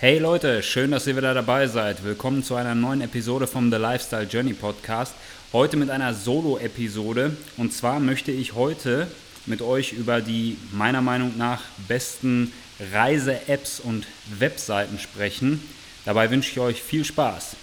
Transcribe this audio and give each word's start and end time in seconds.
Hey 0.00 0.20
Leute, 0.20 0.62
schön, 0.62 0.92
dass 0.92 1.08
ihr 1.08 1.16
wieder 1.16 1.34
dabei 1.34 1.66
seid. 1.66 2.04
Willkommen 2.04 2.44
zu 2.44 2.54
einer 2.54 2.76
neuen 2.76 3.00
Episode 3.00 3.48
vom 3.48 3.68
The 3.68 3.78
Lifestyle 3.78 4.28
Journey 4.30 4.52
Podcast. 4.52 5.12
Heute 5.52 5.76
mit 5.76 5.90
einer 5.90 6.14
Solo-Episode. 6.14 7.36
Und 7.56 7.72
zwar 7.72 7.98
möchte 7.98 8.30
ich 8.30 8.54
heute 8.54 9.08
mit 9.46 9.60
euch 9.60 9.94
über 9.94 10.20
die 10.20 10.56
meiner 10.70 11.02
Meinung 11.02 11.36
nach 11.36 11.62
besten 11.88 12.52
Reise-Apps 12.92 13.80
und 13.80 14.06
Webseiten 14.38 15.00
sprechen. 15.00 15.60
Dabei 16.04 16.30
wünsche 16.30 16.52
ich 16.52 16.60
euch 16.60 16.80
viel 16.80 17.04
Spaß. 17.04 17.56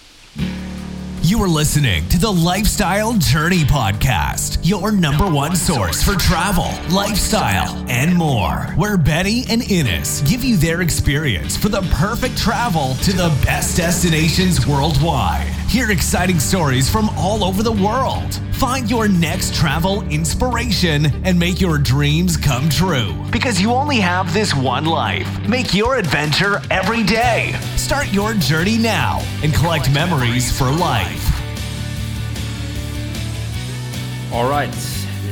You 1.36 1.42
are 1.42 1.48
listening 1.48 2.08
to 2.08 2.18
the 2.18 2.32
Lifestyle 2.32 3.12
Journey 3.12 3.64
Podcast, 3.64 4.58
your 4.62 4.90
number 4.90 5.28
one 5.28 5.54
source 5.54 6.02
for 6.02 6.14
travel, 6.14 6.70
lifestyle, 6.90 7.76
and 7.90 8.14
more. 8.16 8.72
Where 8.76 8.96
Benny 8.96 9.44
and 9.50 9.62
Innes 9.70 10.22
give 10.22 10.42
you 10.42 10.56
their 10.56 10.80
experience 10.80 11.54
for 11.54 11.68
the 11.68 11.82
perfect 11.92 12.38
travel 12.38 12.94
to 13.02 13.12
the 13.12 13.28
best 13.44 13.76
destinations 13.76 14.66
worldwide. 14.66 15.48
Hear 15.68 15.90
exciting 15.90 16.40
stories 16.40 16.88
from 16.88 17.10
all 17.18 17.44
over 17.44 17.62
the 17.62 17.70
world. 17.70 18.40
Find 18.52 18.90
your 18.90 19.06
next 19.06 19.54
travel 19.54 20.00
inspiration 20.08 21.12
and 21.26 21.38
make 21.38 21.60
your 21.60 21.76
dreams 21.76 22.38
come 22.38 22.70
true. 22.70 23.12
Because 23.30 23.60
you 23.60 23.72
only 23.72 23.98
have 23.98 24.32
this 24.32 24.54
one 24.54 24.86
life. 24.86 25.28
Make 25.46 25.74
your 25.74 25.96
adventure 25.96 26.62
every 26.70 27.02
day. 27.02 27.52
Start 27.76 28.10
your 28.10 28.32
journey 28.32 28.78
now 28.78 29.20
and 29.42 29.52
collect 29.52 29.92
memories 29.92 30.50
for 30.56 30.70
life. 30.70 31.25
Alright, 34.36 34.76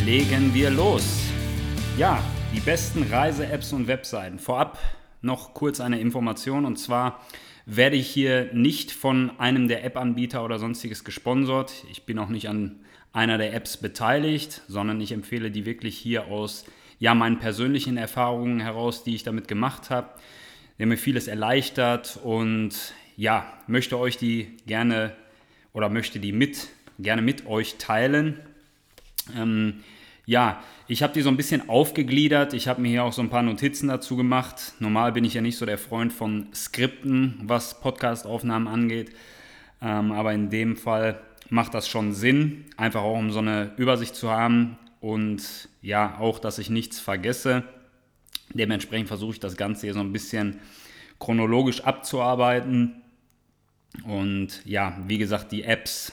legen 0.06 0.54
wir 0.54 0.70
los. 0.70 1.28
Ja, 1.98 2.24
die 2.54 2.60
besten 2.60 3.02
Reise-Apps 3.02 3.74
und 3.74 3.86
Webseiten. 3.86 4.38
Vorab 4.38 4.78
noch 5.20 5.52
kurz 5.52 5.78
eine 5.78 6.00
Information 6.00 6.64
und 6.64 6.76
zwar 6.76 7.22
werde 7.66 7.96
ich 7.96 8.08
hier 8.08 8.48
nicht 8.54 8.92
von 8.92 9.38
einem 9.38 9.68
der 9.68 9.84
App-Anbieter 9.84 10.42
oder 10.42 10.58
sonstiges 10.58 11.04
gesponsert. 11.04 11.84
Ich 11.90 12.06
bin 12.06 12.18
auch 12.18 12.30
nicht 12.30 12.48
an 12.48 12.80
einer 13.12 13.36
der 13.36 13.52
Apps 13.52 13.76
beteiligt, 13.76 14.62
sondern 14.68 14.98
ich 15.02 15.12
empfehle 15.12 15.50
die 15.50 15.66
wirklich 15.66 15.98
hier 15.98 16.28
aus 16.28 16.64
ja, 16.98 17.14
meinen 17.14 17.38
persönlichen 17.38 17.98
Erfahrungen 17.98 18.58
heraus, 18.58 19.04
die 19.04 19.14
ich 19.14 19.22
damit 19.22 19.48
gemacht 19.48 19.90
habe. 19.90 20.08
Haben 20.80 20.88
mir 20.88 20.96
vieles 20.96 21.28
erleichtert 21.28 22.18
und 22.24 22.72
ja, 23.18 23.52
möchte 23.66 23.98
euch 23.98 24.16
die 24.16 24.56
gerne 24.66 25.14
oder 25.74 25.90
möchte 25.90 26.20
die 26.20 26.32
mit 26.32 26.68
gerne 26.98 27.22
mit 27.22 27.46
euch 27.46 27.76
teilen. 27.76 28.40
Ähm, 29.36 29.82
ja, 30.26 30.62
ich 30.88 31.02
habe 31.02 31.12
die 31.12 31.20
so 31.20 31.28
ein 31.28 31.36
bisschen 31.36 31.68
aufgegliedert. 31.68 32.54
Ich 32.54 32.68
habe 32.68 32.80
mir 32.80 32.88
hier 32.88 33.04
auch 33.04 33.12
so 33.12 33.22
ein 33.22 33.30
paar 33.30 33.42
Notizen 33.42 33.88
dazu 33.88 34.16
gemacht. 34.16 34.72
Normal 34.78 35.12
bin 35.12 35.24
ich 35.24 35.34
ja 35.34 35.42
nicht 35.42 35.58
so 35.58 35.66
der 35.66 35.78
Freund 35.78 36.12
von 36.12 36.48
Skripten, 36.54 37.40
was 37.42 37.80
Podcast-Aufnahmen 37.80 38.68
angeht. 38.68 39.10
Ähm, 39.82 40.12
aber 40.12 40.32
in 40.32 40.48
dem 40.50 40.76
Fall 40.76 41.20
macht 41.50 41.74
das 41.74 41.88
schon 41.88 42.14
Sinn, 42.14 42.64
einfach 42.76 43.02
auch 43.02 43.18
um 43.18 43.30
so 43.30 43.40
eine 43.40 43.72
Übersicht 43.76 44.14
zu 44.14 44.30
haben 44.30 44.78
und 45.00 45.68
ja, 45.82 46.16
auch, 46.18 46.38
dass 46.38 46.58
ich 46.58 46.70
nichts 46.70 46.98
vergesse. 46.98 47.64
Dementsprechend 48.54 49.08
versuche 49.08 49.34
ich 49.34 49.40
das 49.40 49.56
Ganze 49.56 49.82
hier 49.82 49.94
so 49.94 50.00
ein 50.00 50.12
bisschen 50.12 50.60
chronologisch 51.18 51.82
abzuarbeiten. 51.82 53.02
Und 54.04 54.64
ja, 54.64 54.96
wie 55.06 55.18
gesagt, 55.18 55.52
die 55.52 55.64
Apps 55.64 56.12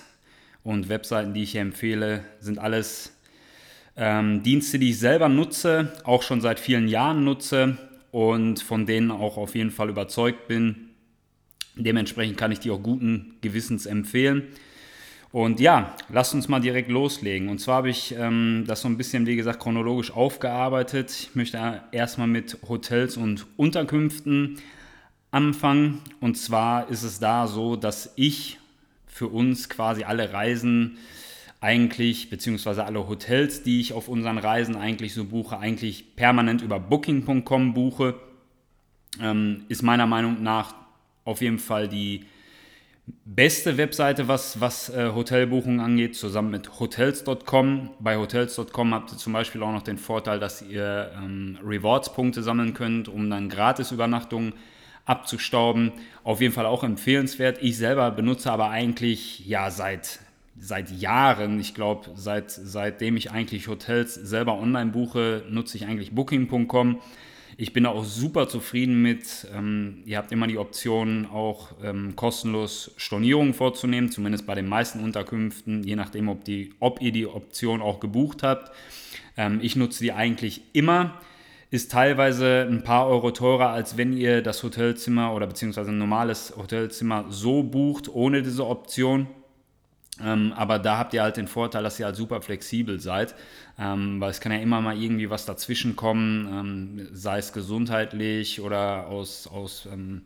und 0.63 0.89
Webseiten, 0.89 1.33
die 1.33 1.43
ich 1.43 1.51
hier 1.51 1.61
empfehle, 1.61 2.23
sind 2.39 2.59
alles 2.59 3.15
ähm, 3.97 4.43
Dienste, 4.43 4.79
die 4.79 4.91
ich 4.91 4.99
selber 4.99 5.29
nutze, 5.29 5.91
auch 6.03 6.23
schon 6.23 6.41
seit 6.41 6.59
vielen 6.59 6.87
Jahren 6.87 7.23
nutze 7.23 7.77
und 8.11 8.61
von 8.61 8.85
denen 8.85 9.11
auch 9.11 9.37
auf 9.37 9.55
jeden 9.55 9.71
Fall 9.71 9.89
überzeugt 9.89 10.47
bin. 10.47 10.89
Dementsprechend 11.75 12.37
kann 12.37 12.51
ich 12.51 12.59
die 12.59 12.71
auch 12.71 12.81
guten 12.81 13.35
Gewissens 13.41 13.85
empfehlen. 13.85 14.43
Und 15.31 15.61
ja, 15.61 15.95
lasst 16.09 16.33
uns 16.33 16.49
mal 16.49 16.59
direkt 16.59 16.89
loslegen. 16.89 17.47
Und 17.47 17.59
zwar 17.59 17.77
habe 17.77 17.89
ich 17.89 18.13
ähm, 18.17 18.65
das 18.67 18.81
so 18.81 18.89
ein 18.89 18.97
bisschen, 18.97 19.25
wie 19.25 19.37
gesagt, 19.37 19.61
chronologisch 19.61 20.11
aufgearbeitet. 20.11 21.09
Ich 21.11 21.35
möchte 21.35 21.81
erstmal 21.93 22.27
mit 22.27 22.57
Hotels 22.67 23.15
und 23.15 23.47
Unterkünften 23.55 24.57
anfangen. 25.31 26.01
Und 26.19 26.37
zwar 26.37 26.89
ist 26.89 27.03
es 27.03 27.19
da 27.19 27.47
so, 27.47 27.77
dass 27.77 28.11
ich 28.17 28.57
für 29.21 29.27
uns 29.27 29.69
quasi 29.69 30.03
alle 30.03 30.33
Reisen 30.33 30.97
eigentlich, 31.59 32.31
beziehungsweise 32.31 32.85
alle 32.85 33.07
Hotels, 33.07 33.61
die 33.61 33.79
ich 33.79 33.93
auf 33.93 34.07
unseren 34.07 34.39
Reisen 34.39 34.75
eigentlich 34.75 35.13
so 35.13 35.25
buche, 35.25 35.59
eigentlich 35.59 36.15
permanent 36.15 36.63
über 36.63 36.79
booking.com 36.79 37.75
buche, 37.75 38.15
ähm, 39.21 39.65
ist 39.69 39.83
meiner 39.83 40.07
Meinung 40.07 40.41
nach 40.41 40.73
auf 41.23 41.41
jeden 41.41 41.59
Fall 41.59 41.87
die 41.87 42.25
beste 43.25 43.77
Webseite, 43.77 44.27
was, 44.27 44.59
was 44.59 44.89
äh, 44.89 45.11
Hotelbuchungen 45.13 45.81
angeht, 45.81 46.15
zusammen 46.15 46.49
mit 46.49 46.79
hotels.com. 46.79 47.91
Bei 47.99 48.17
hotels.com 48.17 48.95
habt 48.95 49.11
ihr 49.11 49.19
zum 49.19 49.33
Beispiel 49.33 49.61
auch 49.61 49.71
noch 49.71 49.83
den 49.83 49.99
Vorteil, 49.99 50.39
dass 50.39 50.63
ihr 50.63 51.11
ähm, 51.15 51.59
Rewards-Punkte 51.63 52.41
sammeln 52.41 52.73
könnt, 52.73 53.07
um 53.07 53.29
dann 53.29 53.49
gratis 53.49 53.91
Übernachtungen 53.91 54.53
abzustauben. 55.05 55.91
Auf 56.23 56.41
jeden 56.41 56.53
Fall 56.53 56.65
auch 56.65 56.83
empfehlenswert. 56.83 57.59
Ich 57.61 57.77
selber 57.77 58.11
benutze 58.11 58.51
aber 58.51 58.69
eigentlich 58.69 59.47
ja 59.47 59.71
seit, 59.71 60.19
seit 60.59 60.91
Jahren, 60.91 61.59
ich 61.59 61.73
glaube 61.73 62.11
seit, 62.15 62.51
seitdem 62.51 63.17
ich 63.17 63.31
eigentlich 63.31 63.67
Hotels 63.67 64.13
selber 64.13 64.57
online 64.57 64.91
buche, 64.91 65.43
nutze 65.49 65.77
ich 65.77 65.85
eigentlich 65.85 66.11
booking.com. 66.11 66.99
Ich 67.57 67.73
bin 67.73 67.85
auch 67.85 68.03
super 68.03 68.47
zufrieden 68.47 69.01
mit. 69.01 69.47
Ähm, 69.53 70.01
ihr 70.05 70.17
habt 70.17 70.31
immer 70.31 70.47
die 70.47 70.57
Option, 70.57 71.27
auch 71.27 71.73
ähm, 71.83 72.15
kostenlos 72.15 72.91
Stornierungen 72.97 73.53
vorzunehmen, 73.53 74.09
zumindest 74.09 74.47
bei 74.47 74.55
den 74.55 74.67
meisten 74.67 74.99
Unterkünften, 75.03 75.83
je 75.83 75.95
nachdem, 75.95 76.29
ob, 76.29 76.43
die, 76.43 76.73
ob 76.79 77.01
ihr 77.01 77.11
die 77.11 77.27
Option 77.27 77.81
auch 77.81 77.99
gebucht 77.99 78.41
habt. 78.41 78.71
Ähm, 79.37 79.59
ich 79.61 79.75
nutze 79.75 80.03
die 80.03 80.11
eigentlich 80.11 80.61
immer. 80.73 81.19
Ist 81.71 81.89
teilweise 81.91 82.67
ein 82.69 82.83
paar 82.83 83.07
Euro 83.07 83.31
teurer, 83.31 83.69
als 83.69 83.95
wenn 83.95 84.11
ihr 84.11 84.41
das 84.41 84.61
Hotelzimmer 84.61 85.33
oder 85.33 85.47
beziehungsweise 85.47 85.89
ein 85.91 85.97
normales 85.97 86.53
Hotelzimmer 86.57 87.25
so 87.29 87.63
bucht, 87.63 88.09
ohne 88.09 88.41
diese 88.43 88.67
Option. 88.67 89.27
Ähm, 90.21 90.51
aber 90.53 90.79
da 90.79 90.97
habt 90.97 91.13
ihr 91.13 91.23
halt 91.23 91.37
den 91.37 91.47
Vorteil, 91.47 91.81
dass 91.81 91.97
ihr 91.97 92.05
halt 92.05 92.17
super 92.17 92.41
flexibel 92.41 92.99
seid, 92.99 93.35
ähm, 93.79 94.19
weil 94.19 94.31
es 94.31 94.41
kann 94.41 94.51
ja 94.51 94.59
immer 94.59 94.81
mal 94.81 95.01
irgendwie 95.01 95.29
was 95.29 95.45
dazwischen 95.45 95.95
kommen, 95.95 96.47
ähm, 96.51 97.07
sei 97.13 97.39
es 97.39 97.53
gesundheitlich 97.53 98.59
oder 98.59 99.07
aus, 99.07 99.47
aus 99.47 99.87
ähm, 99.91 100.23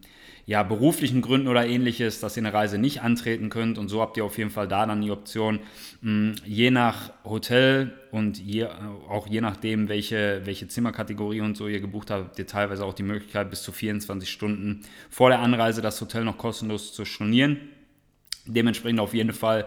ja, 0.48 0.62
beruflichen 0.62 1.22
Gründen 1.22 1.48
oder 1.48 1.66
ähnliches, 1.66 2.20
dass 2.20 2.38
ihr 2.38 2.44
eine 2.44 2.54
Reise 2.54 2.78
nicht 2.78 3.02
antreten 3.02 3.50
könnt. 3.50 3.80
Und 3.80 3.90
so 3.90 4.02
habt 4.02 4.16
ihr 4.18 4.26
auf 4.26 4.38
jeden 4.38 4.52
Fall 4.52 4.68
da 4.68 4.86
dann 4.86 5.02
die 5.02 5.10
Option, 5.10 5.60
mh, 6.02 6.36
je 6.46 6.70
nach 6.70 7.12
Hotel 7.24 7.94
und 8.12 8.38
je, 8.38 8.66
auch 9.10 9.28
je 9.28 9.42
nachdem, 9.42 9.90
welche, 9.90 10.42
welche 10.46 10.68
Zimmerkategorie 10.68 11.42
und 11.42 11.58
so 11.58 11.68
ihr 11.68 11.80
gebucht 11.80 12.12
habt, 12.12 12.26
habt 12.26 12.40
ihr 12.40 12.46
teilweise 12.46 12.86
auch 12.86 12.94
die 12.94 13.04
Möglichkeit, 13.04 13.50
bis 13.50 13.64
zu 13.64 13.72
24 13.72 14.30
Stunden 14.30 14.82
vor 15.10 15.30
der 15.30 15.40
Anreise 15.40 15.82
das 15.82 16.00
Hotel 16.00 16.24
noch 16.24 16.38
kostenlos 16.38 16.94
zu 16.94 17.06
stornieren. 17.06 17.58
Dementsprechend 18.46 19.00
auf 19.00 19.16
jeden 19.16 19.34
Fall 19.34 19.66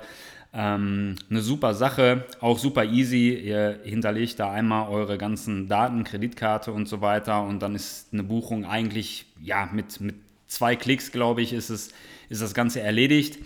ähm, 0.55 1.17
eine 1.29 1.41
super 1.41 1.75
Sache, 1.75 2.25
auch 2.41 2.59
super 2.59 2.85
easy. 2.85 3.35
Ihr 3.35 3.81
hinterlegt 3.83 4.39
da 4.39 4.53
einmal 4.53 4.89
eure 4.89 5.19
ganzen 5.19 5.67
Daten, 5.67 6.05
Kreditkarte 6.05 6.71
und 6.71 6.87
so 6.87 7.01
weiter 7.01 7.43
und 7.43 7.61
dann 7.61 7.75
ist 7.75 8.13
eine 8.13 8.23
Buchung 8.23 8.65
eigentlich, 8.65 9.27
ja, 9.43 9.69
mit, 9.73 10.01
mit 10.01 10.15
zwei 10.49 10.75
Klicks, 10.75 11.13
glaube 11.13 11.43
ich, 11.43 11.53
ist, 11.53 11.71
es, 11.71 11.91
ist 12.29 12.43
das 12.43 12.55
Ganze 12.55 12.81
erledigt 12.81 13.39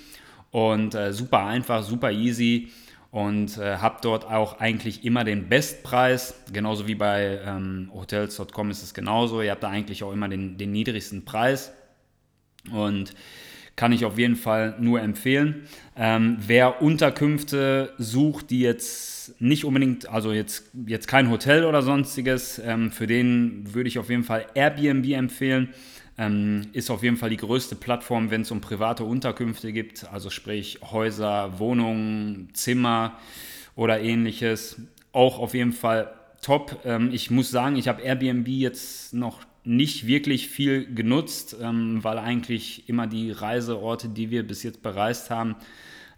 und 0.50 0.94
äh, 0.94 1.12
super 1.12 1.44
einfach, 1.44 1.82
super 1.82 2.10
easy 2.10 2.70
und 3.10 3.58
äh, 3.58 3.76
habt 3.76 4.06
dort 4.06 4.24
auch 4.24 4.58
eigentlich 4.58 5.04
immer 5.04 5.22
den 5.22 5.48
Bestpreis, 5.48 6.34
genauso 6.50 6.86
wie 6.86 6.94
bei 6.94 7.40
ähm, 7.44 7.90
hotels.com 7.92 8.70
ist 8.70 8.82
es 8.82 8.94
genauso. 8.94 9.42
Ihr 9.42 9.50
habt 9.50 9.62
da 9.62 9.68
eigentlich 9.68 10.02
auch 10.02 10.12
immer 10.12 10.30
den, 10.30 10.56
den 10.56 10.72
niedrigsten 10.72 11.26
Preis 11.26 11.72
und 12.72 13.14
kann 13.76 13.92
ich 13.92 14.04
auf 14.04 14.18
jeden 14.18 14.36
Fall 14.36 14.76
nur 14.80 15.00
empfehlen. 15.00 15.66
Ähm, 15.96 16.36
wer 16.46 16.82
Unterkünfte 16.82 17.92
sucht, 17.98 18.50
die 18.50 18.60
jetzt 18.60 19.40
nicht 19.40 19.64
unbedingt, 19.64 20.08
also 20.08 20.32
jetzt, 20.32 20.70
jetzt 20.86 21.08
kein 21.08 21.30
Hotel 21.30 21.64
oder 21.64 21.82
sonstiges, 21.82 22.60
ähm, 22.64 22.90
für 22.90 23.06
den 23.06 23.74
würde 23.74 23.88
ich 23.88 23.98
auf 23.98 24.10
jeden 24.10 24.24
Fall 24.24 24.46
Airbnb 24.54 25.10
empfehlen. 25.12 25.74
Ähm, 26.22 26.68
ist 26.72 26.90
auf 26.90 27.02
jeden 27.02 27.16
Fall 27.16 27.30
die 27.30 27.36
größte 27.36 27.74
Plattform, 27.74 28.30
wenn 28.30 28.42
es 28.42 28.50
um 28.52 28.60
private 28.60 29.02
Unterkünfte 29.02 29.72
gibt, 29.72 30.06
also 30.12 30.30
sprich 30.30 30.78
Häuser, 30.92 31.58
Wohnungen, 31.58 32.50
Zimmer 32.52 33.18
oder 33.74 34.00
ähnliches. 34.00 34.80
Auch 35.10 35.40
auf 35.40 35.54
jeden 35.54 35.72
Fall 35.72 36.12
top. 36.40 36.80
Ähm, 36.84 37.10
ich 37.12 37.32
muss 37.32 37.50
sagen, 37.50 37.74
ich 37.74 37.88
habe 37.88 38.02
Airbnb 38.02 38.46
jetzt 38.46 39.14
noch 39.14 39.40
nicht 39.64 40.06
wirklich 40.06 40.48
viel 40.48 40.94
genutzt, 40.94 41.56
ähm, 41.60 42.04
weil 42.04 42.18
eigentlich 42.18 42.88
immer 42.88 43.08
die 43.08 43.32
Reiseorte, 43.32 44.08
die 44.08 44.30
wir 44.30 44.46
bis 44.46 44.62
jetzt 44.62 44.80
bereist 44.80 45.30
haben, 45.30 45.56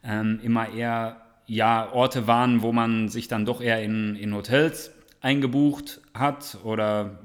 ähm, 0.02 0.38
immer 0.42 0.70
eher 0.70 1.22
ja, 1.46 1.90
Orte 1.92 2.26
waren, 2.26 2.60
wo 2.60 2.72
man 2.72 3.08
sich 3.08 3.28
dann 3.28 3.46
doch 3.46 3.62
eher 3.62 3.82
in, 3.82 4.16
in 4.16 4.34
Hotels 4.34 4.94
eingebucht 5.25 6.03
hat 6.12 6.59
oder 6.65 7.19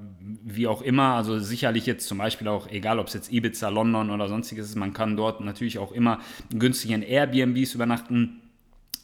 wie 0.44 0.68
auch 0.68 0.82
immer. 0.82 1.16
Also 1.16 1.38
sicherlich 1.40 1.86
jetzt 1.86 2.08
zum 2.08 2.18
Beispiel 2.18 2.48
auch, 2.48 2.68
egal 2.70 2.98
ob 2.98 3.08
es 3.08 3.14
jetzt 3.14 3.32
Ibiza, 3.32 3.68
London 3.70 4.10
oder 4.10 4.30
sonstiges 4.30 4.70
ist, 4.70 4.76
man 4.76 4.94
kann 4.94 5.18
dort 5.18 5.42
natürlich 5.42 5.78
auch 5.78 5.92
immer 5.92 6.20
günstig 6.50 6.92
in 6.92 7.02
Airbnbs 7.04 7.76
übernachten. 7.76 8.42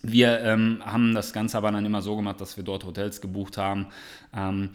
Wir 0.02 0.40
ähm, 0.42 0.82
haben 0.86 1.14
das 1.14 1.34
Ganze 1.34 1.58
aber 1.58 1.72
dann 1.72 1.86
immer 1.86 2.02
so 2.02 2.16
gemacht, 2.16 2.40
dass 2.40 2.56
wir 2.56 2.64
dort 2.64 2.86
Hotels 2.86 3.20
gebucht 3.20 3.58
haben. 3.58 3.88
Ähm, 4.34 4.70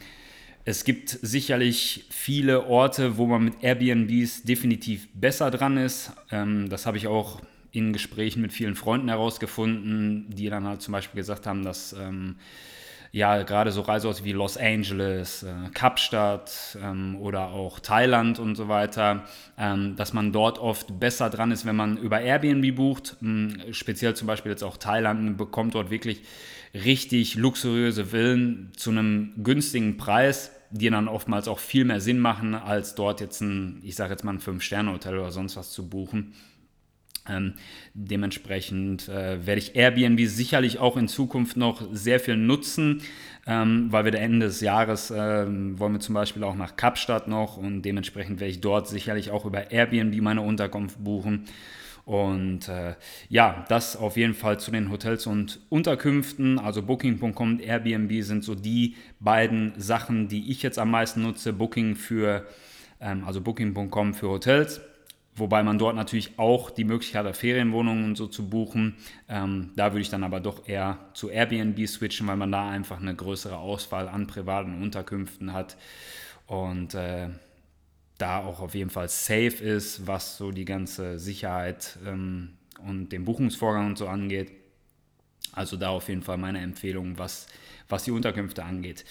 es 0.65 0.83
gibt 0.83 1.09
sicherlich 1.09 2.05
viele 2.11 2.67
Orte, 2.67 3.17
wo 3.17 3.25
man 3.25 3.43
mit 3.43 3.63
Airbnbs 3.63 4.43
definitiv 4.43 5.07
besser 5.15 5.49
dran 5.49 5.77
ist. 5.77 6.11
Ähm, 6.31 6.69
das 6.69 6.85
habe 6.85 6.97
ich 6.97 7.07
auch 7.07 7.41
in 7.71 7.93
Gesprächen 7.93 8.41
mit 8.41 8.53
vielen 8.53 8.75
Freunden 8.75 9.07
herausgefunden, 9.07 10.27
die 10.29 10.49
dann 10.49 10.65
halt 10.65 10.81
zum 10.81 10.91
Beispiel 10.91 11.19
gesagt 11.19 11.47
haben, 11.47 11.63
dass 11.63 11.93
ähm, 11.93 12.35
ja 13.11 13.43
gerade 13.43 13.71
so 13.71 13.81
Reiseorte 13.81 14.23
wie 14.23 14.31
Los 14.31 14.57
Angeles, 14.57 15.43
äh, 15.43 15.69
Kapstadt 15.73 16.77
ähm, 16.81 17.17
oder 17.19 17.49
auch 17.49 17.79
Thailand 17.79 18.39
und 18.39 18.55
so 18.55 18.67
weiter, 18.67 19.25
ähm, 19.57 19.95
dass 19.97 20.13
man 20.13 20.31
dort 20.31 20.59
oft 20.59 20.99
besser 20.99 21.29
dran 21.29 21.51
ist, 21.51 21.65
wenn 21.65 21.75
man 21.75 21.97
über 21.97 22.21
Airbnb 22.21 22.75
bucht. 22.75 23.17
Ähm, 23.21 23.57
speziell 23.71 24.15
zum 24.15 24.27
Beispiel 24.27 24.51
jetzt 24.51 24.63
auch 24.63 24.77
Thailand 24.77 25.37
bekommt 25.37 25.75
dort 25.75 25.91
wirklich 25.91 26.21
richtig 26.73 27.35
luxuriöse 27.35 28.05
Villen 28.05 28.71
zu 28.77 28.91
einem 28.91 29.33
günstigen 29.43 29.97
Preis, 29.97 30.51
die 30.71 30.89
dann 30.89 31.09
oftmals 31.09 31.49
auch 31.49 31.59
viel 31.59 31.83
mehr 31.83 31.99
Sinn 31.99 32.19
machen, 32.19 32.55
als 32.55 32.95
dort 32.95 33.19
jetzt 33.19 33.41
ein, 33.41 33.81
ich 33.83 33.95
sage 33.95 34.11
jetzt 34.13 34.23
mal 34.23 34.33
ein 34.33 34.39
Fünf-Sterne-Hotel 34.39 35.17
oder 35.17 35.31
sonst 35.31 35.57
was 35.57 35.71
zu 35.71 35.89
buchen. 35.89 36.33
Ähm, 37.29 37.53
dementsprechend 37.93 39.07
äh, 39.07 39.45
werde 39.45 39.59
ich 39.59 39.75
Airbnb 39.75 40.19
sicherlich 40.25 40.79
auch 40.79 40.97
in 40.97 41.07
Zukunft 41.07 41.55
noch 41.55 41.87
sehr 41.91 42.19
viel 42.19 42.35
nutzen, 42.35 43.01
ähm, 43.45 43.87
weil 43.91 44.05
wir 44.05 44.13
Ende 44.15 44.47
des 44.47 44.61
Jahres 44.61 45.11
äh, 45.11 45.45
wollen 45.45 45.93
wir 45.93 45.99
zum 45.99 46.15
Beispiel 46.15 46.43
auch 46.43 46.55
nach 46.55 46.75
Kapstadt 46.75 47.27
noch 47.27 47.57
und 47.57 47.83
dementsprechend 47.83 48.39
werde 48.39 48.51
ich 48.51 48.61
dort 48.61 48.87
sicherlich 48.87 49.29
auch 49.29 49.45
über 49.45 49.71
Airbnb 49.71 50.19
meine 50.21 50.41
Unterkunft 50.41 51.03
buchen. 51.03 51.45
Und 52.05 52.67
äh, 52.67 52.95
ja, 53.29 53.65
das 53.69 53.95
auf 53.95 54.17
jeden 54.17 54.33
Fall 54.33 54.59
zu 54.59 54.71
den 54.71 54.89
Hotels 54.89 55.27
und 55.27 55.59
Unterkünften. 55.69 56.57
Also 56.57 56.81
Booking.com 56.81 57.51
und 57.51 57.61
Airbnb 57.61 58.23
sind 58.23 58.43
so 58.43 58.55
die 58.55 58.95
beiden 59.19 59.73
Sachen, 59.77 60.27
die 60.27 60.49
ich 60.51 60.63
jetzt 60.63 60.79
am 60.79 60.89
meisten 60.89 61.21
nutze. 61.21 61.53
Booking 61.53 61.95
für, 61.95 62.47
ähm, 62.99 63.23
also 63.23 63.41
Booking.com 63.41 64.15
für 64.15 64.29
Hotels 64.29 64.81
Wobei 65.35 65.63
man 65.63 65.79
dort 65.79 65.95
natürlich 65.95 66.37
auch 66.37 66.69
die 66.69 66.83
Möglichkeit 66.83 67.25
hat, 67.25 67.37
Ferienwohnungen 67.37 68.03
und 68.03 68.15
so 68.17 68.27
zu 68.27 68.49
buchen. 68.49 68.97
Ähm, 69.29 69.71
da 69.77 69.93
würde 69.93 70.01
ich 70.01 70.09
dann 70.09 70.25
aber 70.25 70.41
doch 70.41 70.67
eher 70.67 70.97
zu 71.13 71.29
Airbnb 71.29 71.87
switchen, 71.87 72.27
weil 72.27 72.35
man 72.35 72.51
da 72.51 72.69
einfach 72.69 72.99
eine 72.99 73.15
größere 73.15 73.57
Auswahl 73.57 74.09
an 74.09 74.27
privaten 74.27 74.81
Unterkünften 74.81 75.53
hat 75.53 75.77
und 76.47 76.95
äh, 76.95 77.29
da 78.17 78.39
auch 78.43 78.59
auf 78.59 78.75
jeden 78.75 78.89
Fall 78.89 79.07
safe 79.07 79.63
ist, 79.63 80.05
was 80.05 80.37
so 80.37 80.51
die 80.51 80.65
ganze 80.65 81.17
Sicherheit 81.17 81.97
ähm, 82.05 82.57
und 82.85 83.09
den 83.09 83.23
Buchungsvorgang 83.23 83.87
und 83.87 83.97
so 83.97 84.07
angeht. 84.07 84.51
Also 85.53 85.77
da 85.77 85.89
auf 85.89 86.09
jeden 86.09 86.23
Fall 86.23 86.37
meine 86.37 86.59
Empfehlung, 86.59 87.17
was 87.17 87.47
was 87.91 88.03
die 88.03 88.11
Unterkünfte 88.11 88.63
angeht. 88.63 89.05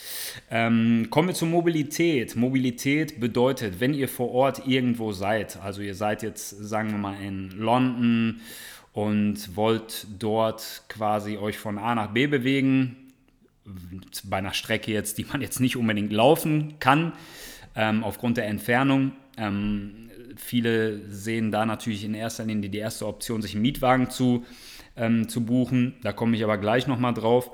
Ähm, 0.51 1.09
kommen 1.11 1.29
wir 1.29 1.35
zur 1.35 1.49
Mobilität. 1.49 2.37
Mobilität 2.37 3.21
bedeutet, 3.21 3.81
wenn 3.81 3.95
ihr 3.95 4.09
vor 4.09 4.31
Ort 4.33 4.67
irgendwo 4.67 5.13
seid, 5.13 5.61
also 5.63 5.83
ihr 5.83 5.95
seid 5.95 6.23
jetzt, 6.23 6.51
sagen 6.51 6.91
wir 6.91 6.99
mal, 6.99 7.21
in 7.21 7.51
London 7.51 8.41
und 8.93 9.57
wollt 9.57 10.07
dort 10.19 10.83
quasi 10.89 11.37
euch 11.37 11.59
von 11.59 11.79
A 11.79 11.95
nach 11.95 12.13
B 12.13 12.27
bewegen, 12.27 12.97
bei 14.25 14.39
einer 14.39 14.55
Strecke 14.55 14.93
jetzt, 14.93 15.19
die 15.19 15.25
man 15.25 15.41
jetzt 15.41 15.61
nicht 15.61 15.77
unbedingt 15.77 16.13
laufen 16.13 16.75
kann, 16.81 17.13
ähm, 17.77 18.03
aufgrund 18.03 18.37
der 18.37 18.47
Entfernung. 18.47 19.13
Ähm, 19.37 20.11
viele 20.37 21.09
sehen 21.09 21.51
da 21.53 21.67
natürlich 21.67 22.05
in 22.05 22.15
erster 22.15 22.45
Linie 22.45 22.71
die 22.71 22.79
erste 22.79 23.07
Option, 23.07 23.43
sich 23.43 23.55
einen 23.55 23.63
Mietwagen 23.63 24.11
zu, 24.11 24.45
ähm, 24.97 25.29
zu 25.29 25.45
buchen. 25.45 25.95
Da 26.03 26.13
komme 26.13 26.37
ich 26.37 26.43
aber 26.43 26.59
gleich 26.59 26.87
nochmal 26.87 27.15
drauf. 27.15 27.51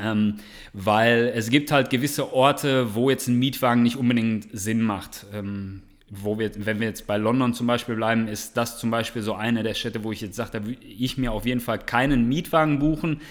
Ähm, 0.00 0.36
weil 0.72 1.32
es 1.34 1.50
gibt 1.50 1.70
halt 1.70 1.90
gewisse 1.90 2.32
Orte, 2.32 2.94
wo 2.94 3.10
jetzt 3.10 3.28
ein 3.28 3.38
Mietwagen 3.38 3.82
nicht 3.82 3.96
unbedingt 3.96 4.48
Sinn 4.52 4.82
macht. 4.82 5.26
Ähm, 5.34 5.82
wo 6.14 6.38
wir, 6.38 6.50
wenn 6.54 6.78
wir 6.78 6.88
jetzt 6.88 7.06
bei 7.06 7.16
London 7.16 7.54
zum 7.54 7.66
Beispiel 7.66 7.94
bleiben, 7.94 8.28
ist 8.28 8.56
das 8.56 8.78
zum 8.78 8.90
Beispiel 8.90 9.22
so 9.22 9.34
eine 9.34 9.62
der 9.62 9.72
Städte, 9.72 10.04
wo 10.04 10.12
ich 10.12 10.20
jetzt 10.20 10.36
sage, 10.36 10.50
da 10.52 10.66
würde 10.66 10.84
ich 10.84 11.16
mir 11.16 11.32
auf 11.32 11.46
jeden 11.46 11.60
Fall 11.60 11.78
keinen 11.78 12.28
Mietwagen 12.28 12.78
buchen. 12.78 13.22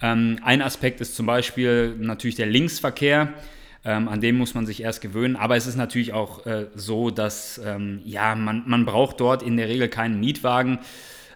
Ähm, 0.00 0.38
ein 0.42 0.62
Aspekt 0.62 1.00
ist 1.00 1.14
zum 1.14 1.26
Beispiel 1.26 1.94
natürlich 1.98 2.36
der 2.36 2.46
Linksverkehr. 2.46 3.34
Ähm, 3.84 4.08
an 4.08 4.20
dem 4.20 4.38
muss 4.38 4.54
man 4.54 4.64
sich 4.64 4.82
erst 4.82 5.00
gewöhnen. 5.00 5.36
Aber 5.36 5.56
es 5.56 5.66
ist 5.66 5.76
natürlich 5.76 6.12
auch 6.12 6.46
äh, 6.46 6.68
so, 6.74 7.10
dass 7.10 7.60
ähm, 7.64 8.00
ja, 8.04 8.34
man, 8.34 8.62
man 8.66 8.86
braucht 8.86 9.20
dort 9.20 9.42
in 9.42 9.56
der 9.56 9.68
Regel 9.68 9.88
keinen 9.88 10.20
Mietwagen 10.20 10.78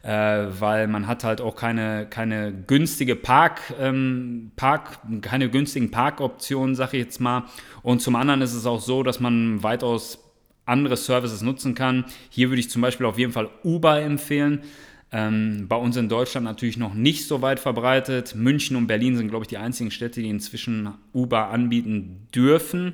äh, 0.06 0.46
weil 0.60 0.86
man 0.86 1.08
hat 1.08 1.24
halt 1.24 1.40
auch 1.40 1.56
keine, 1.56 2.06
keine 2.08 2.52
günstige 2.52 3.16
Park, 3.16 3.60
ähm, 3.80 4.52
Park, 4.54 5.00
keine 5.20 5.50
günstigen 5.50 5.90
Parkoptionen, 5.90 6.76
sage 6.76 6.96
ich 6.96 7.04
jetzt 7.04 7.20
mal. 7.20 7.46
Und 7.82 8.00
zum 8.00 8.14
anderen 8.14 8.40
ist 8.40 8.54
es 8.54 8.66
auch 8.66 8.80
so, 8.80 9.02
dass 9.02 9.18
man 9.18 9.64
weitaus 9.64 10.20
andere 10.64 10.96
Services 10.96 11.42
nutzen 11.42 11.74
kann. 11.74 12.04
Hier 12.30 12.50
würde 12.50 12.60
ich 12.60 12.70
zum 12.70 12.82
Beispiel 12.82 13.04
auf 13.04 13.18
jeden 13.18 13.32
Fall 13.32 13.50
Uber 13.64 14.00
empfehlen. 14.00 14.62
Ähm, 15.10 15.66
bei 15.68 15.76
uns 15.76 15.96
in 15.96 16.08
Deutschland 16.08 16.44
natürlich 16.44 16.76
noch 16.76 16.94
nicht 16.94 17.26
so 17.26 17.42
weit 17.42 17.58
verbreitet. 17.58 18.36
München 18.36 18.76
und 18.76 18.86
Berlin 18.86 19.16
sind, 19.16 19.28
glaube 19.28 19.42
ich, 19.42 19.48
die 19.48 19.58
einzigen 19.58 19.90
Städte, 19.90 20.22
die 20.22 20.30
inzwischen 20.30 20.94
Uber 21.14 21.48
anbieten 21.48 22.28
dürfen. 22.32 22.92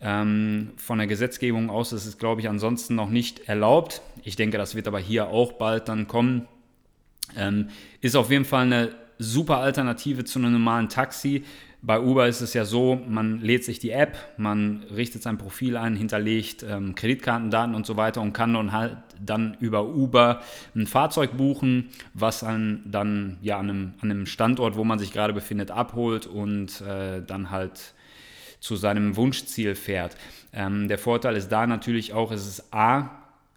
Ähm, 0.00 0.72
von 0.76 0.98
der 0.98 1.06
Gesetzgebung 1.06 1.70
aus 1.70 1.92
ist 1.92 2.06
es, 2.06 2.18
glaube 2.18 2.40
ich, 2.40 2.48
ansonsten 2.48 2.94
noch 2.94 3.08
nicht 3.08 3.48
erlaubt. 3.48 4.02
Ich 4.22 4.36
denke, 4.36 4.58
das 4.58 4.74
wird 4.74 4.88
aber 4.88 4.98
hier 4.98 5.28
auch 5.28 5.52
bald 5.52 5.88
dann 5.88 6.06
kommen. 6.06 6.46
Ähm, 7.36 7.68
ist 8.00 8.14
auf 8.14 8.30
jeden 8.30 8.44
Fall 8.44 8.64
eine 8.64 8.90
super 9.18 9.58
Alternative 9.58 10.24
zu 10.24 10.38
einem 10.38 10.52
normalen 10.52 10.88
Taxi. 10.88 11.44
Bei 11.82 12.00
Uber 12.00 12.26
ist 12.26 12.40
es 12.40 12.52
ja 12.52 12.64
so, 12.64 13.00
man 13.06 13.40
lädt 13.40 13.64
sich 13.64 13.78
die 13.78 13.90
App, 13.90 14.16
man 14.38 14.82
richtet 14.94 15.22
sein 15.22 15.38
Profil 15.38 15.76
ein, 15.76 15.94
hinterlegt 15.94 16.64
ähm, 16.68 16.94
Kreditkartendaten 16.94 17.74
und 17.74 17.86
so 17.86 17.96
weiter 17.96 18.22
und 18.22 18.32
kann 18.32 18.54
dann 18.54 18.72
halt 18.72 18.96
dann 19.24 19.56
über 19.60 19.86
Uber 19.86 20.40
ein 20.74 20.86
Fahrzeug 20.86 21.36
buchen, 21.36 21.90
was 22.12 22.42
einen 22.42 22.82
dann 22.90 23.38
ja 23.40 23.58
an 23.58 23.70
einem, 23.70 23.94
an 24.00 24.10
einem 24.10 24.26
Standort, 24.26 24.76
wo 24.76 24.84
man 24.84 24.98
sich 24.98 25.12
gerade 25.12 25.32
befindet, 25.32 25.70
abholt 25.70 26.26
und 26.26 26.80
äh, 26.80 27.22
dann 27.24 27.50
halt 27.50 27.94
zu 28.66 28.76
seinem 28.76 29.14
Wunschziel 29.16 29.76
fährt. 29.76 30.16
Ähm, 30.52 30.88
der 30.88 30.98
Vorteil 30.98 31.36
ist 31.36 31.48
da 31.48 31.66
natürlich 31.66 32.12
auch, 32.12 32.32
es 32.32 32.46
ist 32.46 32.74
A, 32.74 33.10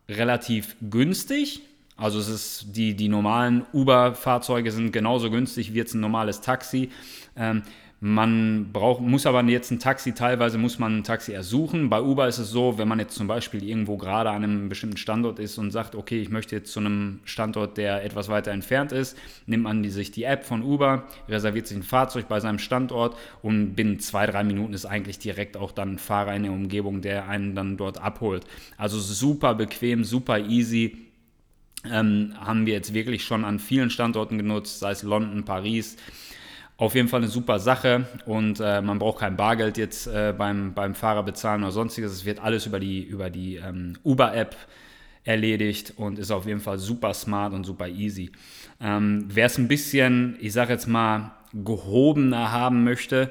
relativ 0.08 0.76
günstig. 0.90 1.62
Also 1.98 2.20
es 2.20 2.30
ist 2.30 2.66
die, 2.76 2.94
die 2.94 3.10
normalen 3.10 3.66
Uber-Fahrzeuge 3.74 4.72
sind 4.72 4.92
genauso 4.92 5.32
günstig 5.32 5.74
wie 5.74 5.78
jetzt 5.78 5.96
ein 5.96 6.00
normales 6.00 6.42
Taxi. 6.42 6.92
Ähm, 7.36 7.64
man 8.02 8.72
braucht, 8.72 9.02
muss 9.02 9.26
aber 9.26 9.44
jetzt 9.44 9.72
ein 9.72 9.80
Taxi, 9.80 10.14
teilweise 10.14 10.58
muss 10.58 10.80
man 10.80 11.00
ein 11.00 11.04
Taxi 11.04 11.34
ersuchen. 11.34 11.90
Bei 11.90 12.02
Uber 12.02 12.30
ist 12.30 12.38
es 12.38 12.50
so, 12.50 12.78
wenn 12.78 12.88
man 12.88 13.00
jetzt 13.00 13.16
zum 13.16 13.28
Beispiel 13.28 13.62
irgendwo 13.62 13.98
gerade 13.98 14.30
an 14.30 14.44
einem 14.44 14.70
bestimmten 14.70 14.96
Standort 14.96 15.38
ist 15.38 15.58
und 15.58 15.72
sagt, 15.72 15.96
okay, 15.96 16.22
ich 16.22 16.30
möchte 16.30 16.56
jetzt 16.56 16.72
zu 16.72 16.80
einem 16.80 17.20
Standort, 17.26 17.76
der 17.76 18.06
etwas 18.06 18.30
weiter 18.30 18.52
entfernt 18.52 18.94
ist, 18.94 19.18
nimmt 19.48 19.64
man 19.64 19.84
die, 19.84 19.90
sich 19.90 20.12
die 20.12 20.24
App 20.24 20.46
von 20.46 20.64
Uber, 20.64 21.04
reserviert 21.28 21.68
sich 21.68 21.76
ein 21.76 21.84
Fahrzeug 21.84 22.30
bei 22.30 22.40
seinem 22.40 22.60
Standort 22.60 23.18
und 23.42 23.76
binnen 23.76 24.00
zwei, 24.00 24.26
drei 24.26 24.46
Minuten 24.46 24.74
ist 24.74 24.86
eigentlich 24.86 25.20
direkt 25.20 25.58
auch 25.58 25.74
dann 25.74 25.96
ein 25.96 25.98
Fahrer 25.98 26.34
in 26.36 26.44
der 26.44 26.54
Umgebung, 26.54 27.02
der 27.02 27.28
einen 27.28 27.54
dann 27.54 27.76
dort 27.76 28.02
abholt. 28.02 28.46
Also 28.78 28.98
super 28.98 29.56
bequem, 29.56 30.06
super 30.06 30.40
easy. 30.40 31.06
Ähm, 31.84 32.34
haben 32.40 32.66
wir 32.66 32.74
jetzt 32.74 32.94
wirklich 32.94 33.24
schon 33.24 33.44
an 33.44 33.60
vielen 33.60 33.90
Standorten 33.90 34.38
genutzt, 34.38 34.80
sei 34.80 34.92
es 34.92 35.04
London, 35.04 35.46
Paris, 35.46 35.98
auf 36.80 36.96
jeden 36.96 37.10
Fall 37.10 37.20
eine 37.20 37.28
super 37.28 37.60
Sache 37.60 38.06
und 38.26 38.62
äh, 38.62 38.82
man 38.82 39.00
braucht 39.00 39.20
kein 39.20 39.36
Bargeld 39.36 39.78
jetzt 39.78 40.08
äh, 40.08 40.34
beim, 40.36 40.74
beim 40.74 40.96
Fahrer 40.96 41.24
bezahlen 41.24 41.62
oder 41.64 41.74
sonstiges. 41.74 42.14
Es 42.14 42.24
wird 42.24 42.40
alles 42.40 42.66
über 42.66 42.80
die, 42.80 43.04
über 43.04 43.30
die 43.30 43.58
ähm, 43.58 43.98
Uber-App 44.04 44.56
erledigt 45.26 45.94
und 45.98 46.18
ist 46.18 46.32
auf 46.32 46.46
jeden 46.46 46.62
Fall 46.62 46.80
super 46.80 47.14
smart 47.14 47.54
und 47.54 47.66
super 47.66 47.90
easy. 47.90 48.32
Ähm, 48.80 49.26
Wer 49.28 49.48
es 49.48 49.58
ein 49.58 49.68
bisschen, 49.68 50.38
ich 50.40 50.54
sage 50.54 50.72
jetzt 50.72 50.88
mal, 50.88 51.32
gehobener 51.54 52.54
haben 52.54 52.86
möchte, 52.86 53.30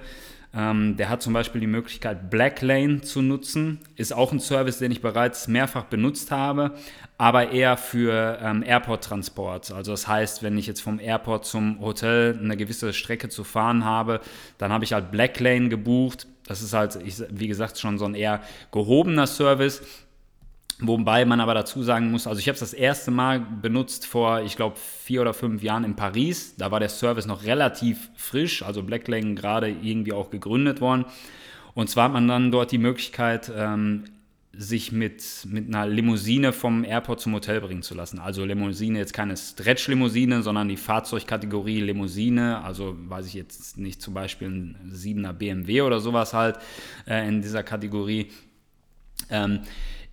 ähm, 0.54 0.96
der 0.96 1.10
hat 1.10 1.22
zum 1.22 1.34
Beispiel 1.34 1.60
die 1.60 1.66
Möglichkeit, 1.66 2.30
Blacklane 2.30 3.02
zu 3.02 3.20
nutzen. 3.20 3.80
Ist 3.96 4.12
auch 4.12 4.32
ein 4.32 4.40
Service, 4.40 4.78
den 4.78 4.90
ich 4.90 5.02
bereits 5.02 5.46
mehrfach 5.46 5.84
benutzt 5.84 6.30
habe, 6.30 6.72
aber 7.18 7.50
eher 7.50 7.76
für 7.76 8.38
ähm, 8.40 8.62
Airport-Transport. 8.62 9.72
Also 9.72 9.92
das 9.92 10.08
heißt, 10.08 10.42
wenn 10.42 10.56
ich 10.56 10.66
jetzt 10.66 10.80
vom 10.80 10.98
Airport 10.98 11.44
zum 11.44 11.80
Hotel 11.80 12.38
eine 12.42 12.56
gewisse 12.56 12.92
Strecke 12.92 13.28
zu 13.28 13.44
fahren 13.44 13.84
habe, 13.84 14.20
dann 14.56 14.72
habe 14.72 14.84
ich 14.84 14.92
halt 14.94 15.10
Blacklane 15.10 15.68
gebucht. 15.68 16.26
Das 16.46 16.62
ist 16.62 16.72
halt, 16.72 16.96
ich, 17.04 17.22
wie 17.28 17.48
gesagt, 17.48 17.78
schon 17.78 17.98
so 17.98 18.06
ein 18.06 18.14
eher 18.14 18.40
gehobener 18.72 19.26
Service. 19.26 19.82
Wobei 20.80 21.24
man 21.24 21.40
aber 21.40 21.54
dazu 21.54 21.82
sagen 21.82 22.12
muss, 22.12 22.28
also 22.28 22.38
ich 22.38 22.46
habe 22.46 22.54
es 22.54 22.60
das 22.60 22.72
erste 22.72 23.10
Mal 23.10 23.40
benutzt 23.40 24.06
vor, 24.06 24.42
ich 24.42 24.54
glaube, 24.54 24.76
vier 24.76 25.22
oder 25.22 25.34
fünf 25.34 25.62
Jahren 25.62 25.82
in 25.82 25.96
Paris. 25.96 26.54
Da 26.56 26.70
war 26.70 26.78
der 26.78 26.88
Service 26.88 27.26
noch 27.26 27.42
relativ 27.44 28.10
frisch, 28.14 28.62
also 28.62 28.84
Blacklane 28.84 29.34
gerade 29.34 29.68
irgendwie 29.70 30.12
auch 30.12 30.30
gegründet 30.30 30.80
worden. 30.80 31.04
Und 31.74 31.90
zwar 31.90 32.04
hat 32.04 32.12
man 32.12 32.28
dann 32.28 32.52
dort 32.52 32.70
die 32.70 32.78
Möglichkeit, 32.78 33.50
ähm, 33.56 34.04
sich 34.52 34.90
mit, 34.92 35.22
mit 35.46 35.68
einer 35.68 35.86
Limousine 35.86 36.52
vom 36.52 36.82
Airport 36.84 37.20
zum 37.20 37.34
Hotel 37.34 37.60
bringen 37.60 37.82
zu 37.82 37.94
lassen. 37.94 38.18
Also 38.18 38.44
Limousine, 38.44 38.98
jetzt 38.98 39.12
keine 39.12 39.36
Stretch-Limousine, 39.36 40.42
sondern 40.42 40.68
die 40.68 40.76
Fahrzeugkategorie 40.76 41.80
Limousine. 41.80 42.62
Also 42.64 42.96
weiß 43.08 43.26
ich 43.26 43.34
jetzt 43.34 43.78
nicht, 43.78 44.00
zum 44.00 44.14
Beispiel 44.14 44.48
ein 44.48 44.92
7er 44.92 45.32
BMW 45.32 45.82
oder 45.82 46.00
sowas 46.00 46.34
halt 46.34 46.56
äh, 47.06 47.26
in 47.28 47.42
dieser 47.42 47.62
Kategorie. 47.62 48.30
Ähm, 49.30 49.60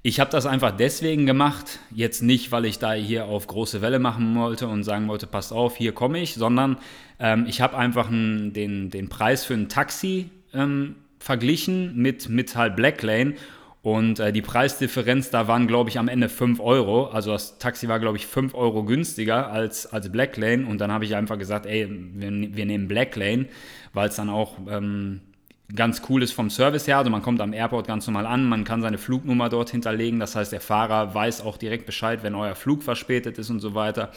ich 0.08 0.20
habe 0.20 0.30
das 0.30 0.46
einfach 0.46 0.70
deswegen 0.70 1.26
gemacht, 1.26 1.80
jetzt 1.90 2.22
nicht, 2.22 2.52
weil 2.52 2.66
ich 2.66 2.78
da 2.78 2.94
hier 2.94 3.26
auf 3.26 3.48
große 3.48 3.82
Welle 3.82 3.98
machen 3.98 4.36
wollte 4.36 4.68
und 4.68 4.84
sagen 4.84 5.08
wollte, 5.08 5.26
passt 5.26 5.52
auf, 5.52 5.78
hier 5.78 5.94
komme 5.94 6.20
ich, 6.20 6.36
sondern 6.36 6.78
ähm, 7.18 7.48
ich 7.50 7.60
habe 7.60 7.76
einfach 7.76 8.10
einen, 8.10 8.54
den, 8.54 8.92
den 8.92 9.10
Preis 9.10 9.46
für 9.46 9.56
ein 9.56 9.68
Taxi 9.68 10.30
ähm, 10.54 10.94
verglichen 11.18 11.98
mit, 11.98 12.30
mit 12.30 12.56
halt 12.56 12.76
Blacklane 12.76 13.34
und 13.82 14.20
äh, 14.20 14.32
die 14.32 14.44
Preisdifferenz, 14.44 15.32
da 15.32 15.48
waren, 15.48 15.66
glaube 15.66 15.90
ich, 15.90 15.98
am 15.98 16.08
Ende 16.08 16.30
5 16.30 16.60
Euro. 16.60 17.06
Also 17.06 17.32
das 17.32 17.58
Taxi 17.58 17.88
war, 17.88 18.00
glaube 18.00 18.18
ich, 18.18 18.28
5 18.28 18.54
Euro 18.54 18.84
günstiger 18.84 19.52
als, 19.52 19.88
als 19.88 20.12
Blacklane. 20.12 20.68
Und 20.68 20.82
dann 20.82 20.92
habe 20.92 21.06
ich 21.06 21.16
einfach 21.16 21.40
gesagt, 21.40 21.66
ey, 21.66 21.88
wir, 21.90 22.56
wir 22.56 22.66
nehmen 22.68 22.88
Blacklane, 22.88 23.48
weil 23.94 24.10
es 24.10 24.16
dann 24.16 24.30
auch 24.30 24.58
ähm, 24.70 25.22
ganz 25.74 26.02
cool 26.10 26.22
ist 26.22 26.34
vom 26.34 26.50
Service 26.50 26.88
her. 26.88 26.98
Also 26.98 27.10
man 27.10 27.22
kommt 27.22 27.42
am 27.42 27.54
Airport 27.54 27.88
ganz 27.88 28.06
normal 28.08 28.26
an, 28.26 28.48
man 28.48 28.64
kann 28.64 28.82
seine 28.82 28.98
Flugnummer 28.98 29.50
dort 29.50 29.70
hinterlegen. 29.72 30.20
Das 30.20 30.36
heißt, 30.36 30.52
der 30.52 30.62
Fahrer 30.62 31.14
weiß 31.14 31.42
auch 31.42 31.58
direkt 31.58 31.86
Bescheid, 31.86 32.24
wenn 32.24 32.36
euer 32.36 32.56
Flug 32.56 32.84
verspätet 32.84 33.38
ist 33.38 33.50
und 33.50 33.60
so 33.60 33.74
weiter. 33.74 34.12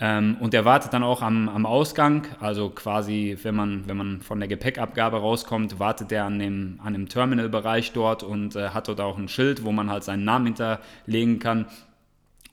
Ähm, 0.00 0.36
und 0.40 0.52
der 0.52 0.64
wartet 0.64 0.92
dann 0.92 1.02
auch 1.02 1.22
am, 1.22 1.48
am 1.48 1.66
Ausgang, 1.66 2.26
also 2.38 2.70
quasi, 2.70 3.36
wenn 3.42 3.56
man, 3.56 3.88
wenn 3.88 3.96
man 3.96 4.20
von 4.20 4.38
der 4.38 4.48
Gepäckabgabe 4.48 5.16
rauskommt, 5.16 5.80
wartet 5.80 6.12
der 6.12 6.24
an 6.24 6.38
dem, 6.38 6.78
an 6.84 6.92
dem 6.92 7.08
Terminalbereich 7.08 7.92
dort 7.92 8.22
und 8.22 8.54
äh, 8.54 8.68
hat 8.68 8.86
dort 8.86 9.00
auch 9.00 9.18
ein 9.18 9.28
Schild, 9.28 9.64
wo 9.64 9.72
man 9.72 9.90
halt 9.90 10.04
seinen 10.04 10.24
Namen 10.24 10.46
hinterlegen 10.46 11.40
kann, 11.40 11.66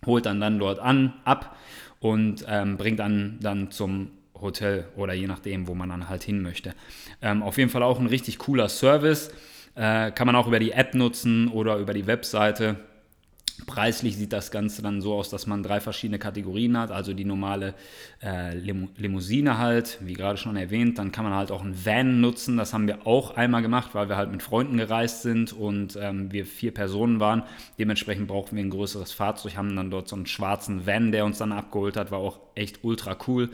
holt 0.08 0.26
dann 0.26 0.40
dann 0.40 0.58
dort 0.58 0.80
an, 0.80 1.14
ab 1.24 1.56
und 2.00 2.46
ähm, 2.48 2.78
bringt 2.78 3.00
dann, 3.00 3.38
dann 3.42 3.70
zum 3.70 4.10
Hotel 4.42 4.86
oder 4.96 5.14
je 5.14 5.28
nachdem, 5.28 5.68
wo 5.68 5.76
man 5.76 5.90
dann 5.90 6.10
halt 6.10 6.24
hin 6.24 6.42
möchte. 6.42 6.74
Ähm, 7.22 7.44
auf 7.44 7.58
jeden 7.58 7.70
Fall 7.70 7.84
auch 7.84 8.00
ein 8.00 8.08
richtig 8.08 8.38
cooler 8.40 8.70
Service. 8.70 9.32
Äh, 9.76 10.12
kann 10.12 10.28
man 10.28 10.36
auch 10.36 10.48
über 10.48 10.60
die 10.60 10.72
App 10.72 10.94
nutzen 10.94 11.50
oder 11.50 11.78
über 11.78 11.94
die 11.94 12.08
Webseite. 12.08 12.78
Preislich 13.68 14.18
sieht 14.18 14.34
das 14.34 14.52
Ganze 14.52 14.82
dann 14.82 15.02
so 15.02 15.14
aus, 15.14 15.30
dass 15.30 15.48
man 15.48 15.64
drei 15.64 15.80
verschiedene 15.80 16.20
Kategorien 16.20 16.78
hat. 16.78 16.92
Also 16.92 17.14
die 17.14 17.24
normale 17.24 17.74
äh, 18.22 18.54
Lim 18.54 18.90
Limousine 18.98 19.58
halt, 19.58 19.98
wie 20.02 20.14
gerade 20.14 20.38
schon 20.38 20.58
erwähnt. 20.58 20.98
Dann 20.98 21.14
kann 21.14 21.24
man 21.24 21.34
halt 21.34 21.52
auch 21.52 21.62
einen 21.62 21.86
Van 21.86 22.20
nutzen. 22.20 22.58
Das 22.58 22.74
haben 22.74 22.86
wir 22.88 23.08
auch 23.08 23.38
einmal 23.38 23.62
gemacht, 23.62 23.92
weil 23.94 24.10
wir 24.10 24.18
halt 24.18 24.30
mit 24.30 24.44
Freunden 24.44 24.76
gereist 24.78 25.22
sind 25.22 25.54
und 25.54 25.98
ähm, 26.02 26.34
wir 26.34 26.46
vier 26.46 26.74
Personen 26.74 27.22
waren. 27.22 27.44
Dementsprechend 27.80 28.28
brauchten 28.28 28.58
wir 28.58 28.64
ein 28.64 28.70
größeres 28.70 29.14
Fahrzeug, 29.14 29.56
haben 29.56 29.74
dann 29.76 29.90
dort 29.90 30.10
so 30.10 30.18
einen 30.18 30.26
schwarzen 30.26 30.86
Van, 30.86 31.14
der 31.14 31.24
uns 31.24 31.38
dann 31.38 31.54
abgeholt 31.54 31.96
hat. 31.96 32.12
War 32.12 32.20
auch 32.20 32.40
echt 32.56 32.84
ultra 32.84 33.18
cool. 33.26 33.50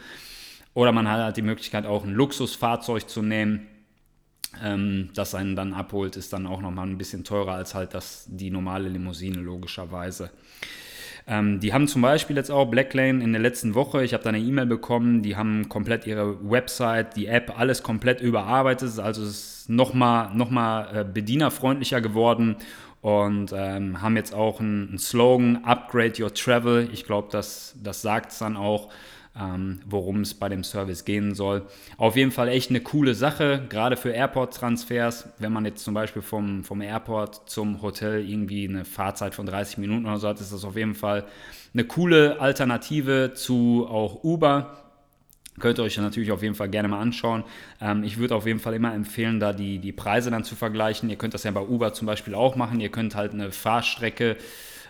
Oder 0.73 0.91
man 0.91 1.09
hat 1.09 1.19
halt 1.19 1.37
die 1.37 1.41
Möglichkeit, 1.41 1.85
auch 1.85 2.03
ein 2.03 2.13
Luxusfahrzeug 2.13 3.09
zu 3.09 3.21
nehmen, 3.21 3.67
ähm, 4.63 5.09
das 5.13 5.35
einen 5.35 5.55
dann 5.55 5.73
abholt, 5.73 6.15
ist 6.15 6.33
dann 6.33 6.47
auch 6.47 6.61
nochmal 6.61 6.87
ein 6.87 6.97
bisschen 6.97 7.23
teurer 7.23 7.53
als 7.53 7.75
halt 7.75 7.93
das, 7.93 8.25
die 8.29 8.49
normale 8.49 8.89
Limousine, 8.89 9.39
logischerweise. 9.39 10.31
Ähm, 11.27 11.59
die 11.59 11.71
haben 11.73 11.87
zum 11.87 12.01
Beispiel 12.01 12.35
jetzt 12.35 12.49
auch 12.49 12.65
Blacklane 12.65 13.23
in 13.23 13.31
der 13.31 13.41
letzten 13.41 13.75
Woche, 13.75 14.03
ich 14.03 14.13
habe 14.13 14.23
da 14.23 14.29
eine 14.29 14.39
E-Mail 14.39 14.65
bekommen, 14.65 15.21
die 15.21 15.35
haben 15.35 15.69
komplett 15.69 16.07
ihre 16.07 16.49
Website, 16.49 17.15
die 17.15 17.27
App, 17.27 17.57
alles 17.57 17.83
komplett 17.83 18.21
überarbeitet, 18.21 18.97
also 18.99 19.21
es 19.21 19.29
ist 19.29 19.69
nochmal 19.69 20.33
noch 20.33 20.49
mal, 20.49 20.95
äh, 20.95 21.03
bedienerfreundlicher 21.03 22.01
geworden 22.01 22.55
und 23.01 23.53
ähm, 23.55 24.01
haben 24.01 24.15
jetzt 24.15 24.33
auch 24.33 24.59
einen, 24.59 24.97
Slogan, 24.97 25.63
Upgrade 25.63 26.21
Your 26.21 26.33
Travel. 26.33 26.89
Ich 26.91 27.05
glaube, 27.05 27.29
das, 27.31 27.75
das 27.81 28.01
sagt 28.01 28.31
es 28.31 28.39
dann 28.39 28.57
auch 28.57 28.89
ähm, 29.39 29.79
worum 29.85 30.21
es 30.21 30.33
bei 30.33 30.49
dem 30.49 30.63
Service 30.63 31.05
gehen 31.05 31.33
soll. 31.35 31.65
Auf 31.97 32.15
jeden 32.15 32.31
Fall 32.31 32.49
echt 32.49 32.69
eine 32.69 32.81
coole 32.81 33.15
Sache, 33.15 33.65
gerade 33.69 33.95
für 33.95 34.09
Airport-Transfers. 34.09 35.29
Wenn 35.39 35.53
man 35.53 35.65
jetzt 35.65 35.83
zum 35.83 35.93
Beispiel 35.93 36.21
vom, 36.21 36.63
vom 36.63 36.81
Airport 36.81 37.49
zum 37.49 37.81
Hotel 37.81 38.27
irgendwie 38.27 38.67
eine 38.67 38.83
Fahrzeit 38.83 39.33
von 39.33 39.45
30 39.45 39.77
Minuten 39.77 40.05
oder 40.05 40.17
so 40.17 40.27
hat, 40.27 40.41
ist 40.41 40.51
das 40.51 40.65
auf 40.65 40.75
jeden 40.75 40.95
Fall 40.95 41.25
eine 41.73 41.85
coole 41.85 42.39
Alternative 42.41 43.31
zu 43.33 43.87
auch 43.89 44.23
Uber. 44.23 44.77
Könnt 45.59 45.79
ihr 45.79 45.83
euch 45.83 45.97
natürlich 45.97 46.31
auf 46.31 46.43
jeden 46.43 46.55
Fall 46.55 46.69
gerne 46.69 46.87
mal 46.87 46.99
anschauen. 46.99 47.43
Ähm, 47.79 48.03
ich 48.03 48.17
würde 48.17 48.35
auf 48.35 48.47
jeden 48.47 48.59
Fall 48.59 48.73
immer 48.73 48.93
empfehlen, 48.93 49.39
da 49.39 49.53
die, 49.53 49.79
die 49.79 49.91
Preise 49.91 50.31
dann 50.31 50.43
zu 50.43 50.55
vergleichen. 50.55 51.09
Ihr 51.09 51.17
könnt 51.17 51.33
das 51.33 51.43
ja 51.43 51.51
bei 51.51 51.61
Uber 51.61 51.93
zum 51.93 52.07
Beispiel 52.07 52.35
auch 52.35 52.55
machen. 52.55 52.79
Ihr 52.79 52.89
könnt 52.89 53.15
halt 53.15 53.33
eine 53.33 53.51
Fahrstrecke 53.51 54.37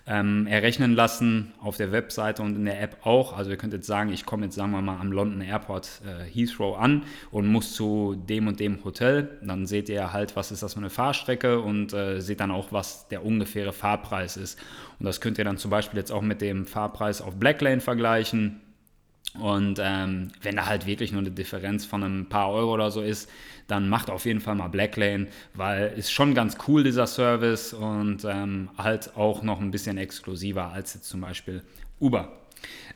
ähm, 0.08 0.48
errechnen 0.48 0.93
lassen 0.93 1.53
auf 1.62 1.77
der 1.77 1.91
Webseite 1.91 2.41
und 2.41 2.55
in 2.55 2.65
der 2.65 2.81
App 2.81 3.05
auch. 3.05 3.38
Also 3.38 3.51
ihr 3.51 3.58
könnt 3.58 3.74
jetzt 3.74 3.88
sagen, 3.88 4.12
ich 4.12 4.25
komme 4.25 4.46
jetzt, 4.46 4.55
sagen 4.55 4.72
wir 4.72 4.81
mal, 4.81 5.00
am 5.00 5.12
London 5.12 5.41
Airport 5.41 6.01
äh, 6.05 6.24
Heathrow 6.24 6.77
an 6.77 7.03
und 7.29 7.48
muss 7.48 7.74
zu 7.74 8.15
dem 8.15 8.48
und 8.48 8.60
dem 8.60 8.84
Hotel. 8.84 9.38
Dann 9.43 9.65
seht 9.67 9.89
ihr 9.89 10.12
halt, 10.12 10.36
was 10.36 10.51
ist 10.51 10.63
das 10.63 10.74
für 10.74 10.79
eine 10.79 10.89
Fahrstrecke 10.89 11.60
und 11.60 11.93
äh, 11.93 12.20
seht 12.20 12.39
dann 12.39 12.51
auch, 12.51 12.72
was 12.72 13.08
der 13.10 13.25
ungefähre 13.25 13.74
Fahrpreis 13.74 14.38
ist. 14.38 14.60
Und 15.00 15.05
das 15.05 15.22
könnt 15.22 15.38
ihr 15.38 15.46
dann 15.46 15.58
zum 15.58 15.72
Beispiel 15.72 16.00
jetzt 16.00 16.12
auch 16.12 16.22
mit 16.22 16.41
dem 16.41 16.65
Fahrpreis 16.65 17.22
auf 17.22 17.36
Blacklane 17.36 17.81
vergleichen. 17.81 18.62
Und 19.39 19.79
ähm, 19.81 20.31
wenn 20.41 20.57
da 20.57 20.65
halt 20.65 20.85
wirklich 20.85 21.11
nur 21.11 21.21
eine 21.21 21.31
Differenz 21.31 21.85
von 21.85 22.03
ein 22.03 22.27
paar 22.27 22.51
Euro 22.51 22.73
oder 22.73 22.91
so 22.91 23.01
ist, 23.01 23.29
dann 23.67 23.88
macht 23.88 24.09
auf 24.09 24.25
jeden 24.25 24.41
Fall 24.41 24.55
mal 24.55 24.67
Blacklane, 24.67 25.27
weil 25.53 25.93
ist 25.95 26.11
schon 26.11 26.33
ganz 26.33 26.57
cool 26.67 26.83
dieser 26.83 27.07
Service 27.07 27.73
und 27.73 28.25
ähm, 28.25 28.69
halt 28.77 29.15
auch 29.15 29.43
noch 29.43 29.61
ein 29.61 29.71
bisschen 29.71 29.97
exklusiver 29.97 30.71
als 30.73 30.93
jetzt 30.93 31.07
zum 31.07 31.21
Beispiel 31.21 31.63
Uber. 32.00 32.38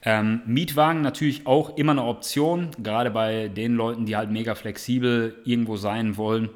Ähm, 0.03 0.41
Mietwagen 0.45 1.01
natürlich 1.01 1.47
auch 1.47 1.77
immer 1.77 1.93
eine 1.93 2.03
Option, 2.03 2.71
gerade 2.83 3.09
bei 3.09 3.47
den 3.47 3.75
Leuten, 3.75 4.05
die 4.05 4.17
halt 4.17 4.29
mega 4.29 4.53
flexibel 4.53 5.35
irgendwo 5.45 5.77
sein 5.77 6.17
wollen 6.17 6.49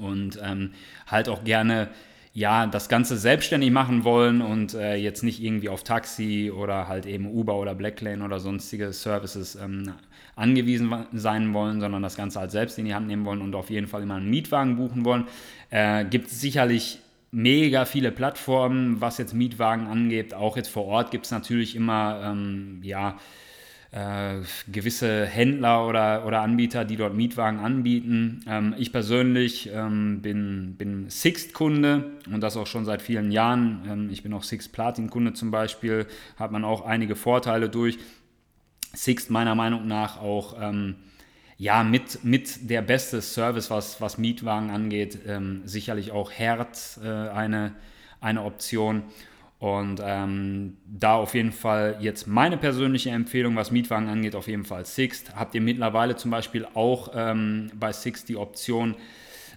und 0.00 0.38
ähm, 0.42 0.72
halt 1.06 1.28
auch 1.28 1.44
gerne 1.44 1.88
ja, 2.36 2.66
das 2.66 2.90
Ganze 2.90 3.16
selbstständig 3.16 3.70
machen 3.70 4.04
wollen 4.04 4.42
und 4.42 4.74
äh, 4.74 4.94
jetzt 4.96 5.22
nicht 5.22 5.42
irgendwie 5.42 5.70
auf 5.70 5.84
Taxi 5.84 6.52
oder 6.54 6.86
halt 6.86 7.06
eben 7.06 7.26
Uber 7.26 7.56
oder 7.56 7.74
Blacklane 7.74 8.22
oder 8.22 8.40
sonstige 8.40 8.92
Services 8.92 9.54
ähm, 9.54 9.94
angewiesen 10.34 11.06
sein 11.14 11.54
wollen, 11.54 11.80
sondern 11.80 12.02
das 12.02 12.14
Ganze 12.14 12.38
halt 12.38 12.50
selbst 12.50 12.78
in 12.78 12.84
die 12.84 12.94
Hand 12.94 13.06
nehmen 13.06 13.24
wollen 13.24 13.40
und 13.40 13.54
auf 13.54 13.70
jeden 13.70 13.86
Fall 13.86 14.02
immer 14.02 14.16
einen 14.16 14.28
Mietwagen 14.28 14.76
buchen 14.76 15.06
wollen. 15.06 15.24
Äh, 15.70 16.04
gibt 16.04 16.26
es 16.26 16.38
sicherlich 16.38 16.98
mega 17.30 17.86
viele 17.86 18.12
Plattformen, 18.12 19.00
was 19.00 19.16
jetzt 19.16 19.32
Mietwagen 19.32 19.86
angeht. 19.86 20.34
Auch 20.34 20.58
jetzt 20.58 20.68
vor 20.68 20.84
Ort 20.84 21.10
gibt 21.12 21.24
es 21.24 21.30
natürlich 21.30 21.74
immer, 21.74 22.20
ähm, 22.22 22.80
ja, 22.82 23.16
äh, 23.96 24.42
gewisse 24.70 25.24
Händler 25.24 25.86
oder, 25.86 26.26
oder 26.26 26.42
Anbieter, 26.42 26.84
die 26.84 26.96
dort 26.96 27.14
Mietwagen 27.14 27.60
anbieten. 27.60 28.44
Ähm, 28.46 28.74
ich 28.76 28.92
persönlich 28.92 29.70
ähm, 29.72 30.20
bin, 30.20 30.74
bin 30.76 31.08
Sixt-Kunde 31.08 32.10
und 32.30 32.42
das 32.42 32.58
auch 32.58 32.66
schon 32.66 32.84
seit 32.84 33.00
vielen 33.00 33.30
Jahren. 33.30 33.82
Ähm, 33.88 34.10
ich 34.10 34.22
bin 34.22 34.34
auch 34.34 34.42
Sixt 34.42 34.72
Platin-Kunde 34.72 35.32
zum 35.32 35.50
Beispiel, 35.50 36.06
hat 36.36 36.52
man 36.52 36.62
auch 36.62 36.84
einige 36.84 37.16
Vorteile 37.16 37.70
durch. 37.70 37.98
Sixt 38.92 39.30
meiner 39.30 39.54
Meinung 39.54 39.86
nach 39.86 40.20
auch 40.20 40.56
ähm, 40.60 40.96
ja, 41.56 41.82
mit, 41.82 42.22
mit 42.22 42.68
der 42.68 42.82
beste 42.82 43.22
Service, 43.22 43.70
was, 43.70 44.02
was 44.02 44.18
Mietwagen 44.18 44.68
angeht. 44.68 45.20
Ähm, 45.26 45.62
sicherlich 45.64 46.12
auch 46.12 46.30
Herz 46.30 47.00
äh, 47.02 47.08
eine, 47.08 47.72
eine 48.20 48.42
Option. 48.42 49.04
Und 49.58 50.02
ähm, 50.04 50.76
da 50.84 51.14
auf 51.14 51.34
jeden 51.34 51.52
Fall 51.52 51.96
jetzt 52.00 52.26
meine 52.26 52.58
persönliche 52.58 53.10
Empfehlung, 53.10 53.56
was 53.56 53.70
Mietwagen 53.70 54.08
angeht, 54.08 54.34
auf 54.34 54.48
jeden 54.48 54.64
Fall 54.64 54.84
Sixt. 54.84 55.34
Habt 55.34 55.54
ihr 55.54 55.62
mittlerweile 55.62 56.16
zum 56.16 56.30
Beispiel 56.30 56.66
auch 56.74 57.12
ähm, 57.14 57.70
bei 57.74 57.92
Sixt 57.92 58.28
die 58.28 58.36
Option, 58.36 58.96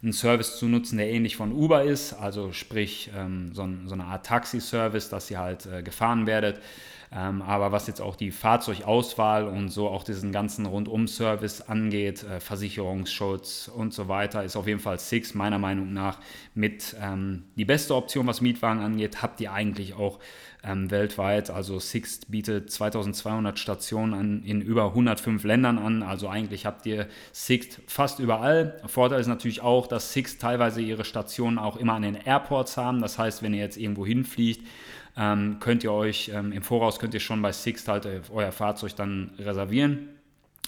einen 0.01 0.13
Service 0.13 0.58
zu 0.58 0.68
nutzen, 0.68 0.98
der 0.98 1.10
ähnlich 1.10 1.36
von 1.36 1.51
Uber 1.51 1.84
ist, 1.84 2.13
also 2.13 2.53
sprich 2.53 3.12
ähm, 3.13 3.51
so, 3.53 3.68
so, 3.86 3.94
eine 3.94 4.06
Art 4.06 4.25
Taxi-Service, 4.25 5.10
dass 5.10 5.29
ihr 5.29 5.39
halt 5.39 5.65
äh, 5.65 5.84
gefahren 5.84 6.25
werdet. 6.25 6.62
Ähm, 7.12 7.42
aber 7.42 7.72
was 7.72 7.88
jetzt 7.88 8.01
auch 8.01 8.16
die 8.16 8.30
Fahrzeugauswahl 8.30 9.48
und 9.48 9.70
so 9.70 9.88
auch 9.88 10.04
diesen 10.04 10.32
ganzen 10.32 10.68
Rundum-Service 10.68 11.62
angeht, 11.62 12.24
äh, 12.24 12.39
Versicherungsschutz 12.39 13.72
und 13.74 13.94
so 13.94 14.08
weiter, 14.08 14.44
ist 14.44 14.56
auf 14.56 14.68
jeden 14.68 14.80
Fall 14.80 15.00
Six 15.00 15.34
meiner 15.34 15.58
Meinung 15.58 15.92
nach 15.92 16.20
mit 16.54 16.96
ähm, 17.01 17.46
die 17.56 17.66
beste 17.66 17.96
Option, 17.96 18.28
was 18.28 18.42
Mietwagen 18.42 18.84
angeht. 18.84 19.24
Habt 19.24 19.42
ihr 19.42 19.51
eigentlich 19.51 19.96
auch 19.96 20.20
ähm, 20.63 20.92
weltweit. 20.92 21.50
Also 21.50 21.80
Sixt 21.80 22.30
bietet 22.32 22.72
2200 22.72 23.58
Stationen 23.58 24.13
an, 24.13 24.44
in 24.44 24.62
über 24.62 24.86
105 24.88 25.44
Ländern 25.44 25.78
an. 25.78 26.04
Also 26.04 26.28
eigentlich 26.28 26.66
habt 26.66 26.86
ihr 26.86 27.08
Sixt 27.32 27.82
fast 27.88 28.20
überall. 28.20 28.80
Vorteil 28.86 29.22
ist 29.22 29.28
natürlich 29.28 29.62
auch, 29.62 29.88
dass 29.88 30.13
Sixt 30.13 30.42
teilweise 30.42 30.82
ihre 30.82 31.06
Stationen 31.06 31.58
auch 31.58 31.78
immer 31.78 31.94
an 31.94 32.01
den 32.01 32.16
Airports 32.16 32.78
haben. 32.78 33.01
Das 33.01 33.18
heißt, 33.18 33.42
wenn 33.42 33.54
ihr 33.54 33.62
jetzt 33.62 33.78
irgendwo 33.78 34.06
hinfliegt, 34.06 34.66
ähm, 35.18 35.58
könnt 35.60 35.84
ihr 35.84 35.92
euch 35.92 36.32
ähm, 36.34 36.51
im 36.51 36.62
Voraus 36.62 37.00
könnt 37.00 37.13
ihr 37.13 37.20
schon 37.20 37.42
bei 37.42 37.51
Sixt 37.51 37.88
halt 37.88 38.06
äh, 38.06 38.22
euer 38.32 38.51
Fahrzeug 38.51 38.96
dann 38.96 39.32
reservieren 39.39 40.10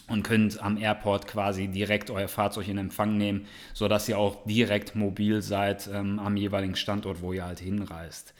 und 0.07 0.23
könnt 0.23 0.61
am 0.61 0.77
Airport 0.77 1.27
quasi 1.27 1.67
direkt 1.67 2.09
euer 2.09 2.27
Fahrzeug 2.27 2.67
in 2.67 2.77
Empfang 2.77 3.17
nehmen, 3.17 3.45
sodass 3.73 4.09
ihr 4.09 4.17
auch 4.17 4.45
direkt 4.45 4.95
mobil 4.95 5.41
seid 5.41 5.89
ähm, 5.93 6.19
am 6.19 6.35
jeweiligen 6.35 6.75
Standort, 6.75 7.21
wo 7.21 7.33
ihr 7.33 7.45
halt 7.45 7.59
hinreist. 7.59 8.33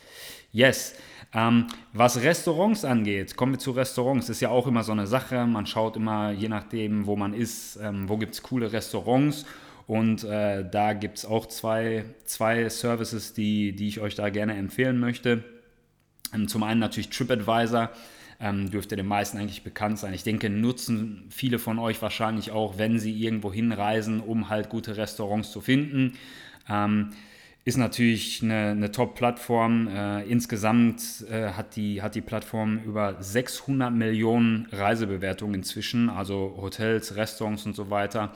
Yes. 0.52 0.96
Ähm, 1.34 1.68
was 1.94 2.22
Restaurants 2.22 2.84
angeht, 2.84 3.38
kommen 3.38 3.54
wir 3.54 3.60
zu 3.60 3.72
Restaurants, 3.72 4.28
ist 4.30 4.42
ja 4.42 4.50
auch 4.50 4.68
immer 4.68 4.84
so 4.84 4.92
eine 4.92 5.08
Sache. 5.08 5.46
Man 5.46 5.66
schaut 5.66 5.96
immer, 5.96 6.32
je 6.32 6.50
nachdem, 6.50 7.06
wo 7.06 7.16
man 7.16 7.34
ist, 7.34 7.78
ähm, 7.82 8.10
wo 8.10 8.18
gibt 8.18 8.34
es 8.34 8.44
coole 8.44 8.72
Restaurants. 8.72 9.46
Und 9.88 10.24
äh, 10.24 10.70
da 10.70 10.94
gibt 10.94 11.20
es 11.20 11.26
auch 11.26 11.46
zwei, 11.48 12.06
zwei 12.26 12.70
Services, 12.70 13.34
die, 13.34 13.74
die 13.74 13.88
ich 13.88 14.00
euch 14.00 14.16
da 14.16 14.30
gerne 14.30 14.56
empfehlen 14.56 15.00
möchte. 15.00 15.44
Ähm, 16.34 16.48
zum 16.48 16.64
einen 16.64 16.80
natürlich 16.80 17.10
TripAdvisor. 17.10 17.90
Ähm, 18.40 18.72
dürfte 18.72 18.96
den 18.96 19.06
meisten 19.06 19.38
eigentlich 19.38 19.64
bekannt 19.64 20.00
sein. 20.00 20.14
Ich 20.16 20.24
denke, 20.24 20.50
nutzen 20.50 21.26
viele 21.30 21.60
von 21.60 21.78
euch 21.78 22.02
wahrscheinlich 22.02 22.50
auch, 22.52 22.80
wenn 22.80 22.98
sie 22.98 23.14
irgendwo 23.14 23.54
hinreisen, 23.54 24.20
um 24.20 24.50
halt 24.50 24.70
gute 24.70 24.98
Restaurants 24.98 25.52
zu 25.52 25.62
finden. 25.62 26.14
Ist 27.64 27.78
natürlich 27.78 28.42
eine, 28.42 28.72
eine 28.72 28.92
Top-Plattform. 28.92 29.88
Äh, 29.88 30.24
insgesamt 30.24 31.26
äh, 31.30 31.50
hat, 31.50 31.76
die, 31.76 32.02
hat 32.02 32.16
die 32.16 32.22
Plattform 32.22 32.80
über 32.84 33.22
600 33.22 33.94
Millionen 33.94 34.68
Reisebewertungen 34.72 35.56
inzwischen, 35.56 36.10
also 36.10 36.58
Hotels, 36.60 37.16
Restaurants 37.16 37.68
und 37.68 37.76
so 37.76 37.92
weiter. 37.92 38.34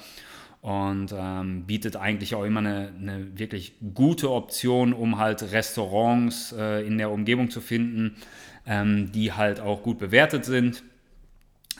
Und 0.61 1.13
ähm, 1.17 1.65
bietet 1.65 1.95
eigentlich 1.95 2.35
auch 2.35 2.43
immer 2.43 2.59
eine, 2.59 2.91
eine, 2.99 3.37
wirklich 3.37 3.73
gute 3.95 4.31
Option, 4.31 4.93
um 4.93 5.17
halt 5.17 5.51
Restaurants 5.51 6.53
äh, 6.57 6.85
in 6.85 6.97
der 6.99 7.09
Umgebung 7.09 7.49
zu 7.49 7.61
finden, 7.61 8.17
ähm, 8.67 9.11
die 9.11 9.33
halt 9.33 9.59
auch 9.59 9.81
gut 9.81 9.97
bewertet 9.97 10.45
sind. 10.45 10.83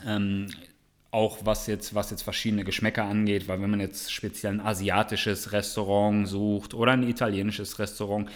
Ähm, 0.06 0.48
auch 1.16 1.40
was 1.46 1.66
jetzt, 1.66 1.96
was 1.96 2.12
jetzt 2.12 2.24
verschiedene 2.24 2.66
Geschmäcker 2.66 3.06
angeht, 3.06 3.48
weil 3.48 3.62
wenn 3.62 3.70
man 3.70 3.80
jetzt 3.80 4.12
speziell 4.12 4.54
ein 4.54 4.60
asiatisches 4.60 5.54
Restaurant 5.54 6.28
sucht 6.28 6.74
oder 6.74 6.92
ein 6.92 7.04
italienisches 7.04 7.80
Restaurant, 7.80 8.30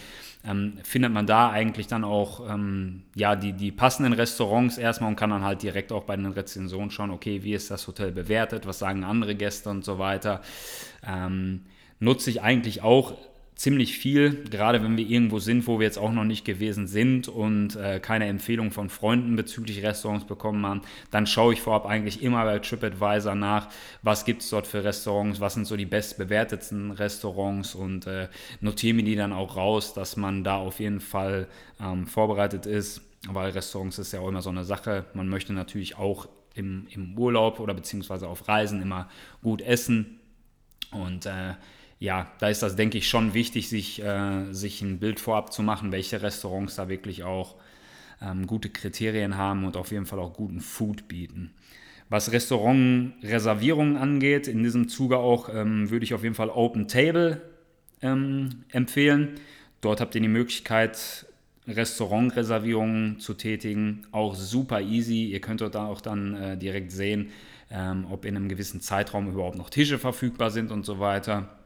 ähm, 0.45 0.77
findet 0.83 1.11
man 1.11 1.27
da 1.27 1.49
eigentlich 1.49 1.87
dann 1.87 2.05
auch 2.05 2.49
ähm, 2.49 3.03
ja, 3.13 3.35
die, 3.35 3.51
die 3.51 3.73
passenden 3.73 4.13
Restaurants 4.13 4.77
erstmal 4.77 5.09
und 5.09 5.17
kann 5.17 5.29
dann 5.29 5.43
halt 5.43 5.61
direkt 5.61 5.91
auch 5.91 6.05
bei 6.05 6.15
den 6.15 6.27
Rezensionen 6.27 6.89
schauen, 6.89 7.11
okay, 7.11 7.43
wie 7.43 7.53
ist 7.53 7.69
das 7.69 7.85
Hotel 7.85 8.13
bewertet, 8.13 8.65
was 8.65 8.79
sagen 8.79 9.03
andere 9.03 9.35
Gäste 9.35 9.69
und 9.69 9.83
so 9.83 9.99
weiter. 9.99 10.41
Ähm, 11.05 11.65
nutze 11.99 12.29
ich 12.29 12.41
eigentlich 12.41 12.81
auch 12.81 13.17
ziemlich 13.59 13.97
viel, 13.97 14.45
gerade 14.45 14.81
wenn 14.81 14.95
wir 14.95 15.05
irgendwo 15.05 15.39
sind, 15.39 15.67
wo 15.67 15.79
wir 15.79 15.85
jetzt 15.85 15.97
auch 15.97 16.13
noch 16.13 16.23
nicht 16.23 16.45
gewesen 16.45 16.87
sind 16.87 17.27
und 17.27 17.75
äh, 17.75 17.99
keine 17.99 18.27
Empfehlung 18.27 18.71
von 18.71 18.87
Freunden 18.87 19.35
bezüglich 19.35 19.83
Restaurants 19.83 20.25
bekommen 20.25 20.65
haben, 20.65 20.81
dann 21.11 21.27
schaue 21.27 21.51
ich 21.51 21.61
vorab 21.61 21.85
eigentlich 21.85 22.23
immer 22.23 22.45
bei 22.45 22.59
TripAdvisor 22.59 23.35
nach, 23.35 23.67
was 24.01 24.23
gibt 24.23 24.43
es 24.43 24.49
dort 24.49 24.65
für 24.65 24.85
Restaurants, 24.85 25.41
was 25.41 25.55
sind 25.55 25.65
so 25.65 25.75
die 25.75 25.85
bestbewertetsten 25.85 26.91
Restaurants 26.91 27.75
und 27.75 28.07
äh, 28.07 28.29
notiere 28.61 28.95
mir 28.95 29.03
die 29.03 29.17
dann 29.17 29.33
auch 29.33 29.57
raus, 29.57 29.93
dass 29.93 30.15
man 30.15 30.45
da 30.45 30.55
auf 30.55 30.79
jeden 30.79 31.01
Fall 31.01 31.49
ähm, 31.81 32.07
vorbereitet 32.07 32.65
ist, 32.65 33.01
weil 33.27 33.51
Restaurants 33.51 33.99
ist 33.99 34.13
ja 34.13 34.21
auch 34.21 34.29
immer 34.29 34.41
so 34.41 34.51
eine 34.51 34.63
Sache. 34.63 35.03
Man 35.13 35.27
möchte 35.27 35.51
natürlich 35.51 35.97
auch 35.97 36.29
im, 36.53 36.87
im 36.91 37.17
Urlaub 37.17 37.59
oder 37.59 37.73
beziehungsweise 37.73 38.29
auf 38.29 38.47
Reisen 38.47 38.81
immer 38.81 39.09
gut 39.43 39.61
essen 39.61 40.21
und 40.91 41.25
äh, 41.25 41.55
ja, 41.99 42.31
da 42.39 42.47
ist 42.47 42.63
das, 42.63 42.75
denke 42.77 42.97
ich, 42.97 43.09
schon 43.09 43.33
wichtig, 43.33 43.67
sich, 43.67 44.01
äh, 44.01 44.51
sich 44.51 44.81
ein 44.81 44.99
Bild 44.99 45.19
vorab 45.19 45.51
zu 45.51 45.61
machen, 45.61 45.91
welche 45.91 46.21
Restaurants 46.21 46.75
da 46.75 46.87
wirklich 46.87 47.23
auch 47.23 47.55
ähm, 48.21 48.47
gute 48.47 48.69
Kriterien 48.69 49.37
haben 49.37 49.65
und 49.65 49.75
auf 49.75 49.91
jeden 49.91 50.05
Fall 50.05 50.19
auch 50.19 50.33
guten 50.33 50.61
Food 50.61 51.07
bieten. 51.09 51.51
Was 52.07 52.31
Restaurantreservierungen 52.31 53.97
angeht, 53.97 54.47
in 54.47 54.63
diesem 54.63 54.87
Zuge 54.87 55.17
auch 55.17 55.53
ähm, 55.53 55.91
würde 55.91 56.05
ich 56.05 56.13
auf 56.13 56.23
jeden 56.23 56.35
Fall 56.35 56.49
Open 56.49 56.87
Table 56.87 57.41
ähm, 58.01 58.63
empfehlen. 58.69 59.35
Dort 59.81 60.01
habt 60.01 60.15
ihr 60.15 60.21
die 60.21 60.27
Möglichkeit, 60.27 61.27
Restaurantreservierungen 61.67 63.19
zu 63.19 63.35
tätigen. 63.35 64.07
Auch 64.11 64.35
super 64.35 64.81
easy. 64.81 65.25
Ihr 65.25 65.41
könnt 65.41 65.61
dort 65.61 65.75
auch 65.75 66.01
dann 66.01 66.33
äh, 66.33 66.57
direkt 66.57 66.91
sehen, 66.91 67.29
ähm, 67.69 68.07
ob 68.09 68.25
in 68.25 68.35
einem 68.35 68.49
gewissen 68.49 68.81
Zeitraum 68.81 69.29
überhaupt 69.29 69.57
noch 69.57 69.69
Tische 69.69 69.99
verfügbar 69.99 70.49
sind 70.49 70.71
und 70.71 70.85
so 70.85 70.99
weiter. 70.99 71.58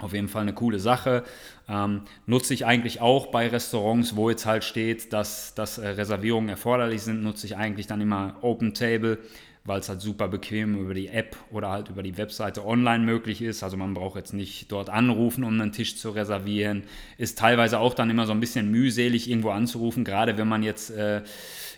Auf 0.00 0.12
jeden 0.12 0.28
Fall 0.28 0.42
eine 0.42 0.54
coole 0.54 0.78
Sache. 0.78 1.24
Ähm, 1.68 2.02
nutze 2.26 2.54
ich 2.54 2.66
eigentlich 2.66 3.00
auch 3.00 3.26
bei 3.26 3.48
Restaurants, 3.48 4.16
wo 4.16 4.30
jetzt 4.30 4.46
halt 4.46 4.64
steht, 4.64 5.12
dass, 5.12 5.54
dass 5.54 5.78
äh, 5.78 5.88
Reservierungen 5.88 6.48
erforderlich 6.48 7.02
sind, 7.02 7.22
nutze 7.22 7.46
ich 7.46 7.56
eigentlich 7.56 7.86
dann 7.86 8.00
immer 8.00 8.36
Open 8.40 8.74
Table, 8.74 9.18
weil 9.64 9.80
es 9.80 9.88
halt 9.88 10.00
super 10.00 10.28
bequem 10.28 10.80
über 10.80 10.94
die 10.94 11.08
App 11.08 11.36
oder 11.50 11.70
halt 11.70 11.90
über 11.90 12.02
die 12.02 12.16
Webseite 12.16 12.66
online 12.66 13.04
möglich 13.04 13.42
ist. 13.42 13.62
Also 13.62 13.76
man 13.76 13.94
braucht 13.94 14.16
jetzt 14.16 14.32
nicht 14.32 14.72
dort 14.72 14.88
anrufen, 14.88 15.44
um 15.44 15.60
einen 15.60 15.72
Tisch 15.72 15.96
zu 15.96 16.10
reservieren. 16.10 16.84
Ist 17.18 17.38
teilweise 17.38 17.78
auch 17.78 17.94
dann 17.94 18.10
immer 18.10 18.26
so 18.26 18.32
ein 18.32 18.40
bisschen 18.40 18.70
mühselig, 18.70 19.28
irgendwo 19.28 19.50
anzurufen, 19.50 20.02
gerade 20.04 20.38
wenn 20.38 20.48
man 20.48 20.62
jetzt 20.62 20.90
äh, 20.90 21.22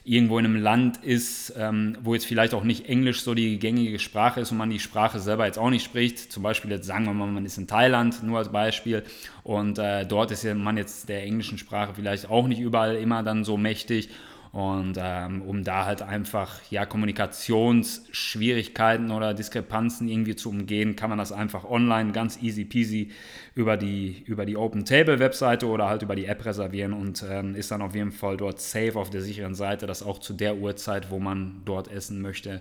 irgendwo 0.05 0.39
in 0.39 0.45
einem 0.45 0.57
Land 0.57 0.99
ist, 1.05 1.55
ähm, 1.57 1.97
wo 2.03 2.15
jetzt 2.15 2.27
vielleicht 2.27 2.55
auch 2.55 2.65
nicht 2.65 2.89
Englisch 2.89 3.23
so 3.23 3.35
die 3.35 3.59
gängige 3.59 3.99
Sprache 3.99 4.41
ist 4.41 4.51
und 4.51 4.59
man 4.59 4.71
die 4.71 4.81
Sprache 4.81 5.21
selber 5.21 5.47
jetzt 5.47 5.59
auch 5.59 5.71
nicht 5.71 5.85
spricht. 5.85 6.33
Zum 6.33 6.43
Beispiel 6.43 6.71
jetzt 6.73 6.87
sagen 6.87 7.05
wir 7.05 7.15
mal, 7.15 7.27
man 7.27 7.47
ist 7.47 7.59
in 7.59 7.69
Thailand, 7.69 8.23
nur 8.23 8.39
als 8.39 8.51
Beispiel, 8.51 9.05
und 9.45 9.79
äh, 9.79 10.05
dort 10.05 10.31
ist 10.33 10.45
man 10.45 10.77
jetzt 10.77 11.09
der 11.09 11.23
englischen 11.23 11.59
Sprache 11.59 11.95
vielleicht 11.95 12.29
auch 12.29 12.49
nicht 12.49 12.61
überall 12.61 12.97
immer 12.97 13.23
dann 13.23 13.45
so 13.45 13.57
mächtig. 13.57 14.09
Und 14.53 14.97
ähm, 15.01 15.43
um 15.43 15.65
da 15.65 15.87
halt 15.87 16.03
einfach 16.03 16.61
ja, 16.71 16.85
Kommunikationsschwierigkeiten 16.85 19.11
oder 19.11 19.33
Diskrepanzen 19.33 20.09
irgendwie 20.09 20.37
zu 20.37 20.51
umgehen, 20.51 20.95
kann 20.95 21.09
man 21.09 21.19
das 21.19 21.33
einfach 21.33 21.65
online 21.65 22.13
ganz 22.13 22.43
easy 22.43 22.67
peasy 22.67 23.13
über 23.55 23.79
die, 23.79 24.23
über 24.27 24.45
die 24.45 24.59
Open 24.59 24.85
Table 24.85 25.21
Webseite 25.21 25.67
oder 25.67 25.89
halt 25.89 26.03
über 26.03 26.17
die 26.17 26.27
App 26.27 26.45
reservieren 26.45 26.93
und 26.93 27.25
ähm, 27.27 27.55
ist 27.55 27.71
dann 27.71 27.81
auf 27.81 27.95
jeden 27.95 28.13
Fall 28.13 28.37
dort 28.37 28.61
safe 28.61 28.97
auf 28.97 29.09
der 29.09 29.23
sicheren 29.23 29.55
Seite, 29.55 29.87
dass 29.87 30.03
auch 30.03 30.19
zu 30.19 30.35
der 30.35 30.59
Uhrzeit, 30.59 31.11
wo 31.11 31.19
man 31.19 31.63
dort 31.65 31.91
essen 31.91 32.21
möchte, 32.21 32.61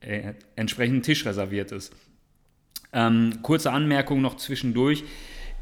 äh, 0.00 0.34
entsprechend 0.54 1.06
Tisch 1.06 1.24
reserviert 1.24 1.72
ist. 1.72 1.94
Ähm, 2.92 3.38
kurze 3.40 3.72
Anmerkung 3.72 4.20
noch 4.20 4.36
zwischendurch 4.36 5.02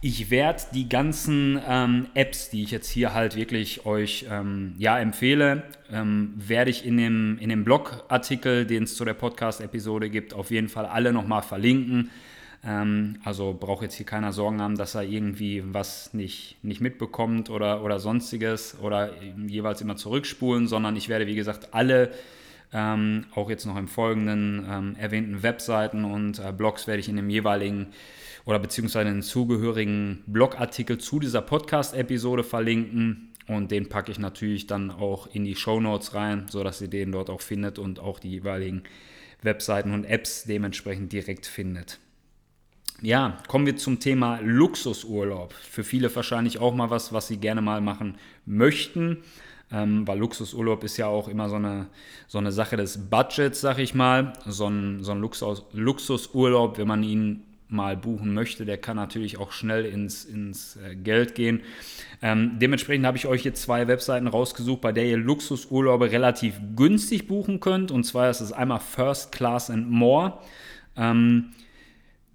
ich 0.05 0.29
werde 0.29 0.63
die 0.75 0.87
ganzen 0.87 1.59
ähm, 1.67 2.09
Apps, 2.13 2.51
die 2.51 2.63
ich 2.63 2.71
jetzt 2.71 2.91
hier 2.91 3.15
halt 3.15 3.37
wirklich 3.37 3.87
euch 3.87 4.27
ähm, 4.31 4.75
ja, 4.77 4.99
empfehle, 4.99 5.63
ähm, 5.91 6.35
werde 6.37 6.71
ich 6.71 6.85
in 6.85 6.99
dem, 6.99 7.39
in 7.39 7.49
dem 7.49 7.65
Blogartikel, 7.65 8.67
den 8.67 8.83
es 8.83 8.97
zu 8.97 9.07
der 9.07 9.15
Podcast-Episode 9.15 10.11
gibt, 10.11 10.35
auf 10.35 10.51
jeden 10.51 10.69
Fall 10.69 10.85
alle 10.85 11.11
nochmal 11.15 11.41
verlinken. 11.41 12.11
Ähm, 12.63 13.17
also 13.25 13.57
braucht 13.59 13.81
jetzt 13.81 13.95
hier 13.95 14.05
keiner 14.05 14.35
Sorgen 14.35 14.61
haben, 14.61 14.77
dass 14.77 14.95
er 14.95 15.05
irgendwie 15.05 15.63
was 15.65 16.13
nicht, 16.13 16.59
nicht 16.63 16.83
mitbekommt 16.83 17.49
oder, 17.49 17.83
oder 17.83 17.99
sonstiges 17.99 18.77
oder 18.83 19.11
jeweils 19.47 19.81
immer 19.81 19.97
zurückspulen, 19.97 20.69
sondern 20.69 20.97
ich 20.97 21.09
werde, 21.09 21.27
wie 21.27 21.35
gesagt, 21.35 21.73
alle 21.73 22.13
ähm, 22.75 23.25
auch 23.35 23.49
jetzt 23.49 23.65
noch 23.65 23.79
im 23.79 23.89
Folgenden 23.89 24.67
ähm, 24.71 24.97
erwähnten 24.99 25.43
Webseiten 25.43 26.05
und 26.05 26.41
äh, 26.41 26.53
Blogs 26.53 26.87
werde 26.87 27.01
ich 27.01 27.09
in 27.09 27.17
dem 27.17 27.31
jeweiligen 27.31 27.87
oder 28.45 28.59
beziehungsweise 28.59 29.09
einen 29.09 29.23
zugehörigen 29.23 30.23
Blogartikel 30.27 30.99
zu 30.99 31.19
dieser 31.19 31.43
Podcast-Episode 31.43 32.45
verlinken. 32.45 33.33
Und 33.47 33.71
den 33.71 33.89
packe 33.89 34.11
ich 34.11 34.19
natürlich 34.19 34.67
dann 34.67 34.91
auch 34.91 35.29
in 35.33 35.45
die 35.45 35.57
Show 35.57 35.81
Notes 35.81 36.15
rein, 36.15 36.47
sodass 36.49 36.81
ihr 36.81 36.89
den 36.89 37.13
dort 37.13 37.31
auch 37.31 37.41
findet 37.41 37.79
und 37.79 38.01
auch 38.01 38.19
die 38.19 38.31
jeweiligen 38.31 38.83
Webseiten 39.43 39.93
und 39.93 40.05
Apps 40.05 40.45
dementsprechend 40.45 41.13
direkt 41.13 41.47
findet. 41.47 41.99
Ja, 43.03 43.39
kommen 43.49 43.67
wir 43.67 43.77
zum 43.77 44.01
Thema 44.01 44.41
Luxusurlaub. 44.41 45.53
Für 45.53 45.85
viele 45.85 46.15
wahrscheinlich 46.15 46.59
auch 46.59 46.75
mal 46.75 46.91
was, 46.91 47.13
was 47.13 47.29
sie 47.29 47.37
gerne 47.37 47.61
mal 47.61 47.81
machen 47.81 48.17
möchten. 48.47 49.19
Ähm, 49.73 50.07
weil 50.07 50.19
Luxusurlaub 50.19 50.85
ist 50.85 50.97
ja 50.99 51.07
auch 51.07 51.29
immer 51.29 51.49
so 51.49 51.57
eine, 51.57 51.89
so 52.29 52.39
eine 52.39 52.53
Sache 52.53 52.77
des 52.77 53.11
Budgets, 53.11 53.61
sag 53.61 53.79
ich 53.79 53.95
mal. 53.95 54.35
So 54.47 54.69
ein, 54.69 55.03
so 55.03 55.13
ein 55.13 55.21
Luxus, 55.21 55.65
Luxusurlaub, 55.73 56.79
wenn 56.79 56.87
man 56.87 57.03
ihn 57.03 57.43
mal 57.69 57.97
buchen 57.97 58.35
möchte, 58.35 58.65
der 58.65 58.79
kann 58.79 58.97
natürlich 58.97 59.39
auch 59.39 59.53
schnell 59.53 59.85
ins, 59.85 60.25
ins 60.25 60.77
äh, 60.77 60.95
Geld 60.95 61.35
gehen. 61.35 61.63
Ähm, 62.23 62.59
dementsprechend 62.61 63.07
habe 63.07 63.17
ich 63.17 63.27
euch 63.27 63.43
hier 63.43 63.55
zwei 63.55 63.89
Webseiten 63.89 64.27
rausgesucht, 64.27 64.81
bei 64.81 64.93
der 64.93 65.07
ihr 65.07 65.17
Luxusurlaube 65.17 66.11
relativ 66.11 66.61
günstig 66.77 67.27
buchen 67.27 67.61
könnt. 67.61 67.91
Und 67.91 68.05
zwar 68.05 68.31
ist 68.31 68.41
es 68.41 68.53
einmal 68.53 68.81
First 68.81 69.33
Class 69.33 69.71
and 69.71 69.91
More. 69.91 70.39
Ähm, 70.97 71.53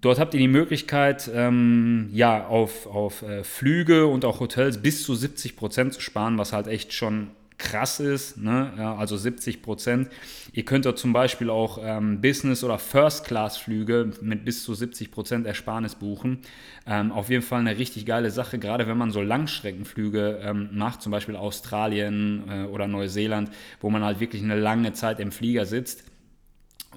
Dort 0.00 0.18
habt 0.18 0.32
ihr 0.32 0.40
die 0.40 0.48
Möglichkeit, 0.48 1.30
ähm, 1.34 2.08
ja, 2.12 2.46
auf, 2.46 2.86
auf 2.86 3.20
äh, 3.20 3.44
Flüge 3.44 4.06
und 4.06 4.24
auch 4.24 4.40
Hotels 4.40 4.80
bis 4.80 5.02
zu 5.02 5.14
70 5.14 5.56
Prozent 5.56 5.92
zu 5.92 6.00
sparen, 6.00 6.38
was 6.38 6.54
halt 6.54 6.68
echt 6.68 6.94
schon 6.94 7.28
krass 7.60 8.00
ist, 8.00 8.38
ne? 8.38 8.72
ja, 8.76 8.96
also 8.96 9.16
70 9.16 9.62
Prozent. 9.62 10.08
Ihr 10.52 10.64
könnt 10.64 10.86
dort 10.86 10.98
zum 10.98 11.12
Beispiel 11.12 11.50
auch 11.50 11.78
ähm, 11.82 12.20
Business- 12.20 12.64
oder 12.64 12.78
First-Class-Flüge 12.78 14.12
mit 14.22 14.44
bis 14.44 14.64
zu 14.64 14.74
70 14.74 15.10
Prozent 15.12 15.46
Ersparnis 15.46 15.94
buchen. 15.94 16.38
Ähm, 16.86 17.12
auf 17.12 17.28
jeden 17.28 17.42
Fall 17.42 17.60
eine 17.60 17.78
richtig 17.78 18.06
geile 18.06 18.30
Sache, 18.30 18.58
gerade 18.58 18.88
wenn 18.88 18.98
man 18.98 19.10
so 19.12 19.20
Langstreckenflüge 19.20 20.40
ähm, 20.42 20.70
macht, 20.72 21.02
zum 21.02 21.12
Beispiel 21.12 21.36
Australien 21.36 22.44
äh, 22.48 22.64
oder 22.64 22.88
Neuseeland, 22.88 23.50
wo 23.80 23.90
man 23.90 24.02
halt 24.02 24.18
wirklich 24.18 24.42
eine 24.42 24.58
lange 24.58 24.92
Zeit 24.94 25.20
im 25.20 25.30
Flieger 25.30 25.66
sitzt 25.66 26.09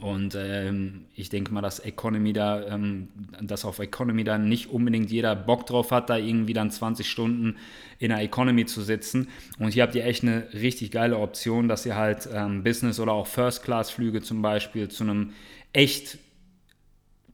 und 0.01 0.35
ähm, 0.35 1.05
ich 1.15 1.29
denke 1.29 1.53
mal, 1.53 1.61
dass 1.61 1.79
Economy 1.79 2.33
da, 2.33 2.65
ähm, 2.67 3.07
dass 3.41 3.63
auf 3.63 3.79
Economy 3.79 4.23
dann 4.23 4.49
nicht 4.49 4.69
unbedingt 4.69 5.11
jeder 5.11 5.35
Bock 5.35 5.65
drauf 5.65 5.91
hat, 5.91 6.09
da 6.09 6.17
irgendwie 6.17 6.53
dann 6.53 6.71
20 6.71 7.09
Stunden 7.09 7.57
in 7.99 8.09
der 8.09 8.19
Economy 8.19 8.65
zu 8.65 8.81
sitzen. 8.81 9.29
Und 9.59 9.73
hier 9.73 9.83
habt 9.83 9.95
ihr 9.95 10.05
echt 10.05 10.23
eine 10.23 10.47
richtig 10.53 10.91
geile 10.91 11.17
Option, 11.17 11.67
dass 11.67 11.85
ihr 11.85 11.95
halt 11.95 12.27
ähm, 12.33 12.63
Business- 12.63 12.99
oder 12.99 13.13
auch 13.13 13.27
First-Class-Flüge 13.27 14.21
zum 14.21 14.41
Beispiel 14.41 14.89
zu 14.89 15.03
einem 15.03 15.31
echt 15.73 16.17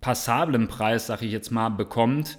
passablen 0.02 0.68
Preis, 0.68 1.08
sag 1.08 1.22
ich 1.22 1.32
jetzt 1.32 1.52
mal, 1.52 1.70
bekommt. 1.70 2.38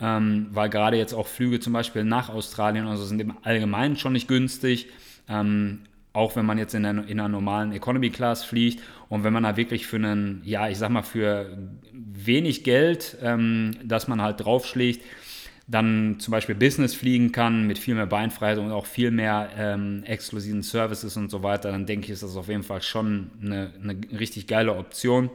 Ähm, 0.00 0.48
weil 0.50 0.70
gerade 0.70 0.96
jetzt 0.96 1.12
auch 1.12 1.26
Flüge 1.26 1.60
zum 1.60 1.72
Beispiel 1.72 2.04
nach 2.04 2.28
Australien 2.30 2.86
also 2.86 3.04
sind 3.04 3.20
im 3.20 3.34
Allgemeinen 3.42 3.96
schon 3.96 4.12
nicht 4.12 4.28
günstig. 4.28 4.88
Ähm, 5.28 5.80
auch 6.12 6.36
wenn 6.36 6.46
man 6.46 6.58
jetzt 6.58 6.74
in 6.74 6.84
einer, 6.84 7.06
in 7.06 7.20
einer 7.20 7.28
normalen 7.28 7.72
Economy 7.72 8.10
Class 8.10 8.44
fliegt 8.44 8.82
und 9.08 9.24
wenn 9.24 9.32
man 9.32 9.42
da 9.42 9.56
wirklich 9.56 9.86
für 9.86 9.96
einen, 9.96 10.42
ja, 10.44 10.68
ich 10.68 10.78
sag 10.78 10.90
mal, 10.90 11.02
für 11.02 11.58
wenig 11.92 12.64
Geld, 12.64 13.16
ähm, 13.22 13.76
dass 13.84 14.08
man 14.08 14.20
halt 14.22 14.40
draufschlägt, 14.40 15.02
dann 15.68 16.16
zum 16.18 16.32
Beispiel 16.32 16.54
Business 16.54 16.94
fliegen 16.94 17.30
kann 17.30 17.66
mit 17.66 17.78
viel 17.78 17.94
mehr 17.94 18.06
Beinfreiheit 18.06 18.58
und 18.58 18.72
auch 18.72 18.86
viel 18.86 19.10
mehr 19.10 19.50
ähm, 19.56 20.02
exklusiven 20.04 20.62
Services 20.62 21.16
und 21.18 21.30
so 21.30 21.42
weiter, 21.42 21.70
dann 21.70 21.84
denke 21.84 22.06
ich, 22.06 22.10
ist 22.10 22.22
das 22.22 22.36
auf 22.36 22.48
jeden 22.48 22.62
Fall 22.62 22.80
schon 22.80 23.30
eine, 23.42 23.72
eine 23.82 23.96
richtig 24.18 24.46
geile 24.46 24.74
Option. 24.74 25.28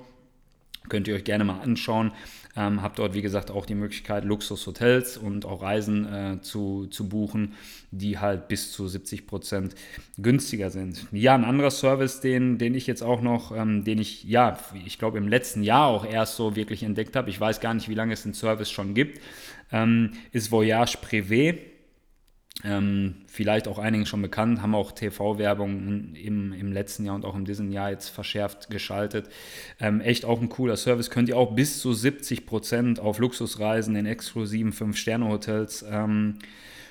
Könnt 0.90 1.08
ihr 1.08 1.16
euch 1.16 1.24
gerne 1.24 1.44
mal 1.44 1.62
anschauen. 1.62 2.12
Ähm, 2.56 2.84
habt 2.84 3.00
dort, 3.00 3.16
wie 3.16 3.24
gesagt, 3.24 3.50
auch 3.50 3.66
die 3.66 3.74
Möglichkeit, 3.74 4.26
Luxushotels 4.26 5.18
und 5.18 5.46
auch 5.46 5.64
Reisen 5.64 6.06
äh, 6.06 6.42
zu, 6.42 6.86
zu 6.86 7.10
buchen, 7.10 7.54
die 7.90 8.20
halt 8.20 8.48
bis 8.48 8.72
zu 8.72 8.88
70 8.88 9.26
Prozent 9.26 9.74
günstiger 10.20 10.70
sind. 10.70 11.08
Ja, 11.12 11.34
ein 11.34 11.46
anderer 11.46 11.72
Service, 11.72 12.22
den, 12.22 12.60
den 12.60 12.76
ich 12.76 12.86
jetzt 12.86 13.02
auch 13.02 13.22
noch, 13.22 13.56
ähm, 13.56 13.84
den 13.84 13.98
ich, 13.98 14.24
ja, 14.26 14.60
ich 14.86 15.00
glaube 15.00 15.18
im 15.18 15.28
letzten 15.28 15.64
Jahr 15.64 15.88
auch 15.88 16.06
erst 16.06 16.36
so 16.36 16.56
wirklich 16.56 16.84
entdeckt 16.84 17.16
habe, 17.16 17.32
ich 17.32 17.40
weiß 17.40 17.60
gar 17.60 17.74
nicht, 17.74 17.90
wie 17.90 17.96
lange 17.96 18.14
es 18.14 18.22
den 18.22 18.36
Service 18.36 18.70
schon 18.70 18.94
gibt, 18.94 19.20
ähm, 19.72 20.12
ist 20.32 20.52
Voyage 20.52 20.98
Privé. 21.00 21.58
Ähm, 22.66 23.16
vielleicht 23.28 23.68
auch 23.68 23.78
einigen 23.78 24.06
schon 24.06 24.22
bekannt, 24.22 24.62
haben 24.62 24.74
auch 24.74 24.94
TV-Werbung 24.94 26.14
im, 26.16 26.54
im 26.54 26.72
letzten 26.72 27.04
Jahr 27.04 27.16
und 27.16 27.26
auch 27.26 27.36
in 27.36 27.44
diesem 27.44 27.72
Jahr 27.72 27.90
jetzt 27.90 28.08
verschärft 28.08 28.70
geschaltet. 28.70 29.28
Ähm, 29.82 30.00
echt 30.00 30.24
auch 30.24 30.42
ein 30.42 30.48
cooler 30.48 30.78
Service. 30.78 31.10
Könnt 31.10 31.28
ihr 31.28 31.38
auch 31.38 31.56
bis 31.56 31.80
zu 31.80 31.94
70 31.94 32.46
Prozent 32.46 33.00
auf 33.02 33.20
Luxusreisen 33.20 33.96
in 33.98 34.06
exklusiven 34.06 34.72
5-Sterne-Hotels 34.72 35.86
ähm, 35.90 36.40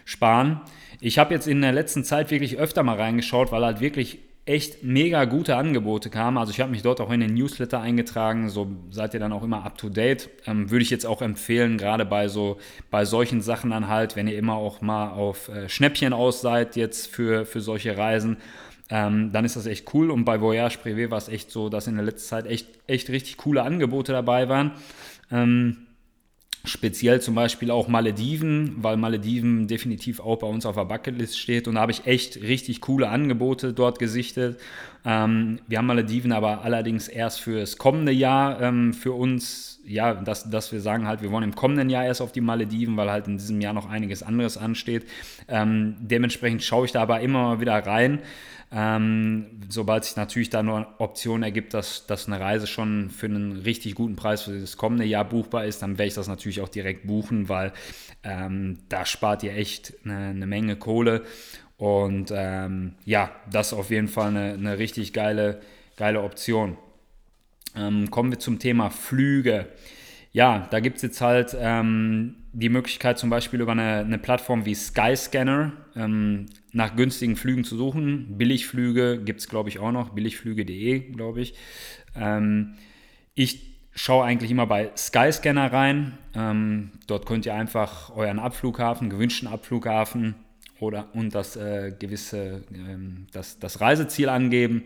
sparen. 0.05 0.61
Ich 1.01 1.19
habe 1.19 1.33
jetzt 1.33 1.49
in 1.49 1.63
der 1.63 1.73
letzten 1.73 2.05
Zeit 2.05 2.31
wirklich 2.31 2.59
öfter 2.59 2.83
mal 2.83 2.97
reingeschaut, 2.97 3.51
weil 3.51 3.65
halt 3.65 3.81
wirklich 3.81 4.19
echt 4.44 4.83
mega 4.83 5.24
gute 5.24 5.57
Angebote 5.57 6.11
kamen. 6.11 6.37
Also 6.37 6.50
ich 6.50 6.61
habe 6.61 6.70
mich 6.72 6.83
dort 6.83 7.00
auch 7.00 7.12
in 7.12 7.20
den 7.20 7.35
Newsletter 7.35 7.81
eingetragen, 7.81 8.48
so 8.48 8.66
seid 8.90 9.14
ihr 9.14 9.20
dann 9.20 9.33
auch 9.33 9.44
immer 9.44 9.64
up 9.64 9.78
to 9.78 9.88
date. 9.88 10.31
Ähm, 10.46 10.70
würde 10.70 10.83
ich 10.83 10.90
jetzt 10.90 11.07
auch 11.07 11.22
empfehlen, 11.22 11.78
gerade 11.78 12.05
bei 12.05 12.26
so 12.26 12.59
bei 12.90 13.05
solchen 13.05 13.40
Sachen 13.40 13.70
dann 13.70 13.87
halt, 13.87 14.16
wenn 14.16 14.26
ihr 14.26 14.37
immer 14.37 14.55
auch 14.55 14.81
mal 14.81 15.11
auf 15.11 15.48
äh, 15.48 15.68
Schnäppchen 15.68 16.12
aus 16.12 16.40
seid 16.40 16.74
jetzt 16.74 17.07
für, 17.07 17.46
für 17.46 17.61
solche 17.61 17.96
Reisen, 17.96 18.38
ähm, 18.90 19.31
dann 19.33 19.44
ist 19.44 19.55
das 19.55 19.66
echt 19.66 19.94
cool. 19.94 20.11
Und 20.11 20.24
bei 20.24 20.40
Voyage 20.40 20.78
Privé 20.85 21.11
war 21.11 21.18
es 21.18 21.28
echt 21.28 21.52
so, 21.52 21.68
dass 21.68 21.87
in 21.87 21.94
der 21.94 22.05
letzten 22.05 22.28
Zeit 22.28 22.46
echt, 22.46 22.66
echt 22.88 23.11
richtig 23.11 23.37
coole 23.37 23.62
Angebote 23.62 24.11
dabei 24.11 24.48
waren. 24.48 24.72
Ähm, 25.31 25.87
Speziell 26.64 27.20
zum 27.20 27.35
Beispiel 27.35 27.72
auch 27.72 27.88
Malediven, 27.88 28.77
weil 28.77 28.96
Malediven 28.96 29.66
definitiv 29.66 30.20
auch 30.20 30.37
bei 30.37 30.46
uns 30.46 30.64
auf 30.64 30.77
der 30.77 30.85
Bucketlist 30.85 31.38
steht. 31.38 31.66
Und 31.66 31.75
da 31.75 31.81
habe 31.81 31.92
ich 31.92 32.07
echt 32.07 32.40
richtig 32.40 32.81
coole 32.81 33.09
Angebote 33.09 33.72
dort 33.72 33.98
gesichtet. 33.98 34.61
Ähm, 35.05 35.61
wir 35.67 35.79
haben 35.79 35.87
Malediven 35.87 36.33
aber 36.33 36.62
allerdings 36.62 37.09
erst 37.09 37.41
für 37.41 37.61
das 37.61 37.77
kommende 37.77 38.12
Jahr 38.12 38.61
ähm, 38.61 38.95
für 38.95 39.12
uns, 39.12 39.81
ja, 39.85 40.15
dass, 40.15 40.49
dass 40.49 40.73
wir 40.73 40.81
sagen 40.81 41.07
halt, 41.09 41.23
wir 41.23 41.31
wollen 41.33 41.45
im 41.45 41.55
kommenden 41.55 41.91
Jahr 41.91 42.05
erst 42.05 42.23
auf 42.23 42.33
die 42.33 42.41
Malediven, 42.41 42.97
weil 42.97 43.11
halt 43.11 43.27
in 43.27 43.37
diesem 43.37 43.61
Jahr 43.61 43.73
noch 43.73 43.88
einiges 43.88 44.23
anderes 44.23 44.57
ansteht. 44.57 45.07
Ähm, 45.49 45.97
dementsprechend 45.99 46.62
schaue 46.62 46.87
ich 46.87 46.93
da 46.93 47.03
aber 47.03 47.21
immer 47.21 47.43
mal 47.43 47.61
wieder 47.61 47.75
rein. 47.75 48.21
Ähm, 48.75 49.61
sobald 49.69 50.05
sich 50.05 50.17
natürlich 50.17 50.49
da 50.49 50.62
nur 50.62 50.87
Option 50.97 51.43
ergibt, 51.43 51.75
dass, 51.75 52.07
dass 52.07 52.27
eine 52.27 52.41
Reise 52.41 52.67
schon 52.67 53.11
für 53.11 53.27
einen 53.27 53.53
richtig 53.53 53.95
guten 53.95 54.17
Preis 54.17 54.43
für 54.43 54.59
das 54.59 54.79
kommende 54.79 55.05
Jahr 55.05 55.27
buchbar 55.27 55.67
ist, 55.67 55.83
dann 55.83 55.99
werde 55.99 56.09
ich 56.09 56.15
das 56.15 56.27
natürlich 56.27 56.62
auch 56.62 56.71
direkt 56.71 57.07
buchen, 57.07 57.51
weil 57.51 57.73
ähm, 58.23 58.79
da 58.88 59.05
spart 59.05 59.43
ihr 59.43 59.55
echt 59.55 59.93
eine, 60.05 60.29
eine 60.29 60.47
Menge 60.47 60.77
Kohle. 60.77 61.23
Und 61.83 62.33
ähm, 62.33 62.92
ja, 63.05 63.33
das 63.51 63.73
ist 63.73 63.73
auf 63.73 63.90
jeden 63.90 64.07
Fall 64.07 64.29
eine, 64.29 64.53
eine 64.53 64.79
richtig 64.79 65.12
geile, 65.12 65.61
geile 65.97 66.23
Option. 66.23 66.79
Ähm, 67.75 68.09
kommen 68.09 68.31
wir 68.31 68.38
zum 68.38 68.61
Thema 68.61 68.88
Flüge. 68.88 69.66
Ja, 70.31 70.68
da 70.71 70.79
gibt 70.79 70.99
es 70.99 71.03
jetzt 71.03 71.21
halt 71.21 71.57
ähm, 71.59 72.37
die 72.53 72.68
Möglichkeit 72.68 73.18
zum 73.18 73.31
Beispiel 73.31 73.61
über 73.61 73.73
eine, 73.73 73.97
eine 73.97 74.18
Plattform 74.18 74.64
wie 74.64 74.77
Skyscanner 74.77 75.73
ähm, 75.97 76.47
nach 76.71 76.95
günstigen 76.95 77.35
Flügen 77.35 77.64
zu 77.64 77.77
suchen. 77.77 78.38
Billigflüge 78.38 79.21
gibt 79.21 79.40
es, 79.40 79.49
glaube 79.49 79.68
ich, 79.68 79.81
auch 79.81 79.90
noch. 79.90 80.11
Billigflüge.de, 80.11 81.01
glaube 81.11 81.40
ich. 81.40 81.55
Ähm, 82.14 82.75
ich 83.35 83.75
schaue 83.92 84.25
eigentlich 84.25 84.53
immer 84.53 84.68
bei 84.68 84.92
Skyscanner 84.97 85.73
rein. 85.73 86.16
Ähm, 86.37 86.92
dort 87.09 87.27
könnt 87.27 87.45
ihr 87.45 87.57
einfach 87.57 88.14
euren 88.14 88.38
Abflughafen, 88.38 89.11
gewünschten 89.11 89.49
Abflughafen 89.49 90.37
oder 90.83 91.09
und 91.14 91.35
das 91.35 91.57
äh, 91.57 91.92
gewisse, 91.97 92.64
ähm, 92.75 93.27
das, 93.33 93.59
das 93.61 93.81
Reiseziel 93.81 94.29
angeben 94.29 94.83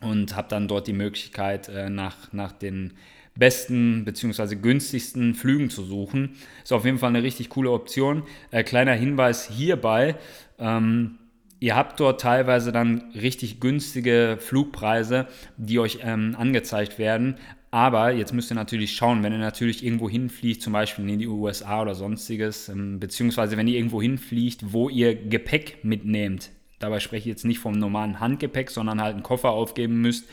und 0.00 0.36
habt 0.36 0.52
dann 0.52 0.68
dort 0.68 0.86
die 0.86 0.92
Möglichkeit, 0.92 1.68
äh, 1.68 1.90
nach, 1.90 2.32
nach 2.32 2.52
den 2.52 2.92
besten 3.34 4.04
bzw. 4.04 4.56
günstigsten 4.56 5.34
Flügen 5.34 5.70
zu 5.70 5.82
suchen. 5.82 6.36
Ist 6.62 6.72
auf 6.72 6.84
jeden 6.84 6.98
Fall 6.98 7.08
eine 7.08 7.22
richtig 7.22 7.48
coole 7.48 7.72
Option. 7.72 8.22
Äh, 8.52 8.62
kleiner 8.62 8.94
Hinweis 8.94 9.48
hierbei. 9.48 10.16
Ähm, 10.58 11.18
ihr 11.58 11.74
habt 11.74 11.98
dort 11.98 12.20
teilweise 12.20 12.70
dann 12.70 13.10
richtig 13.20 13.58
günstige 13.58 14.38
Flugpreise, 14.38 15.26
die 15.56 15.80
euch 15.80 15.98
ähm, 16.02 16.36
angezeigt 16.38 17.00
werden. 17.00 17.38
Aber 17.72 18.12
jetzt 18.12 18.32
müsst 18.32 18.52
ihr 18.52 18.54
natürlich 18.54 18.94
schauen, 18.94 19.24
wenn 19.24 19.32
ihr 19.32 19.38
natürlich 19.38 19.84
irgendwo 19.84 20.08
hinfliegt, 20.08 20.62
zum 20.62 20.74
Beispiel 20.74 21.08
in 21.08 21.18
die 21.18 21.26
USA 21.26 21.82
oder 21.82 21.96
sonstiges, 21.96 22.68
ähm, 22.68 23.00
beziehungsweise 23.00 23.56
wenn 23.56 23.66
ihr 23.66 23.76
irgendwo 23.76 24.00
hinfliegt, 24.00 24.72
wo 24.72 24.88
ihr 24.88 25.16
Gepäck 25.16 25.78
mitnehmt. 25.82 26.50
Dabei 26.78 27.00
spreche 27.00 27.28
ich 27.28 27.34
jetzt 27.34 27.44
nicht 27.44 27.58
vom 27.58 27.72
normalen 27.72 28.20
Handgepäck, 28.20 28.70
sondern 28.70 29.00
halt 29.00 29.14
einen 29.14 29.22
Koffer 29.24 29.50
aufgeben 29.50 30.00
müsst 30.00 30.26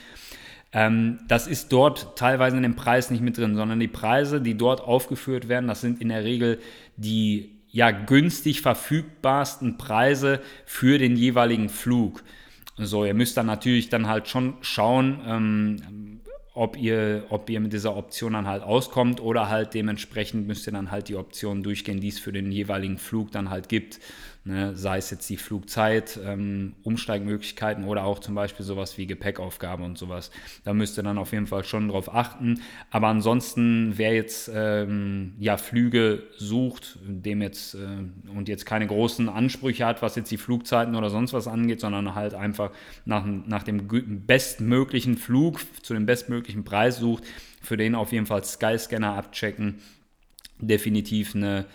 ähm, 0.71 1.19
das 1.27 1.47
ist 1.47 1.71
dort 1.71 2.15
teilweise 2.15 2.57
in 2.57 2.63
dem 2.63 2.75
Preis 2.75 3.09
nicht 3.09 3.21
mit 3.21 3.37
drin, 3.37 3.55
sondern 3.55 3.79
die 3.79 3.87
Preise, 3.87 4.39
die 4.39 4.55
dort 4.55 4.81
aufgeführt 4.81 5.49
werden, 5.49 5.67
das 5.67 5.81
sind 5.81 5.99
in 5.99 6.09
der 6.09 6.23
Regel 6.23 6.59
die 6.95 7.55
ja 7.71 7.91
günstig 7.91 8.61
verfügbarsten 8.61 9.77
Preise 9.77 10.41
für 10.65 10.97
den 10.97 11.15
jeweiligen 11.15 11.69
Flug. 11.69 12.23
So, 12.77 13.03
ihr 13.03 13.13
müsst 13.13 13.37
dann 13.37 13.45
natürlich 13.45 13.89
dann 13.89 14.07
halt 14.07 14.27
schon 14.27 14.55
schauen, 14.61 15.21
ähm, 15.25 16.21
ob 16.59 16.75
ihr, 16.75 17.23
ob 17.29 17.49
ihr 17.49 17.61
mit 17.61 17.71
dieser 17.71 17.95
Option 17.95 18.33
dann 18.33 18.45
halt 18.45 18.63
auskommt 18.63 19.21
oder 19.21 19.47
halt 19.47 19.73
dementsprechend 19.73 20.45
müsst 20.45 20.67
ihr 20.67 20.73
dann 20.73 20.91
halt 20.91 21.07
die 21.07 21.15
Optionen 21.15 21.63
durchgehen, 21.63 22.01
die 22.01 22.09
es 22.09 22.19
für 22.19 22.33
den 22.33 22.51
jeweiligen 22.51 22.97
Flug 22.97 23.31
dann 23.31 23.49
halt 23.49 23.69
gibt. 23.69 24.01
Ne? 24.45 24.75
Sei 24.75 24.97
es 24.97 25.11
jetzt 25.11 25.29
die 25.29 25.35
Flugzeit, 25.35 26.17
ähm, 26.25 26.73
Umsteigmöglichkeiten 26.83 27.83
oder 27.83 28.05
auch 28.05 28.19
zum 28.19 28.35
Beispiel 28.35 28.65
sowas 28.65 28.97
wie 28.97 29.05
Gepäckaufgabe 29.05 29.83
und 29.83 29.97
sowas. 29.97 30.31
Da 30.63 30.73
müsst 30.73 30.97
ihr 30.97 31.03
dann 31.03 31.17
auf 31.17 31.33
jeden 31.33 31.45
Fall 31.45 31.65
schon 31.65 31.89
drauf 31.89 32.13
achten. 32.13 32.61
Aber 32.89 33.07
ansonsten, 33.07 33.93
wer 33.97 34.13
jetzt 34.13 34.49
ähm, 34.53 35.35
ja, 35.39 35.57
Flüge 35.57 36.23
sucht, 36.37 36.97
dem 37.03 37.41
jetzt 37.41 37.75
äh, 37.75 38.31
und 38.33 38.47
jetzt 38.47 38.65
keine 38.65 38.87
großen 38.87 39.27
Ansprüche 39.27 39.85
hat, 39.85 40.01
was 40.01 40.15
jetzt 40.15 40.31
die 40.31 40.37
Flugzeiten 40.37 40.95
oder 40.95 41.09
sonst 41.09 41.33
was 41.33 41.47
angeht, 41.47 41.81
sondern 41.81 42.15
halt 42.15 42.33
einfach 42.33 42.71
nach, 43.03 43.25
nach 43.25 43.63
dem 43.63 43.87
bestmöglichen 44.25 45.17
Flug 45.17 45.59
zu 45.83 45.93
dem 45.93 46.05
bestmöglichen 46.05 46.63
Preis 46.63 46.97
sucht, 46.97 47.25
für 47.61 47.75
den 47.75 47.93
auf 47.93 48.13
jeden 48.13 48.25
Fall 48.25 48.43
Skyscanner 48.45 49.15
abchecken. 49.15 49.79
Definitiv 50.61 51.35
eine 51.35 51.65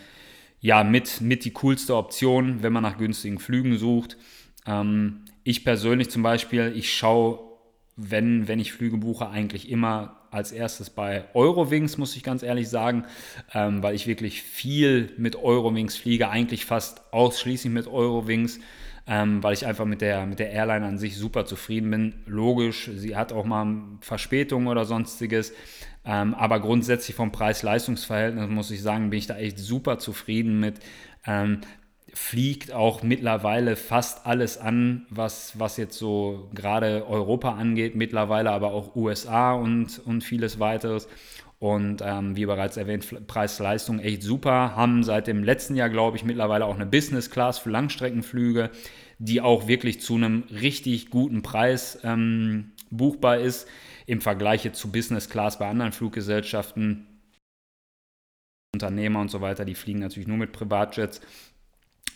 ja, 0.64 0.82
mit, 0.82 1.20
mit 1.20 1.44
die 1.44 1.50
coolste 1.50 1.94
Option, 1.94 2.62
wenn 2.62 2.72
man 2.72 2.82
nach 2.82 2.96
günstigen 2.96 3.38
Flügen 3.38 3.76
sucht. 3.76 4.16
Ähm, 4.66 5.26
ich 5.42 5.62
persönlich 5.62 6.08
zum 6.08 6.22
Beispiel, 6.22 6.72
ich 6.74 6.90
schaue, 6.90 7.38
wenn, 7.96 8.48
wenn 8.48 8.58
ich 8.58 8.72
Flüge 8.72 8.96
buche, 8.96 9.28
eigentlich 9.28 9.70
immer 9.70 10.22
als 10.30 10.52
erstes 10.52 10.88
bei 10.88 11.26
Eurowings, 11.34 11.98
muss 11.98 12.16
ich 12.16 12.22
ganz 12.22 12.42
ehrlich 12.42 12.70
sagen, 12.70 13.04
ähm, 13.52 13.82
weil 13.82 13.94
ich 13.94 14.06
wirklich 14.06 14.40
viel 14.40 15.12
mit 15.18 15.36
Eurowings 15.36 15.98
fliege, 15.98 16.30
eigentlich 16.30 16.64
fast 16.64 17.12
ausschließlich 17.12 17.70
mit 17.70 17.86
Eurowings. 17.86 18.58
Ähm, 19.06 19.42
weil 19.42 19.52
ich 19.52 19.66
einfach 19.66 19.84
mit 19.84 20.00
der, 20.00 20.24
mit 20.24 20.38
der 20.38 20.50
Airline 20.50 20.86
an 20.86 20.96
sich 20.96 21.18
super 21.18 21.44
zufrieden 21.44 21.90
bin. 21.90 22.14
Logisch, 22.24 22.90
sie 22.94 23.16
hat 23.16 23.34
auch 23.34 23.44
mal 23.44 23.82
Verspätungen 24.00 24.66
oder 24.66 24.86
sonstiges, 24.86 25.52
ähm, 26.04 26.34
aber 26.34 26.60
grundsätzlich 26.60 27.16
vom 27.16 27.32
Preis-Leistungs-Verhältnis 27.32 28.48
muss 28.48 28.70
ich 28.70 28.82
sagen, 28.82 29.10
bin 29.10 29.18
ich 29.18 29.26
da 29.26 29.36
echt 29.36 29.58
super 29.58 29.98
zufrieden 29.98 30.60
mit. 30.60 30.80
Ähm, 31.26 31.60
fliegt 32.12 32.72
auch 32.72 33.02
mittlerweile 33.02 33.74
fast 33.74 34.26
alles 34.26 34.58
an, 34.58 35.06
was, 35.10 35.58
was 35.58 35.76
jetzt 35.78 35.98
so 35.98 36.48
gerade 36.54 37.06
Europa 37.08 37.54
angeht, 37.54 37.96
mittlerweile 37.96 38.50
aber 38.50 38.72
auch 38.72 38.94
USA 38.94 39.54
und, 39.54 40.00
und 40.04 40.22
vieles 40.22 40.60
weiteres. 40.60 41.08
Und 41.58 42.02
ähm, 42.04 42.36
wie 42.36 42.44
bereits 42.44 42.76
erwähnt, 42.76 43.26
Preis-Leistung 43.26 43.98
echt 43.98 44.22
super. 44.22 44.76
Haben 44.76 45.02
seit 45.02 45.26
dem 45.26 45.42
letzten 45.42 45.74
Jahr, 45.74 45.88
glaube 45.88 46.18
ich, 46.18 46.24
mittlerweile 46.24 46.66
auch 46.66 46.74
eine 46.74 46.86
Business 46.86 47.30
Class 47.30 47.58
für 47.58 47.70
Langstreckenflüge, 47.70 48.70
die 49.18 49.40
auch 49.40 49.66
wirklich 49.66 50.00
zu 50.00 50.16
einem 50.16 50.44
richtig 50.50 51.08
guten 51.08 51.42
Preis 51.42 51.98
ähm, 52.04 52.72
buchbar 52.90 53.38
ist 53.38 53.66
im 54.06 54.20
Vergleich 54.20 54.70
zu 54.72 54.92
Business 54.92 55.28
Class 55.28 55.58
bei 55.58 55.68
anderen 55.68 55.92
Fluggesellschaften. 55.92 57.06
Unternehmer 58.74 59.20
und 59.20 59.30
so 59.30 59.40
weiter, 59.40 59.64
die 59.64 59.74
fliegen 59.74 60.00
natürlich 60.00 60.28
nur 60.28 60.36
mit 60.36 60.52
Privatjets. 60.52 61.20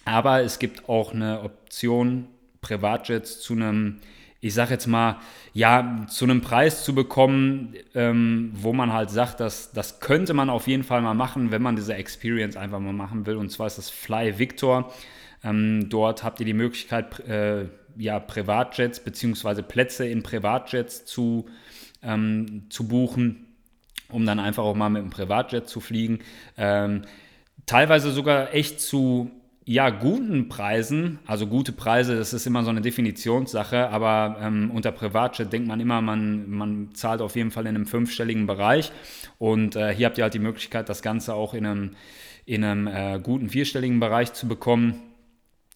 Aber 0.05 0.42
es 0.42 0.59
gibt 0.59 0.88
auch 0.88 1.12
eine 1.12 1.42
Option, 1.42 2.27
Privatjets 2.61 3.40
zu 3.40 3.55
einem, 3.55 4.01
ich 4.40 4.55
sag 4.55 4.70
jetzt 4.70 4.87
mal, 4.87 5.20
ja, 5.53 6.07
zu 6.09 6.24
einem 6.24 6.40
Preis 6.40 6.85
zu 6.85 6.94
bekommen, 6.94 7.74
ähm, 7.94 8.51
wo 8.55 8.72
man 8.72 8.92
halt 8.92 9.11
sagt, 9.11 9.40
dass 9.40 9.72
das 9.72 10.01
könnte 10.01 10.35
man 10.35 10.51
auf 10.51 10.66
jeden 10.66 10.83
Fall 10.83 11.01
mal 11.03 11.14
machen, 11.14 11.51
wenn 11.53 11.62
man 11.62 11.77
diese 11.77 11.94
Experience 11.94 12.57
einfach 12.57 12.81
mal 12.81 12.92
machen 12.92 13.27
will. 13.27 13.37
Und 13.37 13.51
zwar 13.51 13.68
ist 13.68 13.79
das 13.79 13.90
Fly 13.90 14.38
Victor. 14.38 14.92
Ähm, 15.44 15.88
dort 15.88 16.24
habt 16.24 16.40
ihr 16.40 16.46
die 16.46 16.55
Möglichkeit, 16.55 17.20
äh, 17.20 17.66
ja, 17.96 18.18
Privatjets 18.18 19.01
bzw. 19.01 19.62
Plätze 19.62 20.07
in 20.07 20.22
Privatjets 20.22 21.05
zu 21.05 21.46
ähm, 22.03 22.65
zu 22.71 22.89
buchen, 22.89 23.47
um 24.11 24.27
dann 24.27 24.39
einfach 24.39 24.65
auch 24.65 24.75
mal 24.75 24.89
mit 24.89 25.03
einem 25.03 25.11
Privatjet 25.11 25.69
zu 25.69 25.81
fliegen. 25.81 26.21
Ähm, 26.57 27.03
teilweise 27.67 28.13
sogar 28.13 28.55
echt 28.55 28.81
zu 28.81 29.31
ja, 29.71 29.91
guten 29.91 30.49
Preisen, 30.49 31.19
also 31.27 31.47
gute 31.47 31.73
Preise, 31.73 32.17
das 32.17 32.33
ist 32.33 32.47
immer 32.47 32.65
so 32.65 32.71
eine 32.71 32.81
Definitionssache, 32.81 33.91
aber 33.91 34.39
ähm, 34.41 34.71
unter 34.71 34.93
Privatjet 34.93 35.53
denkt 35.53 35.69
man 35.69 35.79
immer, 35.79 36.01
man, 36.01 36.49
man 36.49 36.95
zahlt 36.95 37.21
auf 37.21 37.37
jeden 37.37 37.51
Fall 37.51 37.65
in 37.65 37.77
einem 37.77 37.85
fünfstelligen 37.85 38.47
Bereich 38.47 38.91
und 39.37 39.77
äh, 39.77 39.95
hier 39.95 40.07
habt 40.07 40.17
ihr 40.17 40.25
halt 40.25 40.33
die 40.33 40.39
Möglichkeit, 40.39 40.89
das 40.89 41.03
Ganze 41.03 41.35
auch 41.35 41.53
in 41.53 41.67
einem, 41.67 41.91
in 42.47 42.65
einem 42.65 42.87
äh, 42.87 43.21
guten 43.23 43.51
vierstelligen 43.51 44.01
Bereich 44.01 44.33
zu 44.33 44.49
bekommen. 44.49 45.03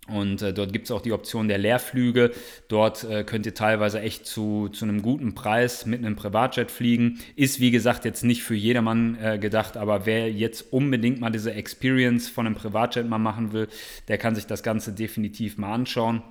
Und 0.09 0.43
äh, 0.43 0.53
dort 0.53 0.73
gibt 0.73 0.87
es 0.87 0.91
auch 0.91 1.01
die 1.01 1.13
Option 1.13 1.47
der 1.47 1.59
Leerflüge. 1.59 2.33
Dort 2.67 3.05
äh, 3.05 3.23
könnt 3.23 3.47
ihr 3.47 3.55
teilweise 3.55 4.01
echt 4.01 4.27
zu, 4.27 4.69
zu 4.69 4.85
einem 4.85 5.01
guten 5.01 5.35
Preis 5.35 5.87
mit 5.87 6.01
einem 6.01 6.17
Privatjet 6.17 6.73
fliegen. 6.73 7.21
Ist 7.37 7.61
wie 7.61 7.71
gesagt 7.71 8.05
jetzt 8.05 8.25
nicht 8.25 8.43
für 8.43 8.57
jedermann 8.57 9.17
äh, 9.23 9.39
gedacht, 9.39 9.77
aber 9.77 10.05
wer 10.05 10.31
jetzt 10.31 10.73
unbedingt 10.73 11.21
mal 11.21 11.31
diese 11.31 11.55
Experience 11.55 12.29
von 12.29 12.47
einem 12.47 12.57
Privatjet 12.57 13.09
mal 13.09 13.19
machen 13.19 13.53
will, 13.53 13.69
der 14.09 14.19
kann 14.19 14.35
sich 14.35 14.47
das 14.47 14.65
Ganze 14.65 14.93
definitiv 14.93 15.57
mal 15.57 15.73
anschauen. 15.73 16.23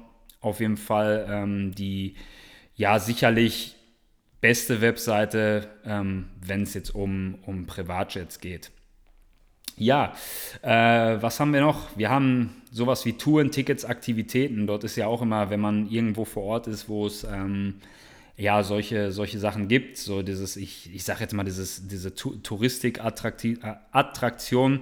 Auf 0.41 0.59
jeden 0.59 0.77
Fall 0.77 1.25
ähm, 1.29 1.73
die 1.73 2.15
ja 2.75 2.99
sicherlich 2.99 3.75
beste 4.41 4.81
Webseite, 4.81 5.69
ähm, 5.85 6.29
wenn 6.45 6.63
es 6.63 6.73
jetzt 6.73 6.93
um, 6.93 7.35
um 7.45 7.67
Privatjets 7.67 8.39
geht. 8.39 8.71
Ja, 9.77 10.13
äh, 10.61 11.21
was 11.21 11.39
haben 11.39 11.53
wir 11.53 11.61
noch? 11.61 11.95
Wir 11.95 12.09
haben 12.09 12.60
sowas 12.71 13.05
wie 13.05 13.13
Touren, 13.13 13.51
Tickets, 13.51 13.85
Aktivitäten. 13.85 14.65
Dort 14.65 14.83
ist 14.83 14.95
ja 14.95 15.05
auch 15.07 15.21
immer, 15.21 15.49
wenn 15.49 15.59
man 15.59 15.89
irgendwo 15.89 16.25
vor 16.25 16.43
Ort 16.43 16.67
ist, 16.67 16.89
wo 16.89 17.05
es 17.05 17.25
ähm, 17.25 17.75
ja 18.37 18.63
solche, 18.63 19.11
solche 19.11 19.37
Sachen 19.39 19.67
gibt, 19.67 19.97
so 19.97 20.23
dieses, 20.23 20.55
ich, 20.55 20.89
ich 20.93 21.03
sage 21.03 21.21
jetzt 21.21 21.33
mal, 21.33 21.43
dieses, 21.43 21.87
diese 21.87 22.15
Touristik-Attraktion, 22.15 24.79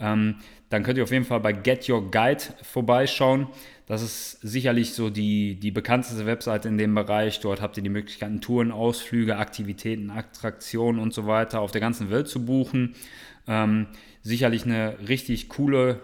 ähm, 0.00 0.36
dann 0.68 0.82
könnt 0.82 0.98
ihr 0.98 1.04
auf 1.04 1.12
jeden 1.12 1.24
Fall 1.24 1.38
bei 1.40 1.52
Get 1.52 1.88
Your 1.88 2.10
Guide 2.10 2.42
vorbeischauen. 2.62 3.46
Das 3.86 4.02
ist 4.02 4.40
sicherlich 4.42 4.94
so 4.94 5.10
die, 5.10 5.54
die 5.54 5.70
bekannteste 5.70 6.26
Webseite 6.26 6.66
in 6.66 6.76
dem 6.76 6.92
Bereich. 6.94 7.38
Dort 7.38 7.62
habt 7.62 7.76
ihr 7.76 7.84
die 7.84 7.88
Möglichkeit, 7.88 8.42
Touren, 8.42 8.72
Ausflüge, 8.72 9.36
Aktivitäten, 9.36 10.10
Attraktionen 10.10 11.00
und 11.00 11.14
so 11.14 11.28
weiter 11.28 11.60
auf 11.60 11.70
der 11.70 11.80
ganzen 11.80 12.10
Welt 12.10 12.26
zu 12.26 12.44
buchen. 12.44 12.96
Ähm, 13.46 13.86
sicherlich 14.22 14.64
eine 14.64 14.96
richtig 15.06 15.48
coole 15.48 16.00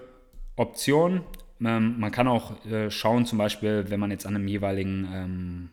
Option. 0.56 1.22
Ähm, 1.60 1.98
man 1.98 2.10
kann 2.10 2.28
auch 2.28 2.64
äh, 2.66 2.90
schauen, 2.90 3.26
zum 3.26 3.38
Beispiel, 3.38 3.86
wenn 3.88 4.00
man 4.00 4.10
jetzt 4.10 4.26
an 4.26 4.36
einem 4.36 4.48
jeweiligen 4.48 5.08
ähm, 5.12 5.68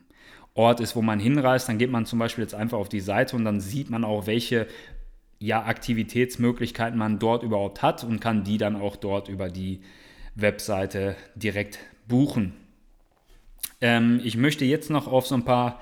Ort 0.54 0.80
ist, 0.80 0.96
wo 0.96 1.02
man 1.02 1.20
hinreist, 1.20 1.68
dann 1.68 1.78
geht 1.78 1.90
man 1.90 2.06
zum 2.06 2.18
Beispiel 2.18 2.42
jetzt 2.42 2.54
einfach 2.54 2.78
auf 2.78 2.88
die 2.88 3.00
Seite 3.00 3.36
und 3.36 3.44
dann 3.44 3.60
sieht 3.60 3.90
man 3.90 4.04
auch, 4.04 4.26
welche 4.26 4.66
ja, 5.38 5.64
Aktivitätsmöglichkeiten 5.64 6.98
man 6.98 7.18
dort 7.18 7.42
überhaupt 7.42 7.82
hat 7.82 8.04
und 8.04 8.20
kann 8.20 8.44
die 8.44 8.58
dann 8.58 8.76
auch 8.76 8.96
dort 8.96 9.28
über 9.28 9.48
die 9.48 9.80
Webseite 10.34 11.16
direkt 11.34 11.78
buchen. 12.06 12.52
Ähm, 13.80 14.20
ich 14.22 14.36
möchte 14.36 14.64
jetzt 14.64 14.90
noch 14.90 15.06
auf 15.06 15.26
so 15.26 15.34
ein 15.34 15.44
paar 15.44 15.80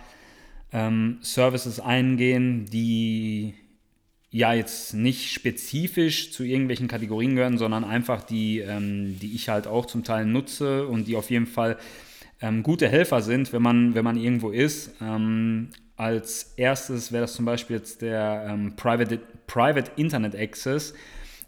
ähm, 0.73 1.19
Services 1.23 1.81
eingehen, 1.81 2.67
die 2.67 3.55
ja 4.31 4.53
jetzt 4.53 4.95
nicht 4.95 5.33
spezifisch 5.33 6.33
zu 6.33 6.45
irgendwelchen 6.45 6.89
Kategorien 6.89 7.35
gehören, 7.35 7.59
sondern 7.59 7.85
einfach 7.85 8.23
die, 8.23 8.59
ähm, 8.61 9.19
die 9.19 9.35
ich 9.35 9.49
halt 9.49 9.67
auch 9.67 9.87
zum 9.87 10.05
Teil 10.05 10.27
nutze 10.27 10.87
und 10.87 11.09
die 11.09 11.17
auf 11.17 11.31
jeden 11.31 11.47
Fall 11.47 11.79
ähm, 12.41 12.63
gute 12.63 12.89
Helfer 12.89 13.23
sind, 13.23 13.53
wenn 13.53 13.63
man, 13.63 13.95
wenn 13.95 14.05
man 14.05 14.17
irgendwo 14.17 14.51
ist. 14.51 14.93
Ähm, 15.01 15.71
als 15.97 16.55
erstes 16.57 17.11
wäre 17.11 17.23
das 17.23 17.35
zum 17.35 17.45
Beispiel 17.45 17.77
jetzt 17.77 18.03
der 18.03 18.47
ähm, 18.49 18.77
Private, 18.77 19.19
Private 19.47 19.91
Internet 19.97 20.37
Access. 20.37 20.95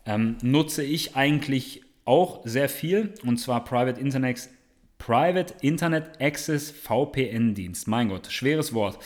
Ähm, 0.06 0.38
nutze 0.42 0.82
ich 0.82 1.16
eigentlich 1.16 1.82
auch 2.06 2.40
sehr 2.44 2.68
viel 2.68 3.12
und 3.24 3.36
zwar 3.36 3.62
Private 3.62 4.00
Internet, 4.00 4.48
Private 4.98 5.54
Internet 5.60 6.20
Access 6.20 6.70
VPN-Dienst. 6.70 7.86
Mein 7.86 8.08
Gott, 8.08 8.26
schweres 8.32 8.72
Wort. 8.72 8.98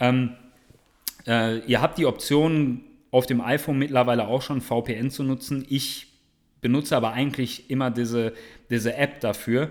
Ähm, 0.00 0.34
äh, 1.26 1.60
ihr 1.60 1.80
habt 1.80 1.96
die 1.96 2.06
Option 2.06 2.84
auf 3.10 3.26
dem 3.26 3.40
iPhone 3.40 3.78
mittlerweile 3.78 4.28
auch 4.28 4.42
schon 4.42 4.60
VPN 4.60 5.10
zu 5.10 5.24
nutzen. 5.24 5.64
Ich 5.68 6.06
benutze 6.60 6.96
aber 6.96 7.12
eigentlich 7.12 7.70
immer 7.70 7.90
diese, 7.90 8.32
diese 8.70 8.94
App 8.94 9.20
dafür. 9.20 9.70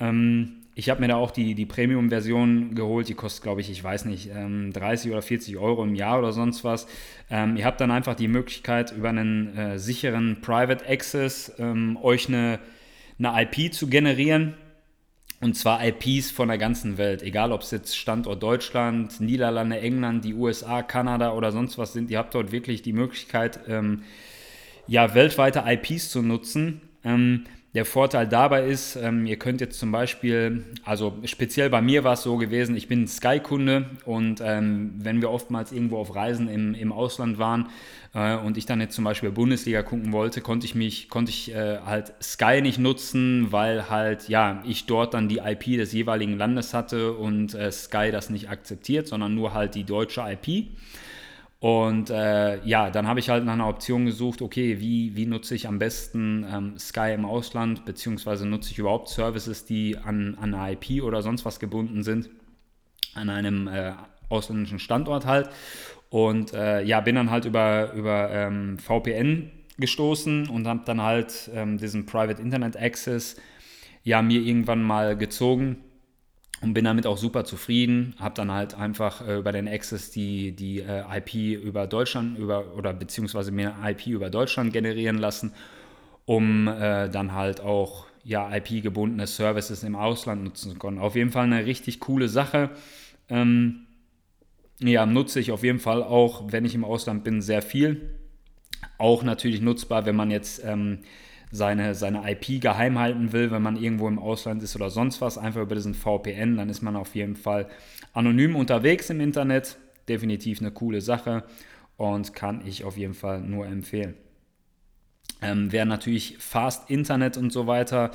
Ähm, 0.00 0.56
ich 0.76 0.90
habe 0.90 1.00
mir 1.00 1.08
da 1.08 1.16
auch 1.16 1.30
die, 1.30 1.54
die 1.54 1.66
Premium-Version 1.66 2.74
geholt, 2.74 3.08
die 3.08 3.14
kostet, 3.14 3.44
glaube 3.44 3.60
ich, 3.60 3.70
ich 3.70 3.84
weiß 3.84 4.06
nicht, 4.06 4.30
ähm, 4.34 4.72
30 4.72 5.12
oder 5.12 5.22
40 5.22 5.56
Euro 5.56 5.84
im 5.84 5.94
Jahr 5.94 6.18
oder 6.18 6.32
sonst 6.32 6.64
was. 6.64 6.88
Ähm, 7.30 7.56
ihr 7.56 7.64
habt 7.64 7.80
dann 7.80 7.92
einfach 7.92 8.16
die 8.16 8.26
Möglichkeit, 8.26 8.92
über 8.92 9.10
einen 9.10 9.56
äh, 9.56 9.78
sicheren 9.78 10.40
Private 10.40 10.88
Access 10.88 11.52
ähm, 11.58 11.96
euch 12.02 12.28
eine, 12.28 12.58
eine 13.18 13.42
IP 13.42 13.72
zu 13.72 13.86
generieren 13.86 14.54
und 15.44 15.52
zwar 15.52 15.84
IPs 15.84 16.30
von 16.30 16.48
der 16.48 16.56
ganzen 16.56 16.96
Welt, 16.96 17.22
egal 17.22 17.52
ob 17.52 17.60
es 17.60 17.70
jetzt 17.70 17.98
Standort 17.98 18.42
Deutschland, 18.42 19.20
Niederlande, 19.20 19.78
England, 19.78 20.24
die 20.24 20.32
USA, 20.32 20.82
Kanada 20.82 21.32
oder 21.34 21.52
sonst 21.52 21.76
was 21.76 21.92
sind. 21.92 22.10
Ihr 22.10 22.16
habt 22.16 22.34
dort 22.34 22.50
wirklich 22.50 22.80
die 22.80 22.94
Möglichkeit, 22.94 23.60
ähm, 23.68 24.04
ja, 24.86 25.14
weltweite 25.14 25.62
IPs 25.66 26.08
zu 26.08 26.22
nutzen. 26.22 26.80
Ähm, 27.04 27.44
Der 27.74 27.84
Vorteil 27.84 28.28
dabei 28.28 28.66
ist, 28.66 28.94
ähm, 28.94 29.26
ihr 29.26 29.36
könnt 29.36 29.60
jetzt 29.60 29.80
zum 29.80 29.90
Beispiel, 29.90 30.62
also 30.84 31.18
speziell 31.24 31.70
bei 31.70 31.82
mir 31.82 32.04
war 32.04 32.12
es 32.12 32.22
so 32.22 32.36
gewesen, 32.36 32.76
ich 32.76 32.86
bin 32.86 33.08
Sky-Kunde 33.08 33.86
und 34.04 34.40
ähm, 34.40 34.92
wenn 34.98 35.20
wir 35.20 35.28
oftmals 35.28 35.72
irgendwo 35.72 35.98
auf 35.98 36.14
Reisen 36.14 36.48
im, 36.48 36.74
im 36.74 36.92
Ausland 36.92 37.38
waren 37.38 37.70
äh, 38.14 38.36
und 38.36 38.56
ich 38.56 38.66
dann 38.66 38.80
jetzt 38.80 38.94
zum 38.94 39.02
Beispiel 39.02 39.32
Bundesliga 39.32 39.82
gucken 39.82 40.12
wollte, 40.12 40.40
konnte 40.40 40.66
ich 40.66 40.76
mich, 40.76 41.08
konnte 41.08 41.30
ich 41.30 41.52
äh, 41.52 41.78
halt 41.84 42.12
Sky 42.22 42.60
nicht 42.62 42.78
nutzen, 42.78 43.50
weil 43.50 43.90
halt, 43.90 44.28
ja, 44.28 44.62
ich 44.64 44.86
dort 44.86 45.12
dann 45.12 45.28
die 45.28 45.38
IP 45.38 45.76
des 45.76 45.92
jeweiligen 45.92 46.38
Landes 46.38 46.74
hatte 46.74 47.14
und 47.14 47.54
äh, 47.54 47.72
Sky 47.72 48.12
das 48.12 48.30
nicht 48.30 48.50
akzeptiert, 48.50 49.08
sondern 49.08 49.34
nur 49.34 49.52
halt 49.52 49.74
die 49.74 49.82
deutsche 49.82 50.20
IP. 50.20 50.68
Und 51.64 52.10
äh, 52.10 52.62
ja, 52.66 52.90
dann 52.90 53.08
habe 53.08 53.20
ich 53.20 53.30
halt 53.30 53.46
nach 53.46 53.54
einer 53.54 53.66
Option 53.66 54.04
gesucht, 54.04 54.42
okay, 54.42 54.80
wie, 54.80 55.16
wie 55.16 55.24
nutze 55.24 55.54
ich 55.54 55.66
am 55.66 55.78
besten 55.78 56.44
ähm, 56.46 56.78
Sky 56.78 57.14
im 57.14 57.24
Ausland, 57.24 57.86
beziehungsweise 57.86 58.44
nutze 58.44 58.70
ich 58.70 58.78
überhaupt 58.78 59.08
Services, 59.08 59.64
die 59.64 59.96
an, 59.96 60.36
an 60.38 60.52
eine 60.52 60.74
IP 60.74 61.02
oder 61.02 61.22
sonst 61.22 61.46
was 61.46 61.60
gebunden 61.60 62.02
sind, 62.02 62.28
an 63.14 63.30
einem 63.30 63.66
äh, 63.66 63.92
ausländischen 64.28 64.78
Standort 64.78 65.24
halt. 65.24 65.48
Und 66.10 66.52
äh, 66.52 66.82
ja, 66.82 67.00
bin 67.00 67.14
dann 67.14 67.30
halt 67.30 67.46
über, 67.46 67.94
über 67.94 68.30
ähm, 68.30 68.78
VPN 68.78 69.50
gestoßen 69.78 70.50
und 70.50 70.66
habe 70.66 70.82
dann 70.84 71.00
halt 71.00 71.50
ähm, 71.54 71.78
diesen 71.78 72.04
Private 72.04 72.42
Internet 72.42 72.76
Access 72.76 73.36
ja 74.02 74.20
mir 74.20 74.42
irgendwann 74.42 74.82
mal 74.82 75.16
gezogen 75.16 75.78
und 76.60 76.74
bin 76.74 76.84
damit 76.84 77.06
auch 77.06 77.18
super 77.18 77.44
zufrieden. 77.44 78.14
Habe 78.18 78.34
dann 78.34 78.50
halt 78.50 78.74
einfach 78.74 79.26
äh, 79.26 79.38
über 79.38 79.52
den 79.52 79.68
Access 79.68 80.10
die, 80.10 80.52
die 80.52 80.80
äh, 80.80 81.02
IP 81.18 81.62
über 81.62 81.86
Deutschland 81.86 82.38
über, 82.38 82.74
oder 82.76 82.92
beziehungsweise 82.92 83.52
mir 83.52 83.74
IP 83.84 84.06
über 84.08 84.30
Deutschland 84.30 84.72
generieren 84.72 85.18
lassen, 85.18 85.52
um 86.24 86.68
äh, 86.68 87.08
dann 87.08 87.32
halt 87.32 87.60
auch 87.60 88.06
ja, 88.24 88.54
IP-gebundene 88.56 89.26
Services 89.26 89.82
im 89.82 89.96
Ausland 89.96 90.44
nutzen 90.44 90.72
zu 90.72 90.78
können. 90.78 90.98
Auf 90.98 91.14
jeden 91.14 91.30
Fall 91.30 91.44
eine 91.44 91.66
richtig 91.66 92.00
coole 92.00 92.28
Sache. 92.28 92.70
Ähm, 93.28 93.86
ja, 94.80 95.06
nutze 95.06 95.40
ich 95.40 95.52
auf 95.52 95.62
jeden 95.62 95.78
Fall 95.78 96.02
auch, 96.02 96.50
wenn 96.50 96.64
ich 96.64 96.74
im 96.74 96.84
Ausland 96.84 97.22
bin, 97.24 97.42
sehr 97.42 97.62
viel. 97.62 98.18
Auch 98.98 99.22
natürlich 99.22 99.60
nutzbar, 99.60 100.06
wenn 100.06 100.16
man 100.16 100.30
jetzt 100.30 100.64
ähm, 100.64 101.00
seine, 101.54 101.94
seine 101.94 102.28
IP 102.28 102.60
geheim 102.60 102.98
halten 102.98 103.32
will, 103.32 103.52
wenn 103.52 103.62
man 103.62 103.76
irgendwo 103.76 104.08
im 104.08 104.18
Ausland 104.18 104.60
ist 104.64 104.74
oder 104.74 104.90
sonst 104.90 105.20
was, 105.20 105.38
einfach 105.38 105.62
über 105.62 105.76
diesen 105.76 105.94
VPN, 105.94 106.56
dann 106.56 106.68
ist 106.68 106.82
man 106.82 106.96
auf 106.96 107.14
jeden 107.14 107.36
Fall 107.36 107.68
anonym 108.12 108.56
unterwegs 108.56 109.08
im 109.10 109.20
Internet. 109.20 109.76
Definitiv 110.08 110.60
eine 110.60 110.72
coole 110.72 111.00
Sache 111.00 111.44
und 111.96 112.34
kann 112.34 112.60
ich 112.66 112.82
auf 112.82 112.96
jeden 112.96 113.14
Fall 113.14 113.40
nur 113.40 113.66
empfehlen. 113.66 114.14
Ähm, 115.42 115.70
wer 115.70 115.84
natürlich 115.84 116.38
Fast 116.38 116.90
Internet 116.90 117.36
und 117.36 117.52
so 117.52 117.68
weiter 117.68 118.10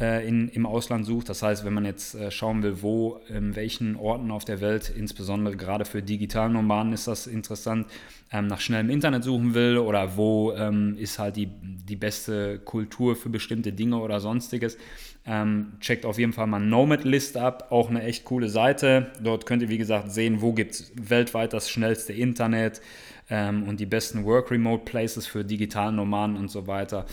äh, 0.00 0.26
in, 0.26 0.48
im 0.48 0.66
Ausland 0.66 1.04
sucht. 1.04 1.28
Das 1.28 1.42
heißt, 1.42 1.64
wenn 1.64 1.74
man 1.74 1.84
jetzt 1.84 2.14
äh, 2.14 2.30
schauen 2.30 2.62
will, 2.62 2.82
wo, 2.82 3.20
in 3.28 3.54
welchen 3.56 3.96
Orten 3.96 4.30
auf 4.30 4.44
der 4.44 4.60
Welt, 4.60 4.92
insbesondere 4.94 5.56
gerade 5.56 5.84
für 5.84 6.02
Digitalnomaden 6.02 6.92
ist 6.92 7.06
das 7.06 7.26
interessant, 7.26 7.86
ähm, 8.32 8.46
nach 8.46 8.60
schnellem 8.60 8.88
Internet 8.88 9.24
suchen 9.24 9.54
will 9.54 9.76
oder 9.76 10.16
wo 10.16 10.52
ähm, 10.52 10.96
ist 10.98 11.18
halt 11.18 11.36
die, 11.36 11.48
die 11.62 11.96
beste 11.96 12.58
Kultur 12.58 13.16
für 13.16 13.28
bestimmte 13.28 13.72
Dinge 13.72 13.98
oder 13.98 14.20
sonstiges, 14.20 14.78
ähm, 15.26 15.74
checkt 15.80 16.06
auf 16.06 16.18
jeden 16.18 16.32
Fall 16.32 16.46
mal 16.46 16.58
Nomad 16.58 17.04
List 17.04 17.36
ab, 17.36 17.68
auch 17.70 17.90
eine 17.90 18.02
echt 18.02 18.24
coole 18.24 18.48
Seite. 18.48 19.12
Dort 19.22 19.46
könnt 19.46 19.62
ihr, 19.62 19.68
wie 19.68 19.78
gesagt, 19.78 20.10
sehen, 20.10 20.40
wo 20.40 20.52
gibt 20.52 20.72
es 20.72 20.92
weltweit 20.96 21.52
das 21.52 21.70
schnellste 21.70 22.12
Internet 22.12 22.80
ähm, 23.28 23.68
und 23.68 23.78
die 23.78 23.86
besten 23.86 24.24
Work 24.24 24.50
Remote 24.50 24.84
Places 24.84 25.26
für 25.26 25.44
Digitalnomaden 25.44 26.36
und 26.36 26.50
so 26.50 26.66
weiter. 26.66 27.06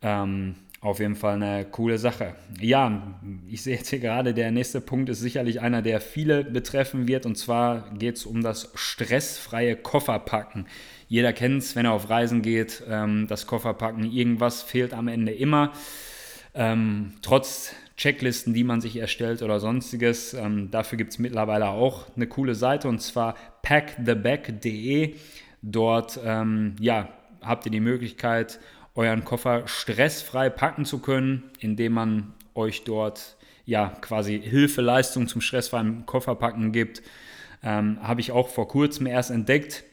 Ähm, 0.00 0.54
auf 0.80 1.00
jeden 1.00 1.16
Fall 1.16 1.42
eine 1.42 1.64
coole 1.64 1.98
Sache. 1.98 2.34
Ja, 2.60 3.16
ich 3.48 3.62
sehe 3.62 3.76
jetzt 3.76 3.88
hier 3.88 3.98
gerade, 3.98 4.32
der 4.32 4.52
nächste 4.52 4.80
Punkt 4.80 5.08
ist 5.08 5.18
sicherlich 5.18 5.60
einer, 5.60 5.82
der 5.82 6.00
viele 6.00 6.44
betreffen 6.44 7.08
wird. 7.08 7.26
Und 7.26 7.36
zwar 7.36 7.90
geht 7.94 8.16
es 8.16 8.26
um 8.26 8.42
das 8.42 8.70
stressfreie 8.74 9.74
Kofferpacken. 9.74 10.66
Jeder 11.08 11.32
kennt 11.32 11.62
es, 11.62 11.74
wenn 11.74 11.86
er 11.86 11.92
auf 11.92 12.10
Reisen 12.10 12.42
geht, 12.42 12.84
ähm, 12.88 13.26
das 13.28 13.46
Kofferpacken. 13.46 14.04
Irgendwas 14.04 14.62
fehlt 14.62 14.94
am 14.94 15.08
Ende 15.08 15.32
immer. 15.32 15.72
Ähm, 16.54 17.14
trotz 17.22 17.74
Checklisten, 17.96 18.54
die 18.54 18.62
man 18.62 18.80
sich 18.80 18.96
erstellt 18.96 19.42
oder 19.42 19.58
sonstiges. 19.58 20.32
Ähm, 20.34 20.70
dafür 20.70 20.96
gibt 20.96 21.10
es 21.10 21.18
mittlerweile 21.18 21.70
auch 21.70 22.06
eine 22.14 22.28
coole 22.28 22.54
Seite 22.54 22.88
und 22.88 23.00
zwar 23.00 23.34
packtheback.de. 23.62 25.14
Dort 25.60 26.20
ja, 26.24 27.08
habt 27.42 27.66
ihr 27.66 27.72
die 27.72 27.80
Möglichkeit, 27.80 28.60
euren 28.98 29.24
Koffer 29.24 29.62
stressfrei 29.68 30.50
packen 30.50 30.84
zu 30.84 30.98
können, 30.98 31.44
indem 31.60 31.92
man 31.92 32.34
euch 32.56 32.82
dort 32.82 33.36
ja 33.64 33.90
quasi 34.00 34.40
Hilfeleistung 34.40 35.28
zum 35.28 35.40
stressfreien 35.40 36.04
Kofferpacken 36.04 36.72
gibt. 36.72 37.02
Ähm, 37.62 37.98
habe 38.02 38.20
ich 38.20 38.32
auch 38.32 38.48
vor 38.48 38.66
kurzem 38.66 39.06
erst 39.06 39.30
entdeckt. 39.30 39.84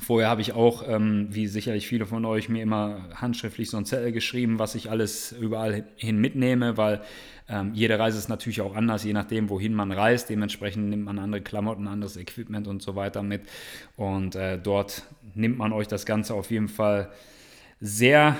Vorher 0.00 0.28
habe 0.28 0.40
ich 0.40 0.54
auch, 0.54 0.82
ähm, 0.88 1.28
wie 1.30 1.46
sicherlich 1.46 1.86
viele 1.86 2.04
von 2.04 2.24
euch, 2.24 2.48
mir 2.48 2.62
immer 2.62 3.08
handschriftlich 3.14 3.70
so 3.70 3.76
ein 3.76 3.84
Zettel 3.84 4.10
geschrieben, 4.10 4.58
was 4.58 4.74
ich 4.74 4.90
alles 4.90 5.30
überall 5.30 5.84
hin 5.94 6.20
mitnehme, 6.20 6.76
weil 6.76 7.02
ähm, 7.48 7.74
jede 7.74 7.96
Reise 7.96 8.18
ist 8.18 8.28
natürlich 8.28 8.60
auch 8.60 8.74
anders, 8.74 9.04
je 9.04 9.12
nachdem, 9.12 9.50
wohin 9.50 9.72
man 9.72 9.92
reist. 9.92 10.30
Dementsprechend 10.30 10.90
nimmt 10.90 11.04
man 11.04 11.20
andere 11.20 11.42
Klamotten, 11.42 11.86
anderes 11.86 12.16
Equipment 12.16 12.66
und 12.66 12.82
so 12.82 12.96
weiter 12.96 13.22
mit. 13.22 13.42
Und 13.96 14.34
äh, 14.34 14.58
dort 14.58 15.04
nimmt 15.34 15.58
man 15.58 15.72
euch 15.72 15.86
das 15.86 16.06
Ganze 16.06 16.34
auf 16.34 16.50
jeden 16.50 16.68
Fall 16.68 17.08
sehr 17.80 18.36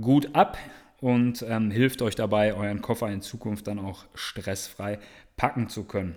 gut 0.00 0.34
ab 0.34 0.58
und 1.00 1.44
ähm, 1.48 1.70
hilft 1.70 2.02
euch 2.02 2.14
dabei, 2.14 2.54
euren 2.54 2.82
Koffer 2.82 3.10
in 3.10 3.22
Zukunft 3.22 3.66
dann 3.66 3.78
auch 3.78 4.04
stressfrei 4.14 4.98
packen 5.36 5.68
zu 5.68 5.84
können. 5.84 6.16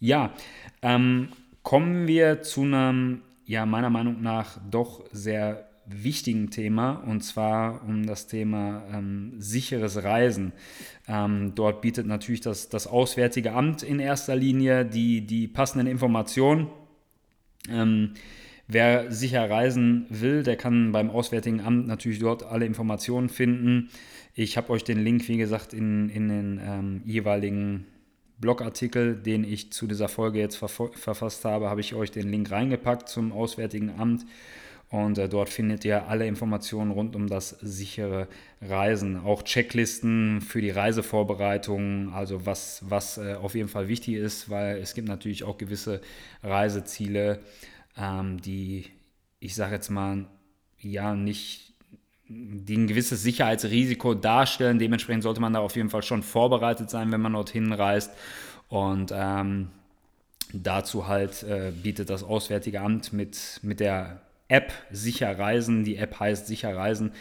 Ja, 0.00 0.32
ähm, 0.82 1.28
kommen 1.62 2.08
wir 2.08 2.42
zu 2.42 2.62
einem, 2.62 3.22
ja, 3.46 3.66
meiner 3.66 3.90
Meinung 3.90 4.20
nach 4.22 4.58
doch 4.68 5.04
sehr 5.12 5.68
wichtigen 5.86 6.50
Thema 6.50 6.92
und 7.06 7.22
zwar 7.22 7.82
um 7.84 8.06
das 8.06 8.26
Thema 8.26 8.82
ähm, 8.92 9.34
sicheres 9.38 10.02
Reisen. 10.02 10.52
Ähm, 11.08 11.54
dort 11.54 11.80
bietet 11.82 12.06
natürlich 12.06 12.40
das, 12.40 12.68
das 12.68 12.86
Auswärtige 12.86 13.52
Amt 13.52 13.82
in 13.82 13.98
erster 13.98 14.36
Linie 14.36 14.84
die, 14.84 15.26
die 15.26 15.48
passenden 15.48 15.86
Informationen. 15.86 16.68
Ähm, 17.68 18.14
Wer 18.72 19.12
sicher 19.12 19.50
reisen 19.50 20.06
will, 20.08 20.42
der 20.42 20.56
kann 20.56 20.92
beim 20.92 21.10
Auswärtigen 21.10 21.60
Amt 21.60 21.86
natürlich 21.86 22.20
dort 22.20 22.42
alle 22.42 22.64
Informationen 22.64 23.28
finden. 23.28 23.90
Ich 24.34 24.56
habe 24.56 24.70
euch 24.70 24.82
den 24.82 25.04
Link, 25.04 25.28
wie 25.28 25.36
gesagt, 25.36 25.74
in, 25.74 26.08
in 26.08 26.28
den 26.28 26.60
ähm, 26.64 27.02
jeweiligen 27.04 27.86
Blogartikel, 28.38 29.14
den 29.14 29.44
ich 29.44 29.72
zu 29.72 29.86
dieser 29.86 30.08
Folge 30.08 30.38
jetzt 30.38 30.56
verfasst 30.56 31.44
habe, 31.44 31.68
habe 31.68 31.82
ich 31.82 31.94
euch 31.94 32.12
den 32.12 32.30
Link 32.30 32.50
reingepackt 32.50 33.10
zum 33.10 33.32
Auswärtigen 33.32 33.90
Amt. 33.98 34.24
Und 34.88 35.18
äh, 35.18 35.28
dort 35.28 35.50
findet 35.50 35.84
ihr 35.84 36.08
alle 36.08 36.26
Informationen 36.26 36.92
rund 36.92 37.14
um 37.14 37.26
das 37.26 37.50
sichere 37.60 38.26
Reisen. 38.62 39.18
Auch 39.18 39.42
Checklisten 39.42 40.40
für 40.40 40.62
die 40.62 40.70
Reisevorbereitung, 40.70 42.10
also 42.14 42.46
was, 42.46 42.82
was 42.88 43.18
äh, 43.18 43.34
auf 43.34 43.54
jeden 43.54 43.68
Fall 43.68 43.88
wichtig 43.88 44.14
ist, 44.14 44.48
weil 44.48 44.78
es 44.78 44.94
gibt 44.94 45.08
natürlich 45.08 45.44
auch 45.44 45.58
gewisse 45.58 46.00
Reiseziele, 46.42 47.40
ähm, 47.96 48.40
die, 48.40 48.86
ich 49.40 49.54
sage 49.54 49.74
jetzt 49.74 49.90
mal, 49.90 50.26
ja, 50.78 51.14
nicht, 51.14 51.74
die 52.28 52.76
ein 52.76 52.86
gewisses 52.86 53.22
Sicherheitsrisiko 53.22 54.14
darstellen. 54.14 54.78
Dementsprechend 54.78 55.22
sollte 55.22 55.40
man 55.40 55.52
da 55.52 55.60
auf 55.60 55.76
jeden 55.76 55.90
Fall 55.90 56.02
schon 56.02 56.22
vorbereitet 56.22 56.90
sein, 56.90 57.12
wenn 57.12 57.20
man 57.20 57.34
dorthin 57.34 57.72
reist. 57.72 58.12
Und 58.68 59.12
ähm, 59.14 59.68
dazu 60.52 61.06
halt 61.06 61.42
äh, 61.42 61.72
bietet 61.82 62.10
das 62.10 62.22
Auswärtige 62.22 62.80
Amt 62.80 63.12
mit, 63.12 63.60
mit 63.62 63.80
der 63.80 64.22
App 64.48 64.72
Sicher 64.90 65.38
Reisen, 65.38 65.84
die 65.84 65.96
App 65.96 66.20
heißt 66.20 66.46
Sicher 66.46 66.76
Reisen, 66.76 67.12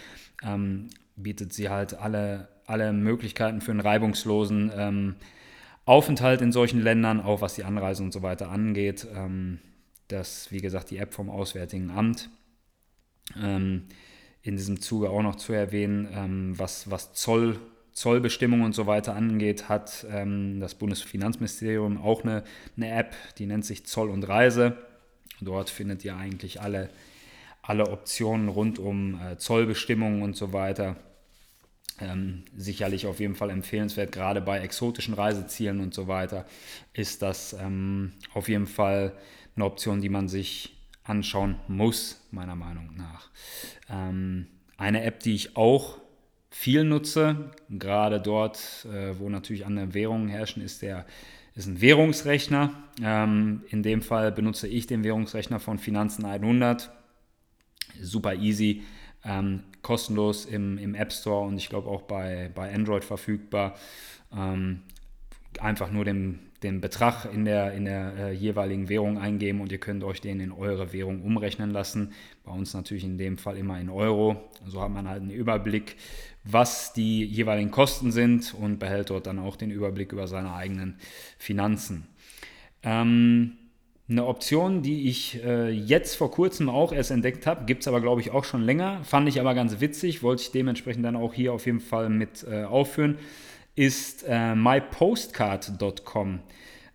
ähm, 0.43 0.89
bietet 1.15 1.53
sie 1.53 1.69
halt 1.69 1.93
alle, 1.93 2.47
alle 2.65 2.91
Möglichkeiten 2.93 3.61
für 3.61 3.71
einen 3.71 3.79
reibungslosen 3.79 4.71
ähm, 4.75 5.15
Aufenthalt 5.85 6.41
in 6.41 6.51
solchen 6.51 6.81
Ländern, 6.81 7.21
auch 7.21 7.41
was 7.41 7.55
die 7.55 7.63
Anreise 7.63 8.03
und 8.03 8.11
so 8.11 8.21
weiter 8.21 8.49
angeht. 8.49 9.07
Ähm, 9.15 9.59
das, 10.11 10.51
wie 10.51 10.61
gesagt, 10.61 10.91
die 10.91 10.97
App 10.97 11.13
vom 11.13 11.29
Auswärtigen 11.29 11.91
Amt. 11.91 12.29
Ähm, 13.41 13.87
in 14.43 14.57
diesem 14.57 14.81
Zuge 14.81 15.09
auch 15.09 15.21
noch 15.21 15.35
zu 15.35 15.53
erwähnen, 15.53 16.07
ähm, 16.13 16.57
was, 16.57 16.89
was 16.89 17.13
Zoll, 17.13 17.59
Zollbestimmungen 17.93 18.65
und 18.65 18.73
so 18.73 18.87
weiter 18.87 19.15
angeht, 19.15 19.69
hat 19.69 20.05
ähm, 20.09 20.59
das 20.59 20.75
Bundesfinanzministerium 20.75 22.01
auch 22.01 22.23
eine, 22.23 22.43
eine 22.75 22.91
App, 22.91 23.15
die 23.37 23.45
nennt 23.45 23.65
sich 23.65 23.85
Zoll 23.85 24.09
und 24.09 24.27
Reise. 24.27 24.77
Dort 25.41 25.69
findet 25.69 26.03
ihr 26.05 26.15
eigentlich 26.15 26.61
alle, 26.61 26.89
alle 27.61 27.89
Optionen 27.89 28.47
rund 28.47 28.79
um 28.79 29.19
äh, 29.21 29.37
Zollbestimmungen 29.37 30.23
und 30.23 30.35
so 30.35 30.53
weiter. 30.53 30.95
Ähm, 31.99 32.45
sicherlich 32.57 33.05
auf 33.05 33.19
jeden 33.19 33.35
Fall 33.35 33.51
empfehlenswert, 33.51 34.11
gerade 34.11 34.41
bei 34.41 34.59
exotischen 34.59 35.13
Reisezielen 35.13 35.79
und 35.79 35.93
so 35.93 36.07
weiter, 36.07 36.45
ist 36.93 37.21
das 37.21 37.53
ähm, 37.53 38.13
auf 38.33 38.49
jeden 38.49 38.65
Fall 38.65 39.13
eine 39.55 39.65
Option, 39.65 40.01
die 40.01 40.09
man 40.09 40.27
sich 40.27 40.75
anschauen 41.03 41.55
muss, 41.67 42.25
meiner 42.31 42.55
Meinung 42.55 42.95
nach. 42.95 43.29
Ähm, 43.89 44.47
eine 44.77 45.03
App, 45.03 45.19
die 45.19 45.35
ich 45.35 45.55
auch 45.55 45.97
viel 46.49 46.83
nutze. 46.83 47.51
Gerade 47.69 48.21
dort, 48.21 48.85
äh, 48.85 49.17
wo 49.19 49.29
natürlich 49.29 49.65
andere 49.65 49.93
Währungen 49.93 50.29
herrschen, 50.29 50.61
ist 50.61 50.81
der 50.81 51.05
ist 51.53 51.67
ein 51.67 51.81
Währungsrechner. 51.81 52.71
Ähm, 53.01 53.63
in 53.69 53.83
dem 53.83 54.01
Fall 54.01 54.31
benutze 54.31 54.67
ich 54.67 54.87
den 54.87 55.03
Währungsrechner 55.03 55.59
von 55.59 55.79
Finanzen 55.79 56.25
100. 56.25 56.91
Super 57.99 58.35
easy, 58.35 58.83
ähm, 59.25 59.63
kostenlos 59.81 60.45
im, 60.45 60.77
im 60.77 60.95
App 60.95 61.11
Store 61.11 61.45
und 61.45 61.57
ich 61.57 61.67
glaube 61.67 61.89
auch 61.89 62.03
bei, 62.03 62.49
bei 62.55 62.73
Android 62.73 63.03
verfügbar. 63.03 63.75
Ähm, 64.33 64.83
einfach 65.59 65.91
nur 65.91 66.05
den, 66.05 66.39
den 66.63 66.79
Betrag 66.79 67.25
in 67.33 67.45
der, 67.45 67.73
in 67.73 67.85
der 67.85 68.13
äh, 68.17 68.31
jeweiligen 68.33 68.87
Währung 68.87 69.17
eingeben 69.17 69.61
und 69.61 69.71
ihr 69.71 69.79
könnt 69.79 70.03
euch 70.03 70.21
den 70.21 70.39
in 70.39 70.51
eure 70.51 70.93
Währung 70.93 71.21
umrechnen 71.23 71.71
lassen. 71.71 72.13
Bei 72.43 72.51
uns 72.51 72.73
natürlich 72.73 73.03
in 73.03 73.17
dem 73.17 73.37
Fall 73.37 73.57
immer 73.57 73.79
in 73.79 73.89
Euro. 73.89 74.49
So 74.67 74.81
hat 74.81 74.91
man 74.91 75.09
halt 75.09 75.21
einen 75.21 75.31
Überblick, 75.31 75.95
was 76.43 76.93
die 76.93 77.25
jeweiligen 77.25 77.71
Kosten 77.71 78.11
sind 78.11 78.53
und 78.53 78.79
behält 78.79 79.09
dort 79.09 79.25
dann 79.25 79.39
auch 79.39 79.55
den 79.55 79.71
Überblick 79.71 80.11
über 80.11 80.27
seine 80.27 80.53
eigenen 80.53 80.97
Finanzen. 81.39 82.07
Ähm, 82.83 83.53
eine 84.11 84.25
Option, 84.25 84.81
die 84.81 85.07
ich 85.07 85.41
äh, 85.43 85.69
jetzt 85.69 86.15
vor 86.15 86.31
kurzem 86.31 86.69
auch 86.69 86.91
erst 86.91 87.11
entdeckt 87.11 87.47
habe, 87.47 87.65
gibt 87.65 87.81
es 87.81 87.87
aber 87.87 88.01
glaube 88.01 88.21
ich 88.21 88.31
auch 88.31 88.43
schon 88.43 88.61
länger, 88.61 89.03
fand 89.03 89.29
ich 89.29 89.39
aber 89.39 89.55
ganz 89.55 89.79
witzig, 89.79 90.21
wollte 90.21 90.43
ich 90.43 90.51
dementsprechend 90.51 91.05
dann 91.05 91.15
auch 91.15 91.33
hier 91.33 91.53
auf 91.53 91.65
jeden 91.65 91.79
Fall 91.79 92.09
mit 92.09 92.45
äh, 92.49 92.63
aufführen, 92.65 93.17
ist 93.75 94.25
äh, 94.27 94.55
mypostcard.com. 94.55 96.39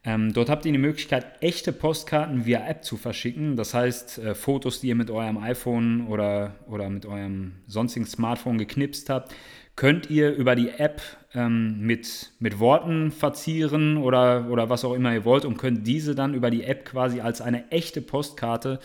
Ähm, 0.05 0.33
dort 0.33 0.49
habt 0.49 0.64
ihr 0.64 0.72
die 0.72 0.79
Möglichkeit, 0.79 1.27
echte 1.43 1.72
Postkarten 1.72 2.47
via 2.47 2.64
App 2.64 2.85
zu 2.85 2.97
verschicken. 2.97 3.57
Das 3.57 3.74
heißt, 3.74 4.18
äh, 4.18 4.35
Fotos, 4.37 4.81
die 4.81 4.89
ihr 4.89 4.95
mit 4.95 5.11
eurem 5.11 5.37
iPhone 5.37 6.07
oder, 6.07 6.55
oder 6.68 6.89
mit 6.89 7.07
eurem 7.07 7.53
sonstigen 7.66 8.07
Smartphone 8.07 8.57
geknipst 8.57 9.11
habt, 9.11 9.35
könnt 9.74 10.09
ihr 10.09 10.33
über 10.33 10.55
die 10.55 10.68
App 10.68 11.03
ähm, 11.35 11.81
mit, 11.81 12.31
mit 12.39 12.61
Worten 12.61 13.11
verzieren 13.11 13.97
oder, 13.97 14.49
oder 14.49 14.70
was 14.70 14.85
auch 14.85 14.95
immer 14.95 15.12
ihr 15.12 15.24
wollt 15.24 15.45
und 15.45 15.57
könnt 15.59 15.87
diese 15.87 16.14
dann 16.14 16.35
über 16.35 16.51
die 16.51 16.62
App 16.62 16.85
quasi 16.85 17.20
als 17.20 17.41
eine 17.41 17.68
echte 17.72 18.01
Postkarte 18.01 18.79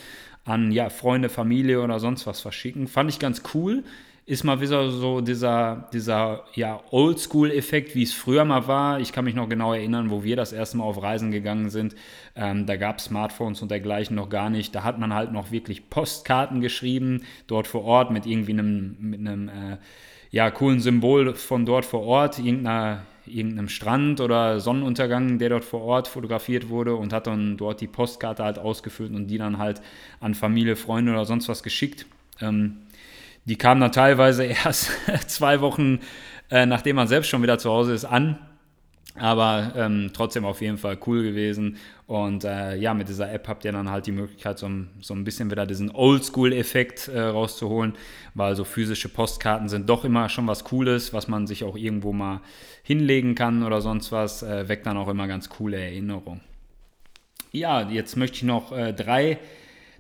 an 0.44 0.72
ja, 0.72 0.90
Freunde, 0.90 1.30
Familie 1.30 1.82
oder 1.82 2.00
sonst 2.00 2.26
was 2.26 2.42
verschicken. 2.42 2.88
Fand 2.88 3.12
ich 3.12 3.20
ganz 3.20 3.44
cool 3.54 3.84
ist 4.26 4.44
mal 4.44 4.62
wieder 4.62 4.90
so 4.92 5.20
dieser, 5.20 5.90
dieser 5.92 6.46
ja, 6.54 6.80
Oldschool-Effekt, 6.92 7.96
wie 7.96 8.04
es 8.04 8.14
früher 8.14 8.46
mal 8.46 8.68
war. 8.68 9.00
Ich 9.00 9.12
kann 9.12 9.26
mich 9.26 9.36
noch 9.36 9.50
genau 9.50 9.74
erinnern, 9.74 10.10
wo 10.10 10.24
wir 10.24 10.36
das 10.36 10.54
erste 10.54 10.78
Mal 10.78 10.84
auf 10.84 11.02
Reisen 11.02 11.32
gegangen 11.32 11.70
sind. 11.70 11.96
Ähm, 12.36 12.66
da 12.66 12.78
gab 12.78 13.00
es 13.00 13.06
Smartphones 13.06 13.62
und 13.62 13.72
dergleichen 13.72 14.16
noch 14.16 14.30
gar 14.30 14.50
nicht. 14.50 14.76
Da 14.76 14.84
hat 14.84 15.00
man 15.00 15.14
halt 15.14 15.32
noch 15.32 15.52
wirklich 15.52 15.90
Postkarten 15.90 16.62
geschrieben, 16.62 17.24
dort 17.48 17.68
vor 17.68 17.84
Ort 17.84 18.12
mit 18.12 18.26
irgendwie 18.26 18.54
einem, 18.54 18.96
mit 19.00 19.20
einem 19.20 19.50
äh, 19.50 19.78
ja, 20.30 20.50
coolen 20.52 20.80
Symbol 20.80 21.34
von 21.36 21.66
dort 21.66 21.86
vor 21.86 22.04
Ort, 22.04 22.40
irgendeiner 22.40 23.02
irgendeinem 23.28 23.70
Strand 23.70 24.20
oder 24.20 24.60
Sonnenuntergang, 24.60 25.38
der 25.38 25.50
dort 25.50 25.64
vor 25.64 25.82
Ort 25.82 26.08
fotografiert 26.08 26.70
wurde 26.70 26.96
und 26.96 27.14
hat 27.14 27.28
dann 27.28 27.56
dort 27.56 27.80
die 27.80 27.88
Postkarte 27.88 28.44
halt 28.44 28.58
ausgefüllt 28.58 29.14
und 29.14 29.28
die 29.28 29.38
dann 29.38 29.58
halt 29.58 29.82
an 30.20 30.34
Familie, 30.34 30.76
Freunde 30.76 31.12
oder 31.12 31.26
sonst 31.26 31.48
was 31.48 31.64
geschickt. 31.64 32.06
Ähm, 32.42 32.78
die 33.46 33.56
kam 33.56 33.80
dann 33.80 33.92
teilweise 33.92 34.44
erst 34.66 34.92
zwei 35.28 35.62
Wochen, 35.62 36.00
äh, 36.50 36.66
nachdem 36.66 36.98
man 36.98 37.08
selbst 37.08 37.30
schon 37.30 37.42
wieder 37.44 37.58
zu 37.58 37.70
Hause 37.70 37.94
ist, 37.94 38.06
an. 38.06 38.38
Aber 39.16 39.74
ähm, 39.76 40.12
trotzdem 40.14 40.46
auf 40.46 40.62
jeden 40.62 40.78
Fall 40.78 40.98
cool 41.06 41.22
gewesen. 41.22 41.78
Und 42.08 42.46
äh, 42.46 42.76
ja, 42.78 42.94
mit 42.94 43.10
dieser 43.10 43.32
App 43.32 43.48
habt 43.48 43.66
ihr 43.66 43.74
dann 43.74 43.90
halt 43.90 44.08
die 44.08 44.14
Möglichkeit, 44.14 44.58
so, 44.58 44.70
so 45.02 45.14
ein 45.14 45.26
bisschen 45.26 45.52
wieder 45.52 45.66
diesen 45.66 45.92
Oldschool-Effekt 45.92 47.10
äh, 47.10 47.20
rauszuholen, 47.20 47.94
weil 48.36 48.56
so 48.56 48.64
physische 48.64 49.10
Postkarten 49.10 49.68
sind 49.68 49.90
doch 49.90 50.06
immer 50.06 50.30
schon 50.30 50.48
was 50.48 50.64
Cooles, 50.64 51.14
was 51.14 51.28
man 51.28 51.46
sich 51.46 51.66
auch 51.66 51.76
irgendwo 51.76 52.14
mal 52.14 52.40
hinlegen 52.84 53.36
kann 53.36 53.64
oder 53.64 53.82
sonst 53.82 54.14
was. 54.14 54.44
Äh, 54.44 54.70
weckt 54.70 54.86
dann 54.86 54.98
auch 54.98 55.10
immer 55.10 55.28
ganz 55.28 55.50
coole 55.50 55.78
Erinnerungen. 55.78 56.40
Ja, 57.52 57.90
jetzt 57.90 58.16
möchte 58.16 58.38
ich 58.38 58.44
noch 58.44 58.72
äh, 58.72 58.94
drei 58.94 59.40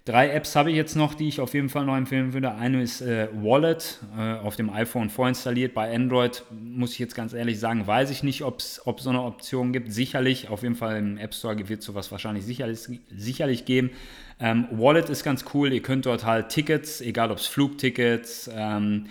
Drei 0.03 0.31
Apps 0.31 0.55
habe 0.55 0.71
ich 0.71 0.75
jetzt 0.75 0.95
noch, 0.95 1.13
die 1.13 1.27
ich 1.27 1.39
auf 1.39 1.53
jeden 1.53 1.69
Fall 1.69 1.85
noch 1.85 1.95
empfehlen 1.95 2.33
würde. 2.33 2.55
Eine 2.55 2.81
ist 2.81 3.01
äh, 3.01 3.27
Wallet, 3.33 3.99
äh, 4.17 4.33
auf 4.33 4.55
dem 4.55 4.71
iPhone 4.71 5.11
vorinstalliert. 5.11 5.75
Bei 5.75 5.93
Android 5.93 6.43
muss 6.49 6.93
ich 6.93 6.99
jetzt 6.99 7.13
ganz 7.13 7.33
ehrlich 7.33 7.59
sagen, 7.59 7.85
weiß 7.85 8.09
ich 8.09 8.23
nicht, 8.23 8.41
ob 8.41 8.61
es 8.61 8.81
so 8.83 9.09
eine 9.11 9.21
Option 9.21 9.73
gibt. 9.73 9.93
Sicherlich, 9.93 10.49
auf 10.49 10.63
jeden 10.63 10.73
Fall 10.73 10.97
im 10.97 11.19
App 11.19 11.35
Store 11.35 11.55
wird 11.69 11.83
sowas 11.83 12.11
wahrscheinlich 12.11 12.45
sicherlich, 12.45 12.79
sicherlich 13.15 13.65
geben. 13.65 13.91
Ähm, 14.39 14.67
Wallet 14.71 15.07
ist 15.09 15.23
ganz 15.23 15.45
cool. 15.53 15.71
Ihr 15.71 15.83
könnt 15.83 16.07
dort 16.07 16.25
halt 16.25 16.49
Tickets, 16.49 17.01
egal 17.01 17.29
ob 17.29 17.37
es 17.37 17.45
Flugtickets, 17.45 18.49
ähm, 18.51 19.05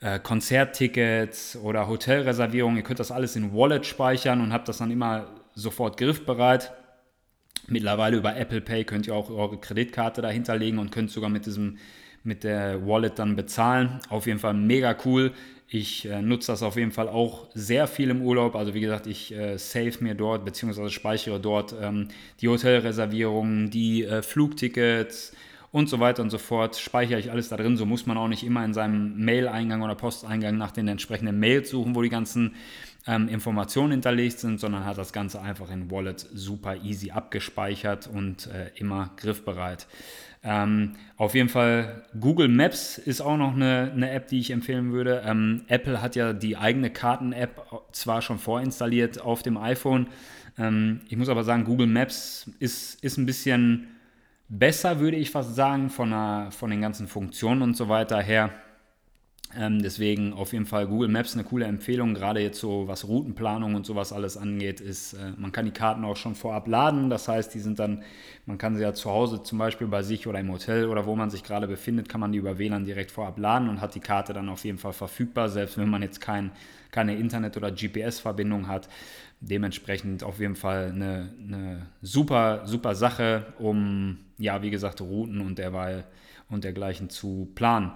äh, 0.00 0.18
Konzerttickets 0.18 1.56
oder 1.56 1.88
Hotelreservierungen, 1.88 2.76
ihr 2.76 2.82
könnt 2.82 3.00
das 3.00 3.10
alles 3.10 3.34
in 3.34 3.54
Wallet 3.54 3.86
speichern 3.86 4.42
und 4.42 4.52
habt 4.52 4.68
das 4.68 4.76
dann 4.76 4.90
immer 4.90 5.26
sofort 5.54 5.96
griffbereit. 5.96 6.70
Mittlerweile 7.68 8.16
über 8.16 8.36
Apple 8.36 8.60
Pay 8.60 8.84
könnt 8.84 9.06
ihr 9.06 9.14
auch 9.14 9.30
eure 9.30 9.58
Kreditkarte 9.58 10.22
dahinterlegen 10.22 10.78
und 10.78 10.90
könnt 10.90 11.10
sogar 11.10 11.30
mit 11.30 11.46
diesem 11.46 11.78
mit 12.24 12.44
der 12.44 12.86
Wallet 12.86 13.18
dann 13.18 13.36
bezahlen. 13.36 14.00
Auf 14.08 14.26
jeden 14.26 14.38
Fall 14.38 14.54
mega 14.54 14.96
cool. 15.04 15.32
Ich 15.70 16.06
äh, 16.06 16.22
nutze 16.22 16.52
das 16.52 16.62
auf 16.62 16.76
jeden 16.76 16.92
Fall 16.92 17.08
auch 17.08 17.46
sehr 17.54 17.86
viel 17.86 18.08
im 18.10 18.22
Urlaub. 18.22 18.56
Also 18.56 18.72
wie 18.72 18.80
gesagt, 18.80 19.06
ich 19.06 19.34
äh, 19.34 19.58
save 19.58 19.92
mir 20.00 20.14
dort 20.14 20.44
bzw. 20.44 20.88
speichere 20.88 21.38
dort 21.38 21.74
ähm, 21.80 22.08
die 22.40 22.48
Hotelreservierungen, 22.48 23.70
die 23.70 24.04
äh, 24.04 24.22
Flugtickets 24.22 25.32
und 25.70 25.90
so 25.90 26.00
weiter 26.00 26.22
und 26.22 26.30
so 26.30 26.38
fort. 26.38 26.76
Speichere 26.76 27.18
ich 27.18 27.30
alles 27.30 27.50
da 27.50 27.58
drin. 27.58 27.76
So 27.76 27.84
muss 27.84 28.06
man 28.06 28.16
auch 28.16 28.28
nicht 28.28 28.44
immer 28.44 28.64
in 28.64 28.72
seinem 28.72 29.22
Mail-Eingang 29.22 29.82
oder 29.82 29.94
Posteingang 29.94 30.56
nach 30.56 30.70
den 30.70 30.88
entsprechenden 30.88 31.38
Mails 31.38 31.68
suchen, 31.68 31.94
wo 31.94 32.00
die 32.00 32.08
ganzen 32.08 32.54
ähm, 33.06 33.28
Informationen 33.28 33.92
hinterlegt 33.92 34.38
sind, 34.38 34.60
sondern 34.60 34.84
hat 34.84 34.98
das 34.98 35.12
Ganze 35.12 35.40
einfach 35.40 35.70
in 35.70 35.90
Wallet 35.90 36.26
super 36.32 36.76
easy 36.76 37.10
abgespeichert 37.10 38.08
und 38.12 38.46
äh, 38.48 38.70
immer 38.76 39.10
griffbereit. 39.16 39.86
Ähm, 40.44 40.94
auf 41.16 41.34
jeden 41.34 41.48
Fall 41.48 42.04
Google 42.18 42.48
Maps 42.48 42.96
ist 42.98 43.20
auch 43.20 43.36
noch 43.36 43.54
eine, 43.54 43.90
eine 43.92 44.10
App, 44.10 44.28
die 44.28 44.38
ich 44.38 44.50
empfehlen 44.50 44.92
würde. 44.92 45.22
Ähm, 45.26 45.64
Apple 45.68 46.00
hat 46.00 46.16
ja 46.16 46.32
die 46.32 46.56
eigene 46.56 46.90
Karten-App 46.90 47.62
zwar 47.92 48.22
schon 48.22 48.38
vorinstalliert 48.38 49.20
auf 49.20 49.42
dem 49.42 49.56
iPhone. 49.56 50.06
Ähm, 50.56 51.00
ich 51.08 51.16
muss 51.16 51.28
aber 51.28 51.44
sagen, 51.44 51.64
Google 51.64 51.88
Maps 51.88 52.50
ist, 52.60 53.02
ist 53.02 53.16
ein 53.16 53.26
bisschen 53.26 53.88
besser, 54.48 55.00
würde 55.00 55.16
ich 55.16 55.30
fast 55.30 55.54
sagen, 55.54 55.90
von, 55.90 56.10
der, 56.10 56.48
von 56.50 56.70
den 56.70 56.80
ganzen 56.80 57.08
Funktionen 57.08 57.62
und 57.62 57.76
so 57.76 57.88
weiter 57.88 58.20
her. 58.20 58.50
Ähm, 59.56 59.80
deswegen 59.80 60.34
auf 60.34 60.52
jeden 60.52 60.66
Fall 60.66 60.86
Google 60.86 61.08
Maps 61.08 61.32
eine 61.32 61.42
coole 61.42 61.64
Empfehlung, 61.64 62.12
gerade 62.12 62.40
jetzt 62.40 62.60
so 62.60 62.86
was 62.86 63.08
Routenplanung 63.08 63.74
und 63.74 63.86
sowas 63.86 64.12
alles 64.12 64.36
angeht, 64.36 64.78
ist, 64.80 65.14
äh, 65.14 65.32
man 65.38 65.52
kann 65.52 65.64
die 65.64 65.70
Karten 65.70 66.04
auch 66.04 66.16
schon 66.16 66.34
vorab 66.34 66.68
laden. 66.68 67.08
Das 67.08 67.28
heißt, 67.28 67.54
die 67.54 67.60
sind 67.60 67.78
dann, 67.78 68.02
man 68.44 68.58
kann 68.58 68.76
sie 68.76 68.82
ja 68.82 68.92
zu 68.92 69.10
Hause 69.10 69.42
zum 69.42 69.58
Beispiel 69.58 69.86
bei 69.86 70.02
sich 70.02 70.26
oder 70.26 70.38
im 70.38 70.52
Hotel 70.52 70.84
oder 70.86 71.06
wo 71.06 71.16
man 71.16 71.30
sich 71.30 71.44
gerade 71.44 71.66
befindet, 71.66 72.10
kann 72.10 72.20
man 72.20 72.32
die 72.32 72.38
über 72.38 72.58
WLAN 72.58 72.84
direkt 72.84 73.10
vorab 73.10 73.38
laden 73.38 73.70
und 73.70 73.80
hat 73.80 73.94
die 73.94 74.00
Karte 74.00 74.34
dann 74.34 74.50
auf 74.50 74.64
jeden 74.64 74.78
Fall 74.78 74.92
verfügbar, 74.92 75.48
selbst 75.48 75.78
wenn 75.78 75.88
man 75.88 76.02
jetzt 76.02 76.20
kein, 76.20 76.50
keine 76.90 77.16
Internet- 77.16 77.56
oder 77.56 77.70
GPS-Verbindung 77.70 78.68
hat. 78.68 78.88
Dementsprechend 79.40 80.24
auf 80.24 80.40
jeden 80.40 80.56
Fall 80.56 80.90
eine, 80.94 81.30
eine 81.42 81.86
super, 82.02 82.66
super 82.66 82.94
Sache, 82.94 83.46
um, 83.58 84.18
ja, 84.36 84.60
wie 84.60 84.70
gesagt, 84.70 85.00
Routen 85.00 85.40
und 85.40 85.58
derweil 85.58 86.04
und 86.50 86.64
dergleichen 86.64 87.08
zu 87.08 87.48
planen. 87.54 87.92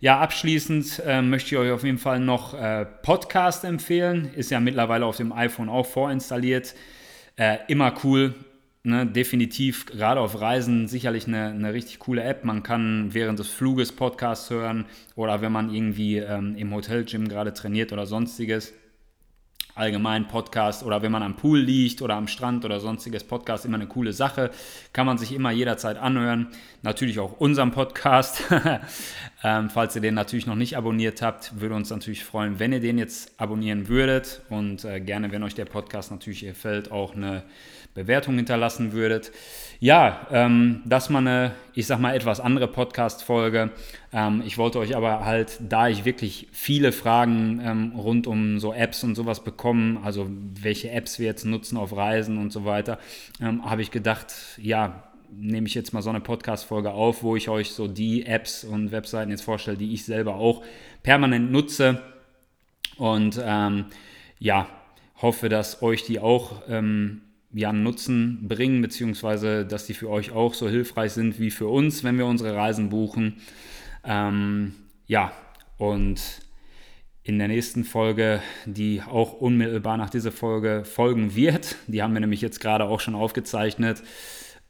Ja, 0.00 0.20
abschließend 0.20 1.02
äh, 1.06 1.22
möchte 1.22 1.54
ich 1.54 1.56
euch 1.56 1.70
auf 1.70 1.82
jeden 1.82 1.96
Fall 1.96 2.20
noch 2.20 2.52
äh, 2.52 2.84
Podcast 2.84 3.64
empfehlen. 3.64 4.30
Ist 4.34 4.50
ja 4.50 4.60
mittlerweile 4.60 5.06
auf 5.06 5.16
dem 5.16 5.32
iPhone 5.32 5.70
auch 5.70 5.86
vorinstalliert. 5.86 6.74
Äh, 7.36 7.58
immer 7.68 7.94
cool. 8.04 8.34
Ne? 8.82 9.06
Definitiv, 9.06 9.86
gerade 9.86 10.20
auf 10.20 10.40
Reisen, 10.40 10.86
sicherlich 10.86 11.26
eine, 11.26 11.46
eine, 11.46 11.72
richtig 11.72 11.98
coole 11.98 12.22
App. 12.22 12.44
Man 12.44 12.62
kann 12.62 13.14
während 13.14 13.38
des 13.38 13.48
Fluges 13.48 13.90
Podcasts 13.90 14.50
hören 14.50 14.84
oder 15.16 15.40
wenn 15.40 15.50
man 15.50 15.74
irgendwie 15.74 16.18
ähm, 16.18 16.54
im 16.56 16.72
Hotelgym 16.72 17.26
gerade 17.28 17.52
trainiert 17.52 17.92
oder 17.92 18.06
sonstiges 18.06 18.74
allgemein 19.76 20.26
Podcast 20.26 20.82
oder 20.82 21.02
wenn 21.02 21.12
man 21.12 21.22
am 21.22 21.36
Pool 21.36 21.60
liegt 21.60 22.00
oder 22.00 22.14
am 22.14 22.28
Strand 22.28 22.64
oder 22.64 22.80
sonstiges 22.80 23.24
Podcast 23.24 23.64
immer 23.64 23.76
eine 23.76 23.86
coole 23.86 24.12
Sache. 24.12 24.50
Kann 24.92 25.06
man 25.06 25.18
sich 25.18 25.32
immer 25.32 25.50
jederzeit 25.50 25.98
anhören. 25.98 26.48
Natürlich 26.82 27.18
auch 27.18 27.38
unseren 27.38 27.70
Podcast. 27.70 28.42
ähm, 29.44 29.68
falls 29.68 29.94
ihr 29.94 30.02
den 30.02 30.14
natürlich 30.14 30.46
noch 30.46 30.54
nicht 30.54 30.76
abonniert 30.76 31.20
habt, 31.20 31.60
würde 31.60 31.74
uns 31.74 31.90
natürlich 31.90 32.24
freuen, 32.24 32.58
wenn 32.58 32.72
ihr 32.72 32.80
den 32.80 32.98
jetzt 32.98 33.38
abonnieren 33.38 33.88
würdet 33.88 34.40
und 34.48 34.84
äh, 34.84 35.00
gerne, 35.00 35.30
wenn 35.30 35.42
euch 35.42 35.54
der 35.54 35.66
Podcast 35.66 36.10
natürlich 36.10 36.40
gefällt, 36.40 36.90
auch 36.90 37.14
eine 37.14 37.42
Bewertung 37.96 38.36
hinterlassen 38.36 38.92
würdet. 38.92 39.32
Ja, 39.80 40.26
ähm, 40.30 40.82
das 40.84 41.10
mal 41.10 41.18
eine, 41.18 41.52
ich 41.74 41.86
sag 41.86 41.98
mal, 41.98 42.14
etwas 42.14 42.40
andere 42.40 42.68
Podcast-Folge. 42.68 43.70
Ähm, 44.12 44.42
ich 44.46 44.58
wollte 44.58 44.78
euch 44.78 44.96
aber 44.96 45.24
halt, 45.24 45.58
da 45.66 45.88
ich 45.88 46.04
wirklich 46.04 46.48
viele 46.52 46.92
Fragen 46.92 47.60
ähm, 47.62 47.92
rund 47.96 48.26
um 48.26 48.58
so 48.58 48.72
Apps 48.72 49.02
und 49.02 49.14
sowas 49.16 49.44
bekommen, 49.44 49.98
also 50.04 50.28
welche 50.30 50.90
Apps 50.90 51.18
wir 51.18 51.26
jetzt 51.26 51.44
nutzen 51.44 51.76
auf 51.76 51.96
Reisen 51.96 52.38
und 52.38 52.52
so 52.52 52.64
weiter, 52.64 52.98
ähm, 53.40 53.68
habe 53.68 53.82
ich 53.82 53.90
gedacht, 53.90 54.34
ja, 54.58 55.05
nehme 55.30 55.66
ich 55.66 55.74
jetzt 55.74 55.92
mal 55.92 56.02
so 56.02 56.10
eine 56.10 56.20
Podcast-Folge 56.20 56.92
auf, 56.92 57.22
wo 57.22 57.36
ich 57.36 57.48
euch 57.48 57.70
so 57.70 57.88
die 57.88 58.26
Apps 58.26 58.64
und 58.64 58.92
Webseiten 58.92 59.30
jetzt 59.30 59.42
vorstelle, 59.42 59.76
die 59.76 59.92
ich 59.92 60.04
selber 60.04 60.36
auch 60.36 60.62
permanent 61.02 61.50
nutze 61.50 62.02
Und 62.96 63.40
ähm, 63.42 63.86
ja, 64.38 64.68
hoffe, 65.20 65.48
dass 65.48 65.82
euch 65.82 66.04
die 66.04 66.20
auch 66.20 66.62
ähm, 66.68 67.22
ja, 67.52 67.72
Nutzen 67.72 68.48
bringen, 68.48 68.82
beziehungsweise 68.82 69.64
dass 69.64 69.86
die 69.86 69.94
für 69.94 70.10
euch 70.10 70.30
auch 70.30 70.54
so 70.54 70.68
hilfreich 70.68 71.12
sind 71.12 71.38
wie 71.40 71.50
für 71.50 71.68
uns, 71.68 72.04
wenn 72.04 72.18
wir 72.18 72.26
unsere 72.26 72.54
Reisen 72.54 72.90
buchen. 72.90 73.40
Ähm, 74.04 74.74
ja, 75.06 75.32
und 75.78 76.20
in 77.22 77.38
der 77.38 77.48
nächsten 77.48 77.84
Folge, 77.84 78.40
die 78.66 79.02
auch 79.02 79.32
unmittelbar 79.32 79.96
nach 79.96 80.10
dieser 80.10 80.32
Folge 80.32 80.84
folgen 80.84 81.34
wird, 81.34 81.76
die 81.88 82.02
haben 82.02 82.12
wir 82.12 82.20
nämlich 82.20 82.40
jetzt 82.40 82.60
gerade 82.60 82.84
auch 82.84 83.00
schon 83.00 83.16
aufgezeichnet, 83.16 84.02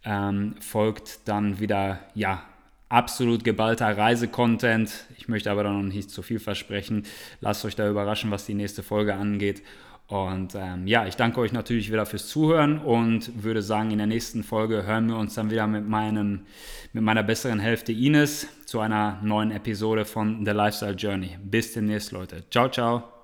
ähm, 0.06 0.54
folgt 0.60 1.28
dann 1.28 1.60
wieder, 1.60 1.98
ja, 2.14 2.42
absolut 2.88 3.44
geballter 3.44 3.98
Reisecontent. 3.98 5.06
Ich 5.18 5.28
möchte 5.28 5.50
aber 5.50 5.64
da 5.64 5.72
noch 5.72 5.82
nicht 5.82 6.10
zu 6.10 6.22
viel 6.22 6.38
versprechen. 6.38 7.04
Lasst 7.40 7.64
euch 7.64 7.76
da 7.76 7.88
überraschen, 7.88 8.30
was 8.30 8.46
die 8.46 8.54
nächste 8.54 8.82
Folge 8.82 9.14
angeht. 9.14 9.62
Und 10.08 10.54
ähm, 10.54 10.86
ja, 10.86 11.04
ich 11.06 11.16
danke 11.16 11.40
euch 11.40 11.52
natürlich 11.52 11.90
wieder 11.90 12.06
fürs 12.06 12.28
Zuhören 12.28 12.78
und 12.78 13.42
würde 13.42 13.60
sagen, 13.60 13.90
in 13.90 13.98
der 13.98 14.06
nächsten 14.06 14.44
Folge 14.44 14.86
hören 14.86 15.08
wir 15.08 15.16
uns 15.16 15.34
dann 15.34 15.50
wieder 15.50 15.66
mit, 15.66 15.88
meinem, 15.88 16.42
mit 16.92 17.02
meiner 17.02 17.24
besseren 17.24 17.58
Hälfte 17.58 17.90
Ines 17.90 18.46
zu 18.66 18.78
einer 18.78 19.18
neuen 19.22 19.50
Episode 19.50 20.04
von 20.04 20.44
The 20.44 20.52
Lifestyle 20.52 20.94
Journey. 20.94 21.36
Bis 21.42 21.72
demnächst, 21.72 22.12
Leute. 22.12 22.44
Ciao, 22.50 22.68
ciao. 22.68 23.15